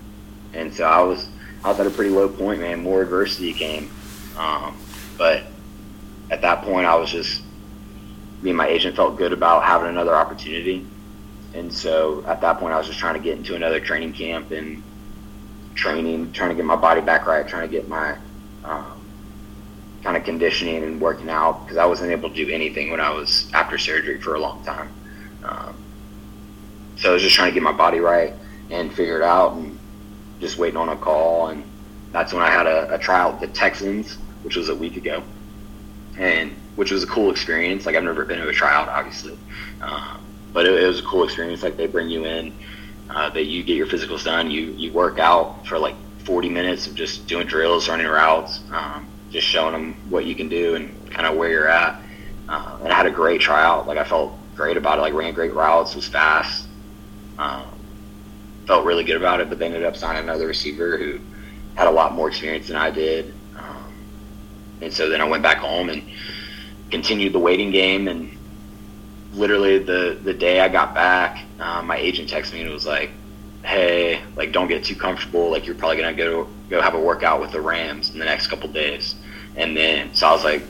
And 0.53 0.73
so 0.73 0.85
I 0.85 1.03
was 1.03 1.29
I 1.65 1.71
was 1.71 1.81
at 1.81 1.87
a 1.87 1.91
pretty 1.91 2.11
low 2.11 2.29
point, 2.29 2.61
man. 2.61 2.83
More 2.83 3.03
adversity 3.03 3.53
came, 3.53 3.91
um, 4.39 4.77
but 5.19 5.45
at 6.31 6.43
that 6.43 6.63
point, 6.63 6.87
I 6.87 6.95
was 6.95 7.11
just 7.11 7.43
me 8.45 8.51
and 8.51 8.59
my 8.59 8.69
agent 8.69 8.95
felt 8.95 9.17
good 9.17 9.33
about 9.33 9.65
having 9.65 9.89
another 9.89 10.15
opportunity. 10.15 10.87
And 11.55 11.73
so 11.73 12.23
at 12.27 12.43
that 12.43 12.59
point, 12.59 12.75
I 12.75 12.79
was 12.79 12.87
just 12.87 12.99
trying 12.99 13.15
to 13.15 13.21
get 13.21 13.39
into 13.39 13.55
another 13.55 13.81
training 13.81 14.13
camp 14.13 14.51
and 14.51 14.83
training, 15.75 16.33
trying 16.33 16.51
to 16.51 16.55
get 16.55 16.67
my 16.67 16.77
body 16.77 17.01
back 17.01 17.27
right, 17.27 17.49
trying 17.49 17.69
to 17.69 17.75
get 17.75 17.89
my 17.89 18.19
um, 18.65 19.01
kind 20.03 20.17
of 20.17 20.25
conditioning 20.25 20.83
and 20.85 21.01
working 21.01 21.31
out 21.31 21.65
because 21.65 21.79
I 21.79 21.87
wasn't 21.87 22.13
able 22.13 22.29
to 22.29 22.35
do 22.35 22.51
anything 22.51 22.91
when 22.91 23.01
I 23.01 23.11
was 23.11 23.51
after 23.55 23.79
surgery 23.79 24.21
for 24.21 24.35
a 24.35 24.41
long 24.41 24.63
time. 24.63 24.93
Um, 25.43 25.75
so 26.97 27.11
I 27.11 27.15
was 27.15 27.23
just 27.23 27.35
trying 27.35 27.49
to 27.49 27.55
get 27.55 27.63
my 27.63 27.73
body 27.73 28.01
right 28.01 28.35
and 28.71 28.93
figure 28.93 29.17
it 29.17 29.25
out 29.25 29.55
and 29.55 29.79
just 30.41 30.59
waiting 30.59 30.77
on 30.77 30.91
a 30.91 30.97
call. 30.97 31.49
And 31.49 31.65
that's 32.13 32.35
when 32.35 32.43
I 32.43 32.51
had 32.51 32.67
a, 32.67 32.95
a 32.95 32.99
trial 32.99 33.33
at 33.33 33.41
the 33.41 33.49
Texans, 33.49 34.17
which 34.43 34.57
was 34.57 34.69
a 34.69 34.75
week 34.75 34.99
ago. 34.99 35.23
And 36.19 36.55
which 36.77 36.91
was 36.91 37.03
a 37.03 37.07
cool 37.07 37.31
experience. 37.31 37.87
Like 37.87 37.97
I've 37.97 38.05
never 38.05 38.25
been 38.25 38.41
to 38.41 38.49
a 38.49 38.53
tryout, 38.53 38.89
obviously, 38.89 39.39
um, 39.81 40.25
but 40.53 40.67
it, 40.67 40.83
it, 40.83 40.87
was 40.87 41.01
a 41.01 41.05
cool 41.05 41.25
experience. 41.25 41.63
Like 41.63 41.77
they 41.77 41.87
bring 41.87 42.09
you 42.09 42.25
in, 42.25 42.53
uh, 43.11 43.31
that 43.31 43.45
you 43.45 43.63
get 43.63 43.77
your 43.77 43.87
physicals 43.87 44.25
done. 44.25 44.51
You 44.51 44.73
you 44.73 44.93
work 44.93 45.19
out 45.19 45.67
for 45.67 45.79
like 45.79 45.95
40 46.25 46.49
minutes 46.49 46.87
of 46.87 46.95
just 46.95 47.27
doing 47.27 47.47
drills, 47.47 47.89
running 47.89 48.07
routes, 48.07 48.61
um, 48.73 49.07
just 49.31 49.47
showing 49.47 49.73
them 49.73 49.95
what 50.11 50.25
you 50.25 50.35
can 50.35 50.49
do 50.49 50.75
and 50.75 51.11
kind 51.11 51.27
of 51.27 51.37
where 51.37 51.51
you're 51.51 51.69
at. 51.69 52.01
Uh, 52.49 52.79
and 52.83 52.93
I 52.93 52.97
had 52.97 53.07
a 53.07 53.11
great 53.11 53.41
tryout. 53.41 53.87
Like 53.87 53.99
I 53.99 54.05
felt 54.05 54.33
great 54.55 54.77
about 54.77 54.99
it. 54.99 55.03
Like 55.03 55.15
ran 55.15 55.35
great 55.35 55.55
routes, 55.55 55.95
was 55.95 56.09
fast. 56.09 56.67
Um, 57.39 57.67
felt 58.67 58.85
really 58.85 59.05
good 59.05 59.17
about 59.17 59.41
it. 59.41 59.49
But 59.49 59.59
they 59.59 59.67
ended 59.67 59.85
up 59.85 59.97
signing 59.97 60.23
another 60.23 60.47
receiver 60.47 60.97
who 60.97 61.21
had 61.75 61.87
a 61.87 61.91
lot 61.91 62.15
more 62.15 62.29
experience 62.29 62.69
than 62.69 62.77
I 62.77 62.91
did. 62.91 63.35
Um, 63.57 63.93
and 64.81 64.93
so 64.93 65.09
then 65.09 65.21
I 65.21 65.25
went 65.25 65.43
back 65.43 65.59
home 65.59 65.91
and 65.91 66.03
continued 66.91 67.33
the 67.33 67.39
waiting 67.39 67.71
game 67.71 68.09
and 68.09 68.35
literally 69.35 69.79
the 69.79 70.19
the 70.23 70.33
day 70.33 70.61
I 70.61 70.69
got 70.69 70.95
back, 70.95 71.45
um, 71.61 71.87
my 71.87 71.97
agent 71.97 72.31
texted 72.31 72.55
me 72.55 72.63
and 72.63 72.73
was 72.73 72.87
like, 72.87 73.11
"Hey, 73.63 74.23
like 74.37 74.53
don't 74.53 74.69
get 74.69 74.85
too 74.85 74.97
comfortable. 74.97 75.51
Like 75.51 75.67
you're 75.67 75.75
probably 75.75 75.97
gonna 75.97 76.15
go 76.15 76.49
go 76.71 76.81
have 76.81 76.95
a 76.95 77.01
workout 77.01 77.41
with 77.41 77.53
the 77.53 77.61
Rams 77.61 78.11
in 78.11 78.19
the 78.19 78.25
next 78.25 78.47
couple 78.47 78.69
days." 78.69 79.15
And 79.57 79.77
then 79.77 80.15
so 80.15 80.27
I 80.29 80.33
was 80.33 80.45
like, 80.45 80.63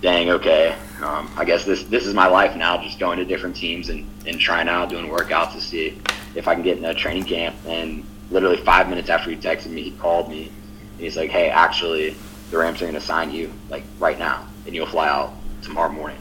"Dang, 0.00 0.30
okay. 0.30 0.76
Um, 1.02 1.30
I 1.36 1.44
guess 1.44 1.64
this 1.64 1.84
this 1.84 2.06
is 2.06 2.14
my 2.14 2.26
life 2.26 2.56
now. 2.56 2.82
Just 2.82 2.98
going 2.98 3.18
to 3.18 3.24
different 3.24 3.56
teams 3.56 3.88
and 3.88 4.06
and 4.26 4.38
trying 4.40 4.68
out 4.68 4.88
doing 4.88 5.06
workouts 5.06 5.52
to 5.52 5.60
see 5.60 5.98
if 6.34 6.48
I 6.48 6.54
can 6.54 6.62
get 6.62 6.78
in 6.78 6.84
a 6.84 6.94
training 6.94 7.24
camp." 7.24 7.54
And 7.66 8.04
literally 8.30 8.58
five 8.58 8.88
minutes 8.88 9.10
after 9.10 9.30
he 9.30 9.36
texted 9.36 9.70
me, 9.70 9.82
he 9.82 9.90
called 9.92 10.28
me 10.28 10.50
and 10.92 11.00
he's 11.00 11.16
like, 11.16 11.30
"Hey, 11.30 11.50
actually, 11.50 12.16
the 12.50 12.58
Rams 12.58 12.80
are 12.82 12.86
gonna 12.86 13.00
sign 13.00 13.30
you 13.30 13.52
like 13.68 13.84
right 13.98 14.18
now." 14.18 14.46
And 14.70 14.76
you'll 14.76 14.86
fly 14.86 15.08
out 15.08 15.32
tomorrow 15.62 15.90
morning. 15.90 16.16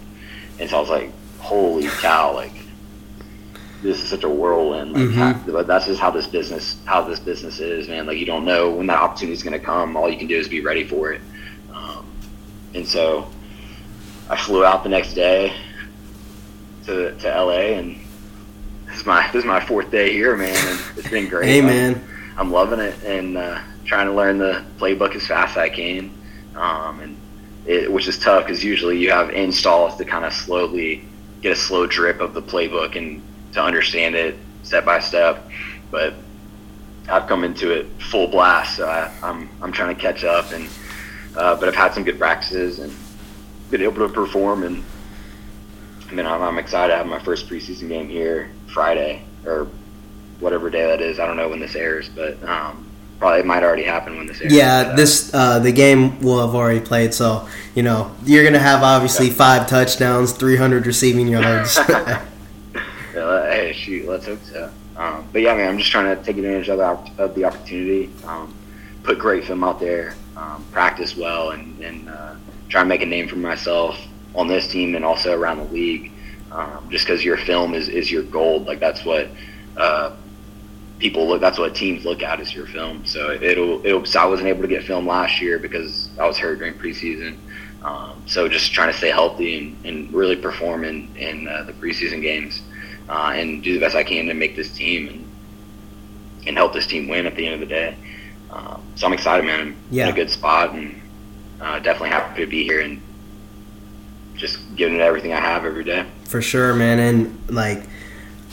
And 0.59 0.67
so 0.67 0.77
I 0.77 0.79
was 0.79 0.89
like, 0.89 1.11
holy 1.37 1.87
cow, 1.87 2.33
like 2.33 2.51
this 3.83 4.01
is 4.01 4.09
such 4.09 4.23
a 4.23 4.29
whirlwind. 4.29 4.93
Like, 4.93 5.03
mm-hmm. 5.03 5.51
how, 5.51 5.61
that's 5.61 5.85
just 5.85 6.01
how 6.01 6.09
this 6.09 6.25
business, 6.25 6.77
how 6.85 7.03
this 7.03 7.19
business 7.19 7.59
is, 7.59 7.87
man. 7.87 8.07
Like 8.07 8.17
you 8.17 8.25
don't 8.25 8.45
know 8.45 8.71
when 8.71 8.87
that 8.87 8.99
opportunity 8.99 9.33
is 9.33 9.43
going 9.43 9.53
to 9.53 9.63
come. 9.63 9.95
All 9.95 10.09
you 10.09 10.17
can 10.17 10.25
do 10.25 10.35
is 10.35 10.47
be 10.47 10.61
ready 10.61 10.83
for 10.83 11.13
it. 11.13 11.21
Um, 11.71 12.07
and 12.73 12.87
so 12.87 13.29
I 14.31 14.35
flew 14.35 14.65
out 14.65 14.81
the 14.81 14.89
next 14.89 15.13
day 15.13 15.55
to 16.87 17.15
to 17.19 17.27
LA, 17.27 17.77
and 17.77 17.95
this 18.87 19.01
is 19.01 19.05
my 19.05 19.29
this 19.31 19.43
is 19.43 19.45
my 19.45 19.63
fourth 19.63 19.91
day 19.91 20.11
here, 20.11 20.35
man. 20.35 20.55
And 20.55 20.97
it's 20.97 21.07
been 21.07 21.29
great. 21.29 21.47
hey, 21.47 21.61
man, 21.61 22.03
I'm, 22.31 22.47
I'm 22.47 22.51
loving 22.51 22.79
it 22.79 22.95
and 23.03 23.37
uh, 23.37 23.61
trying 23.85 24.07
to 24.07 24.13
learn 24.13 24.39
the 24.39 24.65
playbook 24.79 25.13
as 25.13 25.27
fast 25.27 25.51
as 25.51 25.57
I 25.57 25.69
can. 25.69 26.11
Um, 26.55 26.99
and 26.99 27.18
it, 27.69 27.91
which 27.91 28.07
is 28.07 28.17
tough 28.17 28.45
because 28.45 28.63
usually 28.63 28.97
you 28.97 29.11
have 29.11 29.29
installs 29.29 29.95
to 29.97 30.03
kind 30.03 30.25
of 30.25 30.33
slowly 30.33 31.05
get 31.41 31.51
a 31.51 31.55
slow 31.55 31.85
drip 31.85 32.19
of 32.19 32.33
the 32.33 32.41
playbook 32.41 32.95
and 32.95 33.21
to 33.53 33.61
understand 33.61 34.15
it 34.15 34.35
step 34.63 34.85
by 34.85 34.99
step. 34.99 35.47
But 35.91 36.15
I've 37.07 37.27
come 37.27 37.43
into 37.43 37.71
it 37.71 37.85
full 38.09 38.27
blast, 38.27 38.77
so 38.77 38.87
I, 38.87 39.07
am 39.07 39.23
I'm, 39.23 39.49
I'm 39.61 39.71
trying 39.71 39.95
to 39.95 40.01
catch 40.01 40.23
up. 40.23 40.51
And 40.51 40.67
uh, 41.35 41.55
but 41.55 41.69
I've 41.69 41.75
had 41.75 41.93
some 41.93 42.03
good 42.03 42.17
practices 42.17 42.79
and 42.79 42.91
been 43.69 43.83
able 43.83 44.07
to 44.07 44.13
perform. 44.13 44.63
And 44.63 44.83
I 46.09 46.13
mean, 46.13 46.25
I'm, 46.25 46.41
I'm 46.41 46.57
excited. 46.57 46.91
I 46.91 46.97
have 46.97 47.07
my 47.07 47.19
first 47.19 47.47
preseason 47.47 47.87
game 47.87 48.09
here 48.09 48.49
Friday 48.67 49.23
or 49.45 49.67
whatever 50.39 50.71
day 50.71 50.87
that 50.87 51.01
is. 51.01 51.19
I 51.19 51.27
don't 51.27 51.37
know 51.37 51.49
when 51.49 51.59
this 51.59 51.75
airs, 51.75 52.09
but 52.09 52.41
um, 52.43 52.88
probably 53.19 53.43
might 53.43 53.63
already 53.63 53.83
happen 53.83 54.17
when 54.17 54.27
this. 54.27 54.41
Yeah, 54.41 54.95
this 54.95 55.33
uh, 55.33 55.59
the 55.59 55.71
game 55.71 56.19
will 56.21 56.45
have 56.45 56.55
already 56.55 56.79
played, 56.79 57.13
so 57.13 57.47
you 57.75 57.83
know 57.83 58.15
you're 58.23 58.43
gonna 58.43 58.59
have 58.59 58.81
obviously 58.81 59.27
yeah. 59.27 59.33
five 59.33 59.67
touchdowns, 59.67 60.31
300 60.31 60.87
receiving 60.87 61.27
yards. 61.27 61.77
yeah, 61.89 62.25
hey, 63.13 63.73
shoot, 63.73 64.07
let's 64.07 64.25
hope 64.25 64.41
so. 64.43 64.71
Um, 64.99 65.27
but 65.31 65.41
yeah, 65.41 65.55
man, 65.55 65.69
I'm 65.69 65.77
just 65.77 65.91
trying 65.91 66.15
to 66.15 66.21
take 66.23 66.37
advantage 66.37 66.67
of 66.67 66.77
the, 66.77 67.23
of 67.23 67.33
the 67.33 67.45
opportunity, 67.45 68.09
um, 68.25 68.53
put 69.03 69.17
great 69.17 69.45
film 69.45 69.63
out 69.63 69.79
there, 69.79 70.15
um, 70.35 70.65
practice 70.71 71.15
well, 71.15 71.51
and, 71.51 71.79
and 71.81 72.09
uh, 72.09 72.35
try 72.67 72.81
and 72.81 72.89
make 72.89 73.01
a 73.01 73.05
name 73.05 73.29
for 73.29 73.37
myself 73.37 73.97
on 74.35 74.47
this 74.47 74.67
team 74.67 74.95
and 74.95 75.05
also 75.05 75.37
around 75.39 75.57
the 75.57 75.73
league. 75.73 76.11
Um, 76.51 76.89
just 76.89 77.05
because 77.05 77.23
your 77.23 77.37
film 77.37 77.75
is, 77.75 77.87
is 77.87 78.11
your 78.11 78.23
gold, 78.23 78.65
like 78.65 78.79
that's 78.79 79.05
what 79.05 79.29
uh, 79.77 80.15
people 80.99 81.27
look. 81.27 81.41
That's 81.41 81.57
what 81.57 81.73
teams 81.73 82.05
look 82.05 82.21
at 82.21 82.39
is 82.39 82.53
your 82.53 82.67
film. 82.67 83.05
So 83.05 83.31
it'll 83.31 83.85
it'll. 83.85 84.05
So 84.05 84.19
I 84.19 84.25
wasn't 84.25 84.49
able 84.49 84.61
to 84.61 84.67
get 84.67 84.83
film 84.83 85.07
last 85.07 85.41
year 85.41 85.57
because 85.57 86.09
I 86.19 86.27
was 86.27 86.37
hurt 86.37 86.59
during 86.59 86.75
preseason. 86.75 87.37
Um, 87.83 88.21
so 88.25 88.47
just 88.49 88.73
trying 88.73 88.91
to 88.91 88.97
stay 88.97 89.09
healthy 89.09 89.57
and, 89.57 89.85
and 89.85 90.13
really 90.13 90.35
perform 90.35 90.83
in 90.83 91.15
in 91.15 91.47
uh, 91.47 91.63
the 91.63 91.73
preseason 91.73 92.21
games 92.21 92.61
uh, 93.07 93.31
and 93.33 93.63
do 93.63 93.73
the 93.73 93.79
best 93.79 93.95
I 93.95 94.03
can 94.03 94.27
to 94.27 94.33
make 94.33 94.55
this 94.55 94.71
team 94.71 95.07
and 95.07 95.25
and 96.47 96.57
help 96.57 96.73
this 96.73 96.87
team 96.87 97.07
win 97.07 97.25
at 97.25 97.35
the 97.35 97.45
end 97.45 97.55
of 97.55 97.59
the 97.61 97.73
day. 97.73 97.97
Um, 98.51 98.81
so 98.95 99.07
I'm 99.07 99.13
excited, 99.13 99.45
man. 99.45 99.59
I'm 99.59 99.77
yeah. 99.91 100.05
in 100.05 100.13
a 100.13 100.15
good 100.15 100.29
spot 100.29 100.73
and 100.73 101.01
uh, 101.61 101.79
definitely 101.79 102.09
happy 102.09 102.43
to 102.43 102.49
be 102.49 102.63
here 102.63 102.81
and 102.81 103.01
just 104.35 104.57
giving 104.75 104.95
it 104.95 105.01
everything 105.01 105.33
I 105.33 105.39
have 105.39 105.65
every 105.65 105.83
day. 105.83 106.05
For 106.25 106.41
sure, 106.41 106.73
man. 106.73 106.99
And 106.99 107.49
like 107.49 107.83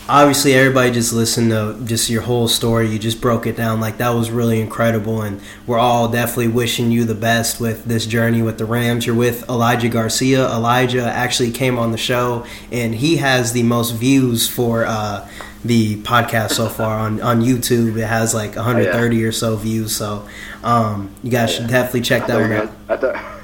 obviously 0.09 0.53
everybody 0.53 0.91
just 0.91 1.13
listened 1.13 1.51
to 1.51 1.77
just 1.85 2.09
your 2.09 2.21
whole 2.21 2.47
story. 2.47 2.89
You 2.89 2.99
just 2.99 3.21
broke 3.21 3.45
it 3.45 3.55
down. 3.55 3.79
Like 3.79 3.97
that 3.97 4.09
was 4.09 4.31
really 4.31 4.61
incredible 4.61 5.21
and 5.21 5.41
we're 5.65 5.79
all 5.79 6.07
definitely 6.07 6.49
wishing 6.49 6.91
you 6.91 7.05
the 7.05 7.15
best 7.15 7.59
with 7.59 7.85
this 7.85 8.05
journey 8.05 8.41
with 8.41 8.57
the 8.57 8.65
rams. 8.65 9.05
You're 9.05 9.15
with 9.15 9.47
elijah 9.49 9.89
garcia. 9.89 10.45
Elijah 10.47 11.03
actually 11.03 11.51
came 11.51 11.77
on 11.77 11.91
the 11.91 11.97
show 11.97 12.45
and 12.71 12.95
he 12.95 13.17
has 13.17 13.53
the 13.53 13.63
most 13.63 13.91
views 13.91 14.47
for 14.47 14.85
uh, 14.85 15.27
the 15.65 16.01
podcast 16.03 16.51
so 16.51 16.69
far 16.69 16.99
on, 16.99 17.21
on 17.21 17.41
youtube. 17.41 17.97
It 17.97 18.05
has 18.05 18.33
like 18.33 18.55
130 18.55 19.15
oh, 19.15 19.19
yeah. 19.19 19.27
or 19.27 19.31
so 19.31 19.55
views 19.55 19.95
so 19.95 20.27
um, 20.63 21.13
you 21.23 21.31
guys 21.31 21.49
oh, 21.49 21.51
yeah. 21.51 21.59
should 21.59 21.67
definitely 21.67 22.01
check 22.01 22.27
that 22.27 22.39
one 22.39 22.51
out. 22.51 22.71
I 22.89 22.97
thought, 22.97 23.33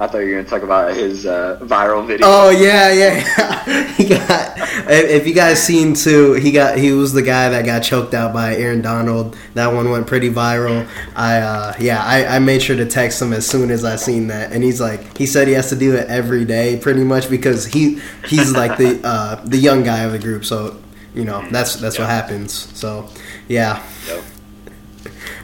I 0.00 0.06
thought 0.06 0.18
you 0.18 0.26
were 0.26 0.42
gonna 0.42 0.48
talk 0.48 0.62
about 0.62 0.94
his 0.94 1.26
uh, 1.26 1.58
viral 1.62 2.06
video. 2.06 2.24
Oh 2.28 2.50
yeah, 2.50 2.92
yeah. 2.92 3.84
he 3.94 4.04
got. 4.04 4.54
If 4.88 5.26
you 5.26 5.34
guys 5.34 5.60
seen 5.60 5.92
too, 5.94 6.34
he 6.34 6.52
got. 6.52 6.78
He 6.78 6.92
was 6.92 7.12
the 7.12 7.22
guy 7.22 7.48
that 7.48 7.66
got 7.66 7.80
choked 7.80 8.14
out 8.14 8.32
by 8.32 8.54
Aaron 8.54 8.80
Donald. 8.80 9.36
That 9.54 9.72
one 9.72 9.90
went 9.90 10.06
pretty 10.06 10.30
viral. 10.30 10.88
I 11.16 11.40
uh, 11.40 11.74
yeah, 11.80 12.00
I, 12.04 12.36
I 12.36 12.38
made 12.38 12.62
sure 12.62 12.76
to 12.76 12.86
text 12.86 13.20
him 13.20 13.32
as 13.32 13.44
soon 13.44 13.72
as 13.72 13.84
I 13.84 13.96
seen 13.96 14.28
that, 14.28 14.52
and 14.52 14.62
he's 14.62 14.80
like, 14.80 15.18
he 15.18 15.26
said 15.26 15.48
he 15.48 15.54
has 15.54 15.68
to 15.70 15.76
do 15.76 15.96
it 15.96 16.06
every 16.08 16.44
day, 16.44 16.78
pretty 16.78 17.02
much 17.02 17.28
because 17.28 17.66
he 17.66 18.00
he's 18.28 18.52
like 18.52 18.78
the 18.78 19.00
uh, 19.04 19.42
the 19.44 19.58
young 19.58 19.82
guy 19.82 20.04
of 20.04 20.12
the 20.12 20.20
group. 20.20 20.44
So 20.44 20.80
you 21.12 21.24
know 21.24 21.44
that's 21.50 21.74
that's 21.74 21.96
yep. 21.96 22.06
what 22.06 22.10
happens. 22.10 22.52
So 22.78 23.10
yeah. 23.48 23.84
Yep. 24.06 24.24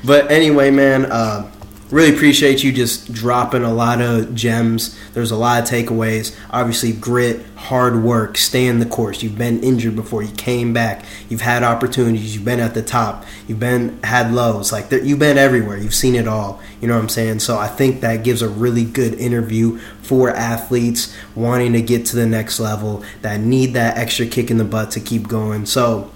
But 0.04 0.30
anyway, 0.30 0.70
man. 0.70 1.06
Uh, 1.06 1.50
really 1.94 2.12
appreciate 2.12 2.64
you 2.64 2.72
just 2.72 3.12
dropping 3.12 3.62
a 3.62 3.72
lot 3.72 4.00
of 4.00 4.34
gems. 4.34 4.98
There's 5.12 5.30
a 5.30 5.36
lot 5.36 5.62
of 5.62 5.68
takeaways. 5.68 6.36
Obviously, 6.50 6.90
grit, 6.90 7.46
hard 7.54 8.02
work, 8.02 8.36
stay 8.36 8.66
in 8.66 8.80
the 8.80 8.86
course. 8.86 9.22
You've 9.22 9.38
been 9.38 9.62
injured 9.62 9.94
before. 9.94 10.20
You 10.24 10.32
came 10.32 10.72
back. 10.72 11.04
You've 11.28 11.42
had 11.42 11.62
opportunities. 11.62 12.34
You've 12.34 12.44
been 12.44 12.58
at 12.58 12.74
the 12.74 12.82
top. 12.82 13.24
You've 13.46 13.60
been 13.60 14.02
had 14.02 14.34
lows. 14.34 14.72
Like 14.72 14.90
you've 14.90 15.20
been 15.20 15.38
everywhere. 15.38 15.78
You've 15.78 15.94
seen 15.94 16.16
it 16.16 16.26
all. 16.26 16.60
You 16.80 16.88
know 16.88 16.94
what 16.94 17.02
I'm 17.02 17.08
saying? 17.08 17.38
So 17.38 17.58
I 17.58 17.68
think 17.68 18.00
that 18.00 18.24
gives 18.24 18.42
a 18.42 18.48
really 18.48 18.84
good 18.84 19.14
interview 19.14 19.78
for 20.02 20.30
athletes 20.30 21.14
wanting 21.36 21.74
to 21.74 21.80
get 21.80 22.06
to 22.06 22.16
the 22.16 22.26
next 22.26 22.58
level 22.58 23.04
that 23.22 23.38
need 23.38 23.74
that 23.74 23.96
extra 23.96 24.26
kick 24.26 24.50
in 24.50 24.58
the 24.58 24.64
butt 24.64 24.90
to 24.90 25.00
keep 25.00 25.28
going. 25.28 25.64
So 25.64 26.10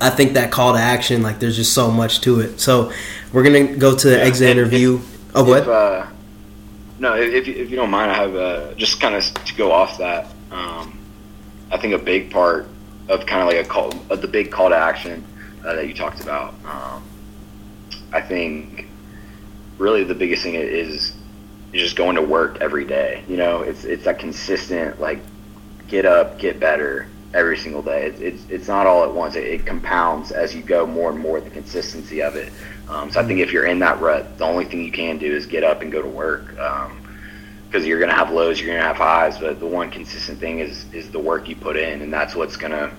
I 0.00 0.10
think 0.10 0.34
that 0.34 0.50
call 0.50 0.74
to 0.74 0.78
action, 0.78 1.22
like 1.22 1.38
there's 1.38 1.56
just 1.56 1.72
so 1.72 1.90
much 1.90 2.20
to 2.22 2.40
it. 2.40 2.60
So 2.60 2.92
we're 3.32 3.42
gonna 3.42 3.76
go 3.76 3.96
to 3.96 4.08
the 4.08 4.16
yeah, 4.16 4.24
exit 4.24 4.48
interview. 4.48 4.96
If, 4.96 5.30
oh, 5.34 5.44
what? 5.44 5.68
Uh, 5.68 6.06
no, 6.98 7.14
if, 7.14 7.48
if 7.48 7.70
you 7.70 7.76
don't 7.76 7.90
mind, 7.90 8.10
I 8.10 8.14
have 8.14 8.36
uh, 8.36 8.74
just 8.74 9.00
kind 9.00 9.14
of 9.14 9.22
to 9.22 9.54
go 9.54 9.72
off 9.72 9.98
that. 9.98 10.26
Um, 10.50 10.98
I 11.70 11.78
think 11.78 11.94
a 11.94 11.98
big 11.98 12.30
part 12.30 12.68
of 13.08 13.26
kind 13.26 13.42
of 13.42 13.48
like 13.48 13.64
a 13.64 13.68
call, 13.68 13.92
of 14.10 14.22
the 14.22 14.28
big 14.28 14.50
call 14.50 14.70
to 14.70 14.76
action 14.76 15.24
uh, 15.64 15.74
that 15.74 15.88
you 15.88 15.94
talked 15.94 16.20
about. 16.20 16.54
Um, 16.64 17.02
I 18.12 18.20
think 18.20 18.86
really 19.78 20.04
the 20.04 20.14
biggest 20.14 20.42
thing 20.42 20.54
is, 20.54 21.14
is 21.72 21.82
just 21.82 21.96
going 21.96 22.16
to 22.16 22.22
work 22.22 22.58
every 22.60 22.84
day. 22.84 23.24
You 23.28 23.36
know, 23.36 23.62
it's 23.62 23.84
it's 23.84 24.04
that 24.04 24.18
consistent 24.18 25.00
like 25.00 25.20
get 25.88 26.06
up, 26.06 26.38
get 26.38 26.60
better 26.60 27.08
every 27.34 27.58
single 27.58 27.82
day. 27.82 28.06
It's 28.06 28.20
it's, 28.20 28.42
it's 28.48 28.68
not 28.68 28.86
all 28.86 29.04
at 29.04 29.12
once. 29.12 29.36
It, 29.36 29.44
it 29.44 29.66
compounds 29.66 30.30
as 30.30 30.54
you 30.54 30.62
go 30.62 30.86
more 30.86 31.10
and 31.10 31.18
more. 31.18 31.40
The 31.40 31.50
consistency 31.50 32.22
of 32.22 32.36
it. 32.36 32.50
Um, 32.88 33.10
so 33.10 33.20
I 33.20 33.24
think 33.24 33.40
if 33.40 33.52
you're 33.52 33.66
in 33.66 33.78
that 33.80 34.00
rut, 34.00 34.38
the 34.38 34.44
only 34.44 34.64
thing 34.64 34.84
you 34.84 34.92
can 34.92 35.18
do 35.18 35.30
is 35.30 35.46
get 35.46 35.64
up 35.64 35.82
and 35.82 35.90
go 35.90 36.00
to 36.00 36.08
work. 36.08 36.48
because 36.48 37.82
um, 37.82 37.84
you're 37.84 37.98
going 37.98 38.10
to 38.10 38.16
have 38.16 38.30
lows, 38.30 38.60
you're 38.60 38.68
going 38.68 38.80
to 38.80 38.86
have 38.86 38.96
highs, 38.96 39.38
but 39.38 39.58
the 39.58 39.66
one 39.66 39.90
consistent 39.90 40.38
thing 40.38 40.60
is 40.60 40.86
is 40.92 41.10
the 41.10 41.18
work 41.18 41.48
you 41.48 41.56
put 41.56 41.76
in, 41.76 42.02
and 42.02 42.12
that's 42.12 42.34
what's 42.34 42.56
going 42.56 42.72
to, 42.72 42.90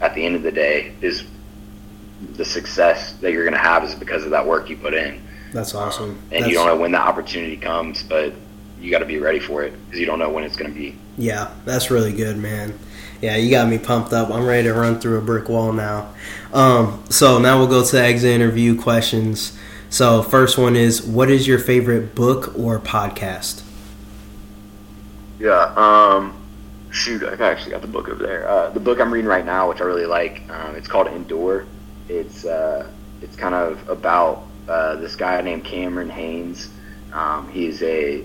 at 0.00 0.14
the 0.14 0.24
end 0.24 0.34
of 0.34 0.42
the 0.42 0.52
day, 0.52 0.94
is 1.00 1.24
the 2.32 2.44
success 2.44 3.12
that 3.14 3.32
you're 3.32 3.44
going 3.44 3.54
to 3.54 3.68
have 3.68 3.84
is 3.84 3.94
because 3.94 4.24
of 4.24 4.30
that 4.30 4.46
work 4.46 4.68
you 4.68 4.76
put 4.76 4.94
in. 4.94 5.22
That's 5.52 5.74
awesome. 5.74 6.10
Um, 6.10 6.18
and 6.32 6.42
that's... 6.42 6.48
you 6.48 6.54
don't 6.54 6.66
know 6.66 6.76
when 6.76 6.92
the 6.92 7.00
opportunity 7.00 7.56
comes, 7.56 8.02
but 8.02 8.32
you 8.80 8.90
got 8.90 8.98
to 8.98 9.06
be 9.06 9.18
ready 9.18 9.38
for 9.38 9.62
it 9.62 9.72
because 9.84 10.00
you 10.00 10.06
don't 10.06 10.18
know 10.18 10.30
when 10.30 10.44
it's 10.44 10.56
going 10.56 10.72
to 10.72 10.78
be. 10.78 10.96
Yeah, 11.16 11.54
that's 11.64 11.90
really 11.90 12.12
good, 12.12 12.36
man. 12.36 12.78
Yeah, 13.24 13.36
you 13.36 13.48
got 13.48 13.70
me 13.70 13.78
pumped 13.78 14.12
up. 14.12 14.28
I'm 14.28 14.44
ready 14.44 14.64
to 14.64 14.74
run 14.74 15.00
through 15.00 15.16
a 15.16 15.22
brick 15.22 15.48
wall 15.48 15.72
now. 15.72 16.12
Um, 16.52 17.02
so 17.08 17.38
now 17.38 17.56
we'll 17.56 17.68
go 17.68 17.82
to 17.82 17.96
the 17.96 18.02
exit 18.02 18.30
interview 18.30 18.78
questions. 18.78 19.58
So 19.88 20.22
first 20.22 20.58
one 20.58 20.76
is, 20.76 21.02
what 21.02 21.30
is 21.30 21.48
your 21.48 21.58
favorite 21.58 22.14
book 22.14 22.54
or 22.58 22.78
podcast? 22.78 23.62
Yeah, 25.38 25.72
um, 25.74 26.38
shoot, 26.90 27.22
I 27.22 27.32
actually 27.50 27.70
got 27.70 27.80
the 27.80 27.88
book 27.88 28.10
over 28.10 28.22
there. 28.22 28.46
Uh, 28.46 28.68
the 28.68 28.80
book 28.80 29.00
I'm 29.00 29.10
reading 29.10 29.26
right 29.26 29.46
now, 29.46 29.70
which 29.70 29.80
I 29.80 29.84
really 29.84 30.04
like, 30.04 30.42
um, 30.50 30.76
it's 30.76 30.86
called 30.86 31.06
Endure. 31.06 31.64
It's 32.10 32.44
uh, 32.44 32.86
it's 33.22 33.36
kind 33.36 33.54
of 33.54 33.88
about 33.88 34.44
uh, 34.68 34.96
this 34.96 35.16
guy 35.16 35.40
named 35.40 35.64
Cameron 35.64 36.10
Hanes. 36.10 36.68
Um, 37.10 37.48
he's 37.48 37.82
a 37.82 38.22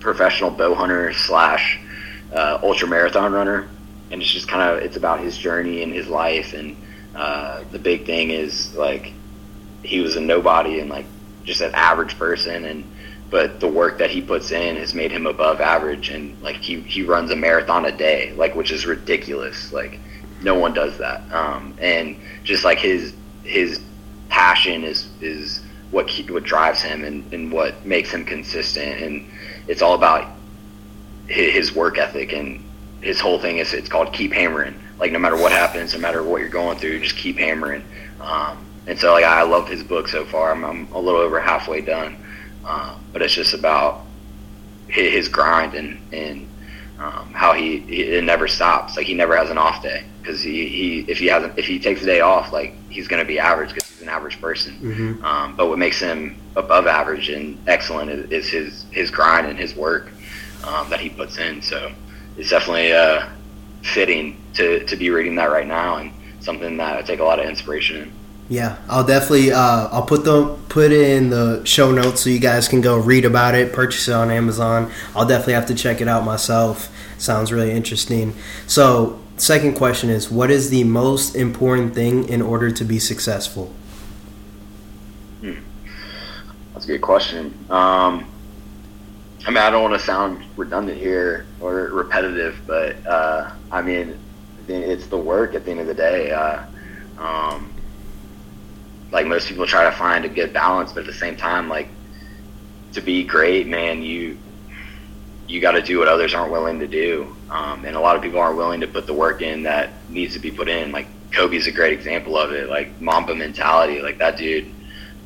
professional 0.00 0.50
bow 0.50 0.74
hunter 0.74 1.14
slash 1.14 1.80
uh, 2.34 2.58
ultra 2.62 2.86
marathon 2.86 3.32
runner, 3.32 3.70
and 4.14 4.22
it's 4.22 4.30
just 4.30 4.46
kind 4.46 4.62
of 4.62 4.80
it's 4.80 4.96
about 4.96 5.18
his 5.18 5.36
journey 5.36 5.82
and 5.82 5.92
his 5.92 6.06
life 6.06 6.54
and 6.54 6.76
uh, 7.16 7.64
the 7.72 7.78
big 7.80 8.06
thing 8.06 8.30
is 8.30 8.72
like 8.76 9.12
he 9.82 9.98
was 9.98 10.14
a 10.14 10.20
nobody 10.20 10.78
and 10.78 10.88
like 10.88 11.04
just 11.42 11.60
an 11.60 11.74
average 11.74 12.16
person 12.16 12.64
and 12.64 12.88
but 13.28 13.58
the 13.58 13.66
work 13.66 13.98
that 13.98 14.10
he 14.10 14.22
puts 14.22 14.52
in 14.52 14.76
has 14.76 14.94
made 14.94 15.10
him 15.10 15.26
above 15.26 15.60
average 15.60 16.10
and 16.10 16.40
like 16.42 16.54
he, 16.56 16.80
he 16.82 17.02
runs 17.02 17.32
a 17.32 17.36
marathon 17.36 17.86
a 17.86 17.90
day 17.90 18.32
like 18.34 18.54
which 18.54 18.70
is 18.70 18.86
ridiculous 18.86 19.72
like 19.72 19.98
no 20.42 20.54
one 20.54 20.72
does 20.72 20.96
that 20.98 21.20
um, 21.32 21.74
and 21.80 22.16
just 22.44 22.62
like 22.62 22.78
his 22.78 23.14
his 23.42 23.80
passion 24.28 24.84
is 24.84 25.08
is 25.20 25.60
what 25.90 26.08
what 26.30 26.44
drives 26.44 26.80
him 26.80 27.02
and, 27.02 27.32
and 27.34 27.50
what 27.50 27.84
makes 27.84 28.12
him 28.12 28.24
consistent 28.24 29.02
and 29.02 29.28
it's 29.66 29.82
all 29.82 29.94
about 29.94 30.30
his 31.26 31.74
work 31.74 31.98
ethic 31.98 32.32
and 32.32 32.64
his 33.04 33.20
whole 33.20 33.38
thing 33.38 33.58
is 33.58 33.72
it's 33.74 33.88
called 33.88 34.12
keep 34.12 34.32
hammering. 34.32 34.74
Like 34.98 35.12
no 35.12 35.18
matter 35.18 35.36
what 35.36 35.52
happens, 35.52 35.92
no 35.92 36.00
matter 36.00 36.22
what 36.22 36.40
you're 36.40 36.48
going 36.48 36.78
through, 36.78 37.00
just 37.00 37.16
keep 37.16 37.36
hammering. 37.36 37.84
Um, 38.20 38.64
and 38.86 38.98
so 38.98 39.12
like 39.12 39.24
I 39.24 39.42
love 39.42 39.68
his 39.68 39.82
book 39.82 40.08
so 40.08 40.24
far. 40.24 40.52
I'm, 40.52 40.64
I'm 40.64 40.92
a 40.92 40.98
little 40.98 41.20
over 41.20 41.40
halfway 41.40 41.80
done, 41.80 42.16
uh, 42.64 42.98
but 43.12 43.22
it's 43.22 43.34
just 43.34 43.54
about 43.54 44.02
his, 44.88 45.12
his 45.12 45.28
grind 45.28 45.74
and 45.74 46.00
and 46.12 46.48
um, 46.98 47.32
how 47.32 47.52
he, 47.52 47.80
he, 47.80 48.02
it 48.02 48.24
never 48.24 48.48
stops. 48.48 48.96
Like 48.96 49.06
he 49.06 49.14
never 49.14 49.36
has 49.36 49.50
an 49.50 49.58
off 49.58 49.82
day 49.82 50.04
because 50.22 50.42
he, 50.42 50.66
he 50.68 51.00
if 51.08 51.18
he 51.18 51.26
hasn't 51.26 51.58
if 51.58 51.66
he 51.66 51.78
takes 51.78 52.02
a 52.02 52.06
day 52.06 52.20
off, 52.20 52.52
like 52.52 52.72
he's 52.88 53.08
going 53.08 53.20
to 53.20 53.26
be 53.26 53.38
average 53.38 53.74
because 53.74 53.90
he's 53.90 54.02
an 54.02 54.08
average 54.08 54.40
person. 54.40 54.74
Mm-hmm. 54.76 55.24
Um, 55.24 55.56
but 55.56 55.68
what 55.68 55.78
makes 55.78 56.00
him 56.00 56.36
above 56.56 56.86
average 56.86 57.28
and 57.28 57.58
excellent 57.68 58.10
is, 58.10 58.30
is 58.30 58.48
his 58.48 58.86
his 58.90 59.10
grind 59.10 59.46
and 59.46 59.58
his 59.58 59.74
work 59.74 60.10
um, 60.66 60.88
that 60.90 61.00
he 61.00 61.10
puts 61.10 61.38
in. 61.38 61.60
So 61.60 61.92
it's 62.36 62.50
definitely 62.50 62.92
uh, 62.92 63.28
fitting 63.82 64.40
to, 64.54 64.84
to 64.86 64.96
be 64.96 65.10
reading 65.10 65.34
that 65.36 65.50
right 65.50 65.66
now 65.66 65.96
and 65.96 66.12
something 66.40 66.76
that 66.76 66.96
I 66.96 67.02
take 67.02 67.20
a 67.20 67.24
lot 67.24 67.38
of 67.38 67.46
inspiration 67.46 68.02
in. 68.02 68.12
Yeah, 68.48 68.76
I'll 68.88 69.04
definitely 69.04 69.52
uh, 69.52 69.88
I'll 69.90 70.04
put 70.04 70.24
the 70.24 70.56
put 70.68 70.92
it 70.92 71.10
in 71.16 71.30
the 71.30 71.64
show 71.64 71.90
notes 71.90 72.22
so 72.22 72.30
you 72.30 72.38
guys 72.38 72.68
can 72.68 72.82
go 72.82 72.98
read 72.98 73.24
about 73.24 73.54
it, 73.54 73.72
purchase 73.72 74.06
it 74.06 74.12
on 74.12 74.30
Amazon. 74.30 74.92
I'll 75.16 75.26
definitely 75.26 75.54
have 75.54 75.66
to 75.66 75.74
check 75.74 76.02
it 76.02 76.08
out 76.08 76.24
myself. 76.24 76.94
Sounds 77.16 77.52
really 77.52 77.70
interesting. 77.70 78.34
So, 78.66 79.18
second 79.38 79.76
question 79.76 80.10
is, 80.10 80.30
what 80.30 80.50
is 80.50 80.68
the 80.68 80.84
most 80.84 81.34
important 81.34 81.94
thing 81.94 82.28
in 82.28 82.42
order 82.42 82.70
to 82.70 82.84
be 82.84 82.98
successful? 82.98 83.72
Hmm. 85.40 85.54
That's 86.74 86.84
a 86.84 86.88
good 86.88 87.00
question. 87.00 87.54
Um, 87.70 88.26
I 89.46 89.50
mean, 89.50 89.58
I 89.58 89.70
don't 89.70 89.82
want 89.82 89.94
to 89.94 90.04
sound 90.04 90.42
redundant 90.56 90.98
here 90.98 91.44
or 91.60 91.74
repetitive, 91.88 92.58
but 92.66 92.96
uh, 93.06 93.50
I 93.70 93.82
mean, 93.82 94.18
it's 94.68 95.06
the 95.06 95.18
work 95.18 95.54
at 95.54 95.66
the 95.66 95.70
end 95.70 95.80
of 95.80 95.86
the 95.86 95.94
day. 95.94 96.30
Uh, 96.30 96.64
um, 97.18 97.70
like 99.12 99.26
most 99.26 99.46
people 99.46 99.66
try 99.66 99.84
to 99.84 99.92
find 99.92 100.24
a 100.24 100.28
good 100.28 100.52
balance, 100.52 100.92
but 100.92 101.00
at 101.00 101.06
the 101.06 101.12
same 101.12 101.36
time, 101.36 101.68
like 101.68 101.88
to 102.94 103.02
be 103.02 103.22
great, 103.22 103.66
man, 103.66 104.02
you 104.02 104.38
you 105.46 105.60
got 105.60 105.72
to 105.72 105.82
do 105.82 105.98
what 105.98 106.08
others 106.08 106.32
aren't 106.32 106.50
willing 106.50 106.78
to 106.78 106.86
do, 106.86 107.36
um, 107.50 107.84
and 107.84 107.96
a 107.96 108.00
lot 108.00 108.16
of 108.16 108.22
people 108.22 108.40
aren't 108.40 108.56
willing 108.56 108.80
to 108.80 108.86
put 108.86 109.06
the 109.06 109.12
work 109.12 109.42
in 109.42 109.62
that 109.64 109.90
needs 110.08 110.32
to 110.32 110.40
be 110.40 110.50
put 110.50 110.68
in. 110.68 110.90
Like 110.90 111.06
Kobe's 111.32 111.66
a 111.66 111.72
great 111.72 111.92
example 111.92 112.38
of 112.38 112.52
it. 112.52 112.70
Like 112.70 112.98
Mamba 112.98 113.34
mentality, 113.34 114.00
like 114.00 114.16
that 114.18 114.38
dude, 114.38 114.72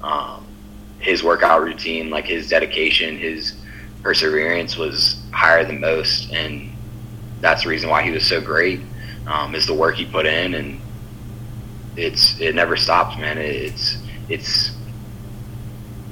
um, 0.02 0.44
his 0.98 1.22
workout 1.22 1.62
routine, 1.62 2.10
like 2.10 2.24
his 2.24 2.48
dedication, 2.48 3.16
his 3.16 3.54
perseverance 4.08 4.78
was 4.78 5.20
higher 5.32 5.66
than 5.66 5.80
most, 5.80 6.32
and 6.32 6.72
that's 7.42 7.64
the 7.64 7.68
reason 7.68 7.90
why 7.90 8.02
he 8.02 8.10
was 8.10 8.26
so 8.26 8.40
great. 8.40 8.80
Um, 9.26 9.54
is 9.54 9.66
the 9.66 9.74
work 9.74 9.96
he 9.96 10.06
put 10.06 10.24
in, 10.24 10.54
and 10.54 10.80
it's 11.94 12.40
it 12.40 12.54
never 12.54 12.74
stops, 12.74 13.18
man. 13.18 13.36
It's 13.36 13.98
it's 14.30 14.74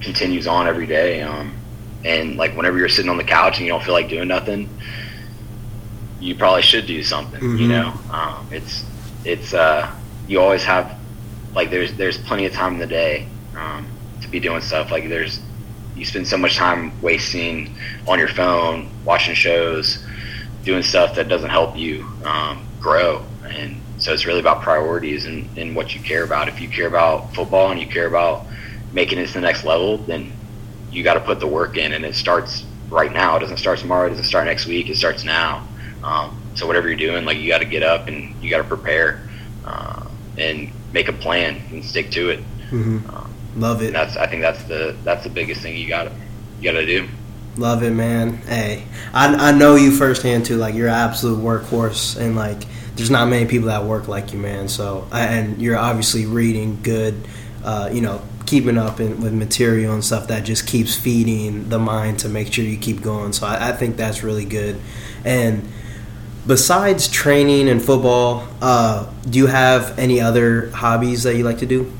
continues 0.02 0.46
on 0.46 0.68
every 0.68 0.86
day. 0.86 1.22
Um, 1.22 1.56
and 2.04 2.36
like 2.36 2.54
whenever 2.54 2.76
you're 2.76 2.90
sitting 2.90 3.10
on 3.10 3.16
the 3.16 3.24
couch 3.24 3.56
and 3.56 3.64
you 3.64 3.72
don't 3.72 3.82
feel 3.82 3.94
like 3.94 4.10
doing 4.10 4.28
nothing, 4.28 4.68
you 6.20 6.34
probably 6.34 6.60
should 6.60 6.86
do 6.86 7.02
something. 7.02 7.40
Mm-hmm. 7.40 7.62
You 7.62 7.68
know, 7.68 7.94
um, 8.10 8.46
it's 8.50 8.84
it's 9.24 9.54
uh, 9.54 9.90
you 10.28 10.38
always 10.38 10.64
have 10.64 10.98
like 11.54 11.70
there's 11.70 11.94
there's 11.94 12.18
plenty 12.18 12.44
of 12.44 12.52
time 12.52 12.74
in 12.74 12.78
the 12.78 12.86
day 12.86 13.26
um, 13.56 13.88
to 14.20 14.28
be 14.28 14.38
doing 14.38 14.60
stuff. 14.60 14.90
Like 14.90 15.08
there's 15.08 15.40
you 15.96 16.04
spend 16.04 16.28
so 16.28 16.36
much 16.36 16.56
time 16.56 16.92
wasting 17.00 17.74
on 18.06 18.18
your 18.18 18.28
phone, 18.28 18.88
watching 19.04 19.34
shows, 19.34 20.04
doing 20.62 20.82
stuff 20.82 21.14
that 21.14 21.28
doesn't 21.28 21.50
help 21.50 21.76
you 21.76 22.06
um, 22.24 22.66
grow. 22.80 23.24
And 23.48 23.80
so 23.98 24.12
it's 24.12 24.26
really 24.26 24.40
about 24.40 24.62
priorities 24.62 25.24
and, 25.24 25.48
and 25.56 25.74
what 25.74 25.94
you 25.94 26.00
care 26.00 26.24
about. 26.24 26.48
If 26.48 26.60
you 26.60 26.68
care 26.68 26.86
about 26.86 27.34
football 27.34 27.70
and 27.70 27.80
you 27.80 27.86
care 27.86 28.06
about 28.06 28.46
making 28.92 29.18
it 29.18 29.26
to 29.28 29.32
the 29.34 29.40
next 29.40 29.64
level, 29.64 29.98
then 29.98 30.32
you 30.90 31.02
got 31.02 31.14
to 31.14 31.20
put 31.20 31.40
the 31.40 31.46
work 31.46 31.76
in. 31.76 31.92
And 31.92 32.04
it 32.04 32.14
starts 32.14 32.64
right 32.90 33.12
now. 33.12 33.36
It 33.36 33.40
doesn't 33.40 33.56
start 33.56 33.78
tomorrow. 33.78 34.06
It 34.06 34.10
doesn't 34.10 34.24
start 34.24 34.46
next 34.46 34.66
week. 34.66 34.90
It 34.90 34.96
starts 34.96 35.24
now. 35.24 35.66
Um, 36.04 36.40
so 36.54 36.66
whatever 36.66 36.88
you're 36.88 36.96
doing, 36.96 37.24
like 37.24 37.38
you 37.38 37.48
got 37.48 37.58
to 37.58 37.64
get 37.64 37.82
up 37.82 38.06
and 38.06 38.34
you 38.42 38.50
got 38.50 38.58
to 38.58 38.64
prepare 38.64 39.20
uh, 39.64 40.06
and 40.36 40.70
make 40.92 41.08
a 41.08 41.12
plan 41.12 41.60
and 41.70 41.84
stick 41.84 42.10
to 42.12 42.30
it. 42.30 42.40
Mm-hmm. 42.70 43.08
Um, 43.10 43.25
Love 43.56 43.82
it. 43.82 43.92
that's 43.92 44.16
I 44.16 44.26
think 44.26 44.42
that's 44.42 44.62
the 44.64 44.96
that's 45.02 45.24
the 45.24 45.30
biggest 45.30 45.62
thing 45.62 45.76
you 45.76 45.88
got 45.88 46.04
to 46.04 46.12
you 46.60 46.72
got 46.72 46.78
to 46.78 46.86
do. 46.86 47.08
Love 47.56 47.82
it, 47.82 47.92
man. 47.92 48.36
Hey, 48.38 48.84
I, 49.14 49.48
I 49.48 49.52
know 49.52 49.76
you 49.76 49.90
firsthand 49.90 50.44
too. 50.44 50.56
Like 50.56 50.74
you're 50.74 50.88
an 50.88 50.94
absolute 50.94 51.38
workhorse, 51.38 52.20
and 52.20 52.36
like 52.36 52.58
there's 52.96 53.10
not 53.10 53.28
many 53.28 53.46
people 53.46 53.68
that 53.68 53.84
work 53.84 54.08
like 54.08 54.32
you, 54.32 54.38
man. 54.38 54.68
So 54.68 55.08
and 55.10 55.60
you're 55.60 55.78
obviously 55.78 56.26
reading 56.26 56.82
good. 56.82 57.26
Uh, 57.64 57.90
you 57.92 58.00
know, 58.00 58.22
keeping 58.46 58.78
up 58.78 59.00
in, 59.00 59.20
with 59.20 59.32
material 59.32 59.92
and 59.92 60.04
stuff 60.04 60.28
that 60.28 60.44
just 60.44 60.66
keeps 60.66 60.94
feeding 60.94 61.68
the 61.68 61.78
mind 61.78 62.20
to 62.20 62.28
make 62.28 62.52
sure 62.52 62.64
you 62.64 62.78
keep 62.78 63.02
going. 63.02 63.32
So 63.32 63.46
I, 63.46 63.70
I 63.70 63.72
think 63.72 63.96
that's 63.96 64.22
really 64.22 64.44
good. 64.44 64.80
And 65.24 65.68
besides 66.46 67.08
training 67.08 67.68
and 67.68 67.82
football, 67.82 68.46
uh, 68.62 69.10
do 69.28 69.38
you 69.38 69.46
have 69.48 69.98
any 69.98 70.20
other 70.20 70.70
hobbies 70.70 71.24
that 71.24 71.36
you 71.36 71.42
like 71.42 71.58
to 71.58 71.66
do? 71.66 71.92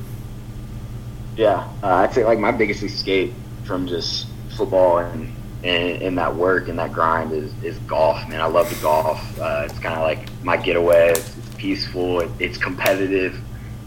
Yeah, 1.37 1.69
uh, 1.83 1.87
I'd 1.87 2.13
say 2.13 2.25
like 2.25 2.39
my 2.39 2.51
biggest 2.51 2.81
escape 2.81 3.31
from 3.63 3.87
just 3.87 4.27
football 4.57 4.97
and 4.97 5.33
and, 5.63 6.01
and, 6.01 6.17
that 6.17 6.35
work 6.35 6.67
and 6.67 6.77
that 6.77 6.93
grind 6.93 7.31
is, 7.31 7.51
is 7.63 7.77
golf. 7.79 8.27
Man, 8.29 8.39
I 8.39 8.45
love 8.45 8.69
to 8.69 8.75
golf. 8.81 9.39
Uh, 9.39 9.63
it's 9.65 9.77
kind 9.79 9.95
of 9.95 10.01
like 10.01 10.31
my 10.43 10.55
getaway. 10.55 11.09
It's, 11.09 11.35
it's 11.35 11.55
peaceful. 11.55 12.21
It, 12.21 12.29
it's 12.39 12.57
competitive, 12.57 13.35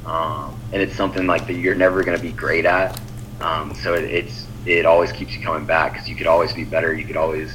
um, 0.05 0.59
and 0.73 0.83
it's 0.83 0.97
something 0.97 1.27
like 1.27 1.47
that 1.47 1.55
you're 1.55 1.77
never 1.77 2.03
going 2.03 2.17
to 2.17 2.23
be 2.23 2.33
great 2.33 2.67
at. 2.67 3.01
Um, 3.41 3.73
so 3.75 3.95
it, 3.95 4.05
it's 4.05 4.47
it 4.67 4.85
always 4.85 5.13
keeps 5.13 5.35
you 5.35 5.43
coming 5.43 5.65
back 5.65 5.93
because 5.93 6.09
you 6.09 6.17
could 6.17 6.27
always 6.27 6.53
be 6.53 6.65
better. 6.65 6.93
You 6.93 7.05
could 7.05 7.17
always 7.17 7.53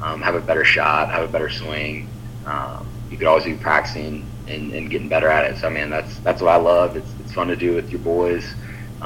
um, 0.00 0.22
have 0.22 0.34
a 0.34 0.40
better 0.40 0.64
shot, 0.64 1.10
have 1.10 1.28
a 1.28 1.32
better 1.32 1.50
swing. 1.50 2.08
Um, 2.46 2.86
you 3.10 3.16
could 3.16 3.26
always 3.26 3.44
be 3.44 3.54
practicing 3.54 4.24
and, 4.48 4.72
and, 4.72 4.90
getting 4.90 5.08
better 5.08 5.28
at 5.28 5.50
it. 5.50 5.58
So, 5.58 5.68
man, 5.68 5.90
that's 5.90 6.18
that's 6.18 6.40
what 6.40 6.50
I 6.50 6.56
love. 6.56 6.96
It's 6.96 7.10
it's 7.20 7.32
fun 7.32 7.48
to 7.48 7.56
do 7.56 7.74
with 7.74 7.90
your 7.90 8.00
boys, 8.00 8.54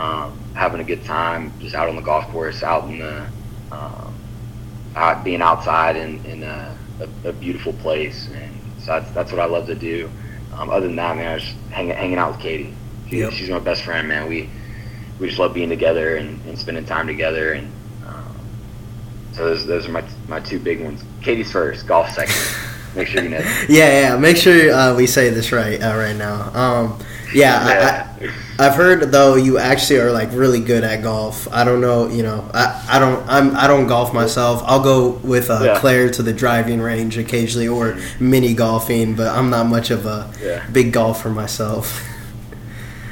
um, 0.01 0.38
having 0.55 0.80
a 0.80 0.84
good 0.84 1.05
time 1.05 1.53
just 1.61 1.74
out 1.74 1.88
on 1.88 1.96
the 1.96 2.03
golf 2.03 2.26
course, 2.28 2.62
out 2.62 2.88
in 2.88 3.01
the 3.01 3.26
um, 3.70 4.14
out, 4.96 5.22
being 5.22 5.42
outside 5.42 5.94
in, 5.96 6.24
in 6.24 6.42
a, 6.42 6.76
a, 7.01 7.28
a, 7.28 7.32
beautiful 7.34 7.74
place, 7.74 8.28
and 8.32 8.55
so 8.78 8.86
that's 8.86 9.11
that's 9.12 9.30
what 9.30 9.40
I 9.40 9.44
love 9.44 9.66
to 9.66 9.74
do. 9.74 10.11
Um, 10.55 10.70
other 10.70 10.86
than 10.86 10.96
that, 10.96 11.16
man, 11.16 11.32
I 11.32 11.34
was 11.34 11.55
hanging 11.70 11.96
hanging 11.96 12.18
out 12.18 12.32
with 12.32 12.40
Katie. 12.40 12.74
She, 13.09 13.18
yep. 13.18 13.32
She's 13.32 13.51
my 13.51 13.59
best 13.59 13.82
friend, 13.82 14.09
man. 14.09 14.26
We 14.26 14.48
we 15.18 15.26
just 15.26 15.38
love 15.38 15.53
being 15.53 15.68
together 15.68 16.16
and, 16.16 16.42
and 16.46 16.59
spending 16.59 16.86
time 16.86 17.07
together, 17.07 17.53
and 17.53 17.70
um, 18.07 18.34
so 19.32 19.44
those 19.44 19.66
those 19.66 19.86
are 19.86 19.92
my 19.92 20.05
my 20.28 20.40
two 20.40 20.59
big 20.59 20.80
ones. 20.80 21.05
Katie's 21.20 21.53
first, 21.53 21.86
golf 21.86 22.11
second. 22.11 22.34
Make 22.96 23.07
sure 23.07 23.22
you 23.22 23.28
know. 23.28 23.38
yeah, 23.68 24.01
yeah. 24.01 24.16
Make 24.16 24.36
sure 24.36 24.72
uh, 24.72 24.96
we 24.96 25.07
say 25.07 25.28
this 25.28 25.53
right 25.53 25.80
uh, 25.80 25.94
right 25.94 26.16
now. 26.16 26.51
Um, 26.55 26.98
yeah, 27.34 27.68
yeah. 27.68 28.16
I, 28.20 28.46
have 28.64 28.74
heard 28.74 29.12
though 29.12 29.36
you 29.36 29.58
actually 29.58 30.00
are 30.00 30.11
like 30.11 30.30
really 30.32 30.61
good 30.61 30.84
at 30.84 31.02
golf. 31.02 31.48
I 31.52 31.64
don't 31.64 31.80
know, 31.80 32.08
you 32.08 32.22
know, 32.22 32.48
I, 32.52 32.86
I 32.90 32.98
don't 32.98 33.26
I'm 33.28 33.56
I 33.56 33.66
don't 33.66 33.86
golf 33.86 34.12
myself. 34.12 34.62
I'll 34.66 34.82
go 34.82 35.11
with 35.22 35.50
uh, 35.50 35.61
yeah. 35.62 35.78
Claire 35.78 36.11
to 36.11 36.22
the 36.22 36.32
driving 36.32 36.80
range 36.80 37.16
occasionally 37.16 37.68
or 37.68 37.98
mini 38.18 38.54
golfing, 38.54 39.14
but 39.14 39.28
I'm 39.28 39.50
not 39.50 39.66
much 39.66 39.90
of 39.90 40.06
a 40.06 40.32
yeah. 40.42 40.68
big 40.70 40.92
golfer 40.92 41.30
myself. 41.30 42.06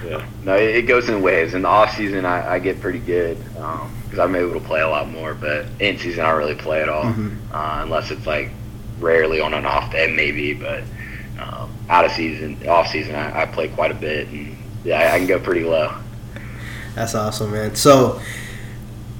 Yeah, 0.05 0.27
no, 0.43 0.55
it 0.55 0.83
goes 0.83 1.09
in 1.09 1.23
waves. 1.23 1.55
In 1.55 1.63
the 1.63 1.69
off 1.69 1.95
season, 1.95 2.25
I, 2.25 2.55
I 2.55 2.59
get 2.59 2.81
pretty 2.81 3.01
good 3.01 3.39
because 3.53 4.19
um, 4.19 4.21
I'm 4.21 4.35
able 4.37 4.55
to 4.55 4.67
play 4.67 4.81
a 4.81 4.89
lot 4.89 5.09
more. 5.09 5.35
But 5.35 5.67
in 5.81 5.99
season, 5.99 6.25
I 6.25 6.31
don't 6.31 6.39
really 6.39 6.55
play 6.55 6.83
at 6.83 6.89
all 6.89 7.05
mm-hmm. 7.05 7.55
uh, 7.55 7.83
unless 7.83 8.11
it's 8.11 8.27
like 8.27 8.51
rarely 9.01 9.41
on 9.41 9.55
an 9.55 9.67
off 9.67 9.93
day, 9.93 10.13
maybe. 10.15 10.55
But 10.55 10.83
um, 11.39 11.73
out 11.89 12.05
of 12.05 12.13
season, 12.13 12.67
off 12.69 12.89
season, 12.89 13.15
I, 13.15 13.43
I 13.43 13.47
play 13.47 13.69
quite 13.69 13.91
a 13.91 13.95
bit, 13.95 14.29
and 14.29 14.57
yeah, 14.85 15.13
I, 15.13 15.19
can 15.19 15.27
go 15.27 15.39
pretty 15.39 15.65
low. 15.65 15.95
That's 16.95 17.15
awesome, 17.15 17.53
man. 17.53 17.75
So. 17.75 18.21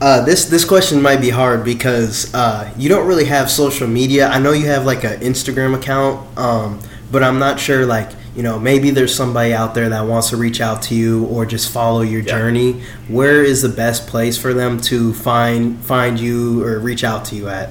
Uh, 0.01 0.25
this 0.25 0.45
this 0.45 0.65
question 0.65 1.03
might 1.03 1.21
be 1.21 1.29
hard 1.29 1.65
because 1.65 2.33
uh, 2.33 2.73
you 2.79 2.89
don't 2.89 3.09
really 3.09 3.25
have 3.25 3.51
social 3.51 3.89
media. 3.89 4.29
I 4.29 4.39
know 4.39 4.53
you 4.53 4.67
have 4.67 4.87
like 4.87 5.03
an 5.03 5.19
Instagram 5.19 5.75
account, 5.75 6.39
um, 6.39 6.79
but 7.11 7.25
I'm 7.25 7.41
not 7.41 7.59
sure 7.59 7.85
like 7.85 8.09
you 8.37 8.45
know 8.45 8.61
maybe 8.61 8.91
there's 8.91 9.13
somebody 9.13 9.53
out 9.53 9.75
there 9.75 9.89
that 9.89 10.07
wants 10.07 10.31
to 10.31 10.37
reach 10.37 10.61
out 10.61 10.83
to 10.83 10.95
you 10.95 11.27
or 11.27 11.45
just 11.45 11.73
follow 11.73 12.03
your 12.03 12.21
yeah. 12.21 12.31
journey. 12.31 12.81
Where 13.09 13.43
is 13.43 13.63
the 13.63 13.69
best 13.71 14.07
place 14.07 14.39
for 14.39 14.55
them 14.55 14.81
to 14.83 15.13
find 15.15 15.85
find 15.85 16.21
you 16.21 16.63
or 16.63 16.79
reach 16.79 17.03
out 17.03 17.25
to 17.27 17.35
you 17.35 17.49
at? 17.49 17.71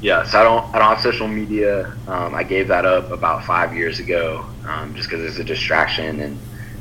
Yeah, 0.00 0.24
so 0.24 0.40
I 0.40 0.44
don't 0.44 0.74
I 0.74 0.78
don't 0.78 0.88
have 0.88 1.00
social 1.00 1.26
media. 1.26 1.92
Um, 2.06 2.34
I 2.34 2.42
gave 2.42 2.68
that 2.68 2.84
up 2.84 3.10
about 3.10 3.44
five 3.44 3.74
years 3.74 3.98
ago, 3.98 4.44
um, 4.66 4.94
just 4.94 5.08
because 5.08 5.24
it's 5.24 5.38
a 5.38 5.44
distraction 5.44 6.20
and 6.20 6.38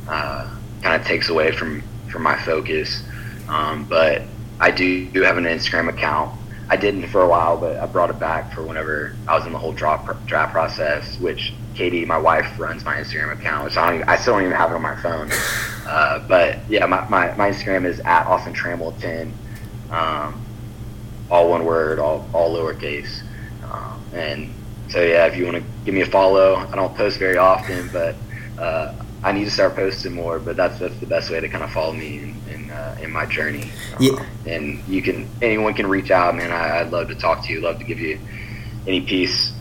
uh, 0.09 0.53
kind 0.81 0.99
of 1.01 1.07
takes 1.07 1.29
away 1.29 1.51
from 1.51 1.81
from 2.11 2.23
my 2.23 2.37
focus. 2.43 3.03
Um, 3.47 3.85
but 3.85 4.23
I 4.59 4.71
do, 4.71 5.05
do 5.07 5.21
have 5.21 5.37
an 5.37 5.45
Instagram 5.45 5.89
account. 5.89 6.37
I 6.69 6.75
didn't 6.77 7.07
for 7.07 7.21
a 7.21 7.27
while, 7.27 7.57
but 7.57 7.77
I 7.77 7.85
brought 7.85 8.09
it 8.09 8.19
back 8.19 8.53
for 8.53 8.63
whenever 8.63 9.15
I 9.27 9.37
was 9.37 9.45
in 9.45 9.53
the 9.53 9.59
whole 9.59 9.71
draft 9.71 10.25
draft 10.25 10.51
process. 10.51 11.17
Which 11.19 11.53
Katie, 11.73 12.05
my 12.05 12.17
wife, 12.17 12.59
runs 12.59 12.83
my 12.83 12.95
Instagram 12.95 13.33
account, 13.33 13.65
which 13.65 13.77
I, 13.77 13.95
even, 13.95 14.09
I 14.09 14.17
still 14.17 14.33
don't 14.33 14.43
even 14.43 14.55
have 14.55 14.71
it 14.71 14.75
on 14.75 14.81
my 14.81 14.95
phone. 14.97 15.31
Uh, 15.85 16.17
but 16.27 16.57
yeah, 16.67 16.83
my, 16.87 17.07
my, 17.09 17.31
my 17.35 17.51
Instagram 17.51 17.85
is 17.85 17.99
at 17.99 18.25
Austin 18.25 18.55
Trammell 18.55 18.99
ten. 18.99 19.31
Um, 19.91 20.43
all 21.29 21.49
one 21.49 21.65
word, 21.65 21.99
all 21.99 22.27
all 22.33 22.55
lowercase. 22.55 23.21
Um, 23.63 24.01
and 24.13 24.53
so 24.89 25.01
yeah, 25.01 25.25
if 25.25 25.35
you 25.35 25.45
want 25.45 25.57
to 25.57 25.63
give 25.83 25.93
me 25.93 26.01
a 26.01 26.05
follow, 26.05 26.55
I 26.55 26.75
don't 26.75 26.95
post 26.95 27.17
very 27.17 27.37
often, 27.37 27.89
but 27.91 28.15
uh, 28.57 28.93
I 29.23 29.31
need 29.31 29.45
to 29.45 29.51
start 29.51 29.75
posting 29.75 30.13
more. 30.13 30.39
But 30.39 30.55
that's 30.55 30.79
that's 30.79 30.97
the 30.99 31.07
best 31.07 31.29
way 31.29 31.39
to 31.39 31.49
kind 31.49 31.63
of 31.63 31.71
follow 31.71 31.93
me 31.93 32.19
in 32.19 32.41
in, 32.51 32.71
uh, 32.71 32.97
in 33.01 33.11
my 33.11 33.25
journey. 33.25 33.63
Um, 33.63 33.99
yeah. 33.99 34.25
And 34.45 34.87
you 34.87 35.01
can 35.01 35.27
anyone 35.41 35.73
can 35.73 35.87
reach 35.87 36.11
out, 36.11 36.35
man. 36.35 36.51
I, 36.51 36.83
would 36.83 36.91
love 36.91 37.07
to 37.09 37.15
talk 37.15 37.43
to 37.45 37.51
you. 37.51 37.61
Love 37.61 37.79
to 37.79 37.85
give 37.85 37.99
you 37.99 38.19
any 38.87 39.01
piece 39.01 39.51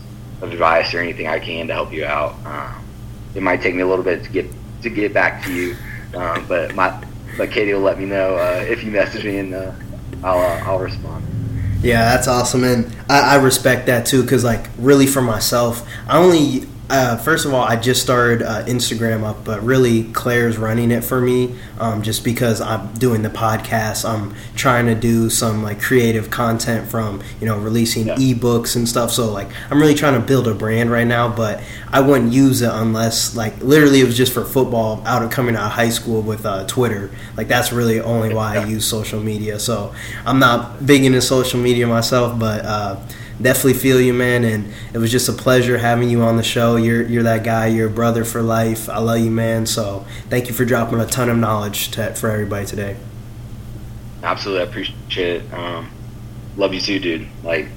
of 0.41 0.51
advice 0.51 0.93
or 0.93 0.99
anything 0.99 1.27
I 1.27 1.39
can 1.39 1.67
to 1.67 1.73
help 1.73 1.91
you 1.91 2.05
out. 2.05 2.35
Um, 2.45 2.85
it 3.33 3.41
might 3.41 3.61
take 3.61 3.75
me 3.75 3.81
a 3.81 3.87
little 3.87 4.05
bit 4.05 4.23
to 4.23 4.29
get 4.29 4.45
to 4.83 4.89
get 4.89 5.13
back 5.13 5.43
to 5.45 5.53
you, 5.53 5.75
um, 6.15 6.45
but 6.47 6.75
my 6.75 7.03
but 7.37 7.51
Katie 7.51 7.73
will 7.73 7.81
let 7.81 7.99
me 7.99 8.05
know 8.05 8.35
uh, 8.35 8.63
if 8.67 8.83
you 8.83 8.91
message 8.91 9.25
me 9.25 9.39
and 9.39 9.53
uh, 9.53 9.71
I'll 10.23 10.39
uh, 10.39 10.63
I'll 10.65 10.79
respond. 10.79 11.25
Yeah, 11.81 12.15
that's 12.15 12.27
awesome, 12.27 12.63
and 12.63 12.95
I, 13.09 13.35
I 13.35 13.35
respect 13.35 13.85
that 13.87 14.05
too. 14.05 14.21
Because 14.23 14.43
like, 14.43 14.67
really, 14.77 15.05
for 15.07 15.21
myself, 15.21 15.87
I 16.07 16.17
only 16.17 16.65
uh, 16.89 17.17
first 17.17 17.45
of 17.45 17.53
all, 17.53 17.63
I 17.63 17.77
just 17.77 18.01
started 18.01 18.43
uh, 18.43 18.63
Instagram 18.65 19.23
up, 19.23 19.43
but 19.43 19.63
really 19.63 20.03
Claire's 20.11 20.57
running 20.57 20.91
it 20.91 21.03
for 21.03 21.19
me. 21.19 21.55
Um, 21.79 22.03
just 22.03 22.23
because 22.23 22.61
I'm 22.61 22.93
doing 22.93 23.23
the 23.23 23.29
podcast, 23.29 24.07
I'm 24.07 24.35
trying 24.55 24.85
to 24.85 24.95
do 24.95 25.29
some 25.29 25.63
like 25.63 25.81
creative 25.81 26.29
content 26.29 26.87
from 26.87 27.23
you 27.39 27.47
know 27.47 27.57
releasing 27.57 28.07
yeah. 28.07 28.15
ebooks 28.15 28.75
and 28.75 28.87
stuff. 28.87 29.11
So 29.11 29.31
like 29.31 29.49
I'm 29.71 29.79
really 29.79 29.95
trying 29.95 30.19
to 30.19 30.25
build 30.25 30.47
a 30.47 30.53
brand 30.53 30.91
right 30.91 31.07
now, 31.07 31.27
but 31.27 31.63
I 31.91 32.01
wouldn't 32.01 32.31
use 32.31 32.61
it 32.61 32.71
unless 32.71 33.35
like 33.35 33.57
literally 33.61 34.01
it 34.01 34.05
was 34.05 34.15
just 34.15 34.31
for 34.33 34.45
football 34.45 35.01
out 35.05 35.23
of 35.23 35.31
coming 35.31 35.55
out 35.55 35.65
of 35.65 35.71
high 35.71 35.89
school 35.89 36.21
with 36.21 36.45
uh, 36.45 36.65
Twitter. 36.67 37.09
Like 37.35 37.47
that's 37.47 37.71
really 37.71 37.99
only 37.99 38.33
why 38.33 38.57
I 38.57 38.65
use 38.65 38.85
social 38.85 39.19
media. 39.19 39.59
So 39.59 39.95
I'm 40.25 40.37
not 40.37 40.85
big 40.85 41.03
into 41.03 41.21
social 41.21 41.59
media 41.59 41.87
myself, 41.87 42.37
but 42.37 42.63
uh, 42.63 42.99
definitely 43.41 43.73
feel 43.73 43.99
you, 44.01 44.13
man. 44.13 44.43
And 44.43 44.73
it 44.93 44.97
was 44.97 45.11
just 45.11 45.29
a 45.29 45.33
pleasure 45.33 45.77
having 45.77 46.09
you 46.09 46.21
on 46.21 46.37
the 46.37 46.43
show. 46.43 46.75
You're 46.75 47.03
you're 47.03 47.23
that 47.23 47.43
guy. 47.43 47.67
You're 47.67 47.87
a 47.87 47.91
brother 47.91 48.25
for 48.25 48.41
life. 48.41 48.89
I 48.89 48.99
love 48.99 49.19
you, 49.19 49.31
man. 49.31 49.65
So 49.65 50.05
thank 50.29 50.47
you 50.47 50.53
for 50.53 50.65
dropping 50.65 50.99
a 50.99 51.05
ton 51.05 51.29
of 51.29 51.37
knowledge 51.37 51.91
to, 51.91 52.13
for 52.15 52.29
everybody 52.29 52.65
today. 52.65 52.97
Absolutely, 54.23 54.65
I 54.65 54.69
appreciate 54.69 55.43
it. 55.43 55.53
Um, 55.53 55.89
love 56.57 56.73
you 56.73 56.81
too, 56.81 56.99
dude. 56.99 57.27
Like 57.43 57.67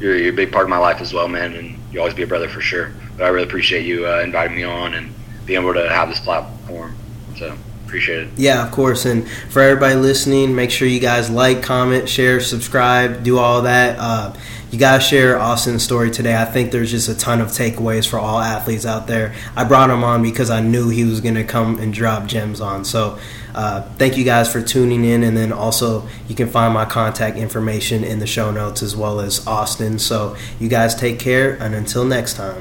you're, 0.00 0.16
you're 0.16 0.32
a 0.32 0.36
big 0.36 0.52
part 0.52 0.64
of 0.64 0.70
my 0.70 0.78
life 0.78 1.00
as 1.00 1.12
well, 1.12 1.28
man. 1.28 1.54
And 1.54 1.78
you 1.92 2.00
always 2.00 2.14
be 2.14 2.22
a 2.22 2.26
brother 2.26 2.48
for 2.48 2.60
sure. 2.60 2.92
But 3.16 3.24
I 3.24 3.28
really 3.28 3.46
appreciate 3.46 3.84
you 3.84 4.06
uh, 4.06 4.20
inviting 4.20 4.56
me 4.56 4.64
on 4.64 4.94
and 4.94 5.12
being 5.46 5.60
able 5.60 5.74
to 5.74 5.88
have 5.88 6.08
this 6.08 6.20
platform. 6.20 6.96
So 7.36 7.56
appreciate 7.88 8.24
it. 8.24 8.28
Yeah, 8.36 8.64
of 8.64 8.70
course. 8.70 9.06
And 9.06 9.28
for 9.50 9.62
everybody 9.62 9.94
listening, 9.96 10.54
make 10.54 10.70
sure 10.70 10.86
you 10.86 11.00
guys 11.00 11.30
like, 11.30 11.62
comment, 11.62 12.08
share, 12.08 12.40
subscribe, 12.40 13.24
do 13.24 13.38
all 13.38 13.62
that. 13.62 13.98
Uh, 13.98 14.34
you 14.70 14.78
guys 14.78 15.06
share 15.06 15.38
Austin's 15.38 15.82
story 15.82 16.10
today. 16.10 16.36
I 16.36 16.44
think 16.44 16.72
there's 16.72 16.90
just 16.90 17.08
a 17.08 17.16
ton 17.16 17.40
of 17.40 17.48
takeaways 17.48 18.06
for 18.06 18.18
all 18.18 18.38
athletes 18.38 18.84
out 18.84 19.06
there. 19.06 19.34
I 19.56 19.64
brought 19.64 19.88
him 19.88 20.04
on 20.04 20.22
because 20.22 20.50
I 20.50 20.60
knew 20.60 20.90
he 20.90 21.04
was 21.04 21.22
going 21.22 21.36
to 21.36 21.44
come 21.44 21.78
and 21.78 21.92
drop 21.92 22.26
gems 22.26 22.60
on. 22.60 22.84
So 22.84 23.18
uh, 23.54 23.82
thank 23.96 24.18
you 24.18 24.24
guys 24.24 24.52
for 24.52 24.60
tuning 24.60 25.04
in. 25.04 25.22
And 25.22 25.34
then 25.34 25.52
also, 25.52 26.06
you 26.28 26.34
can 26.34 26.48
find 26.48 26.74
my 26.74 26.84
contact 26.84 27.38
information 27.38 28.04
in 28.04 28.18
the 28.18 28.26
show 28.26 28.50
notes 28.50 28.82
as 28.82 28.94
well 28.94 29.20
as 29.20 29.46
Austin. 29.46 29.98
So 29.98 30.36
you 30.60 30.68
guys 30.68 30.94
take 30.94 31.18
care. 31.18 31.54
And 31.54 31.74
until 31.74 32.04
next 32.04 32.34
time. 32.34 32.56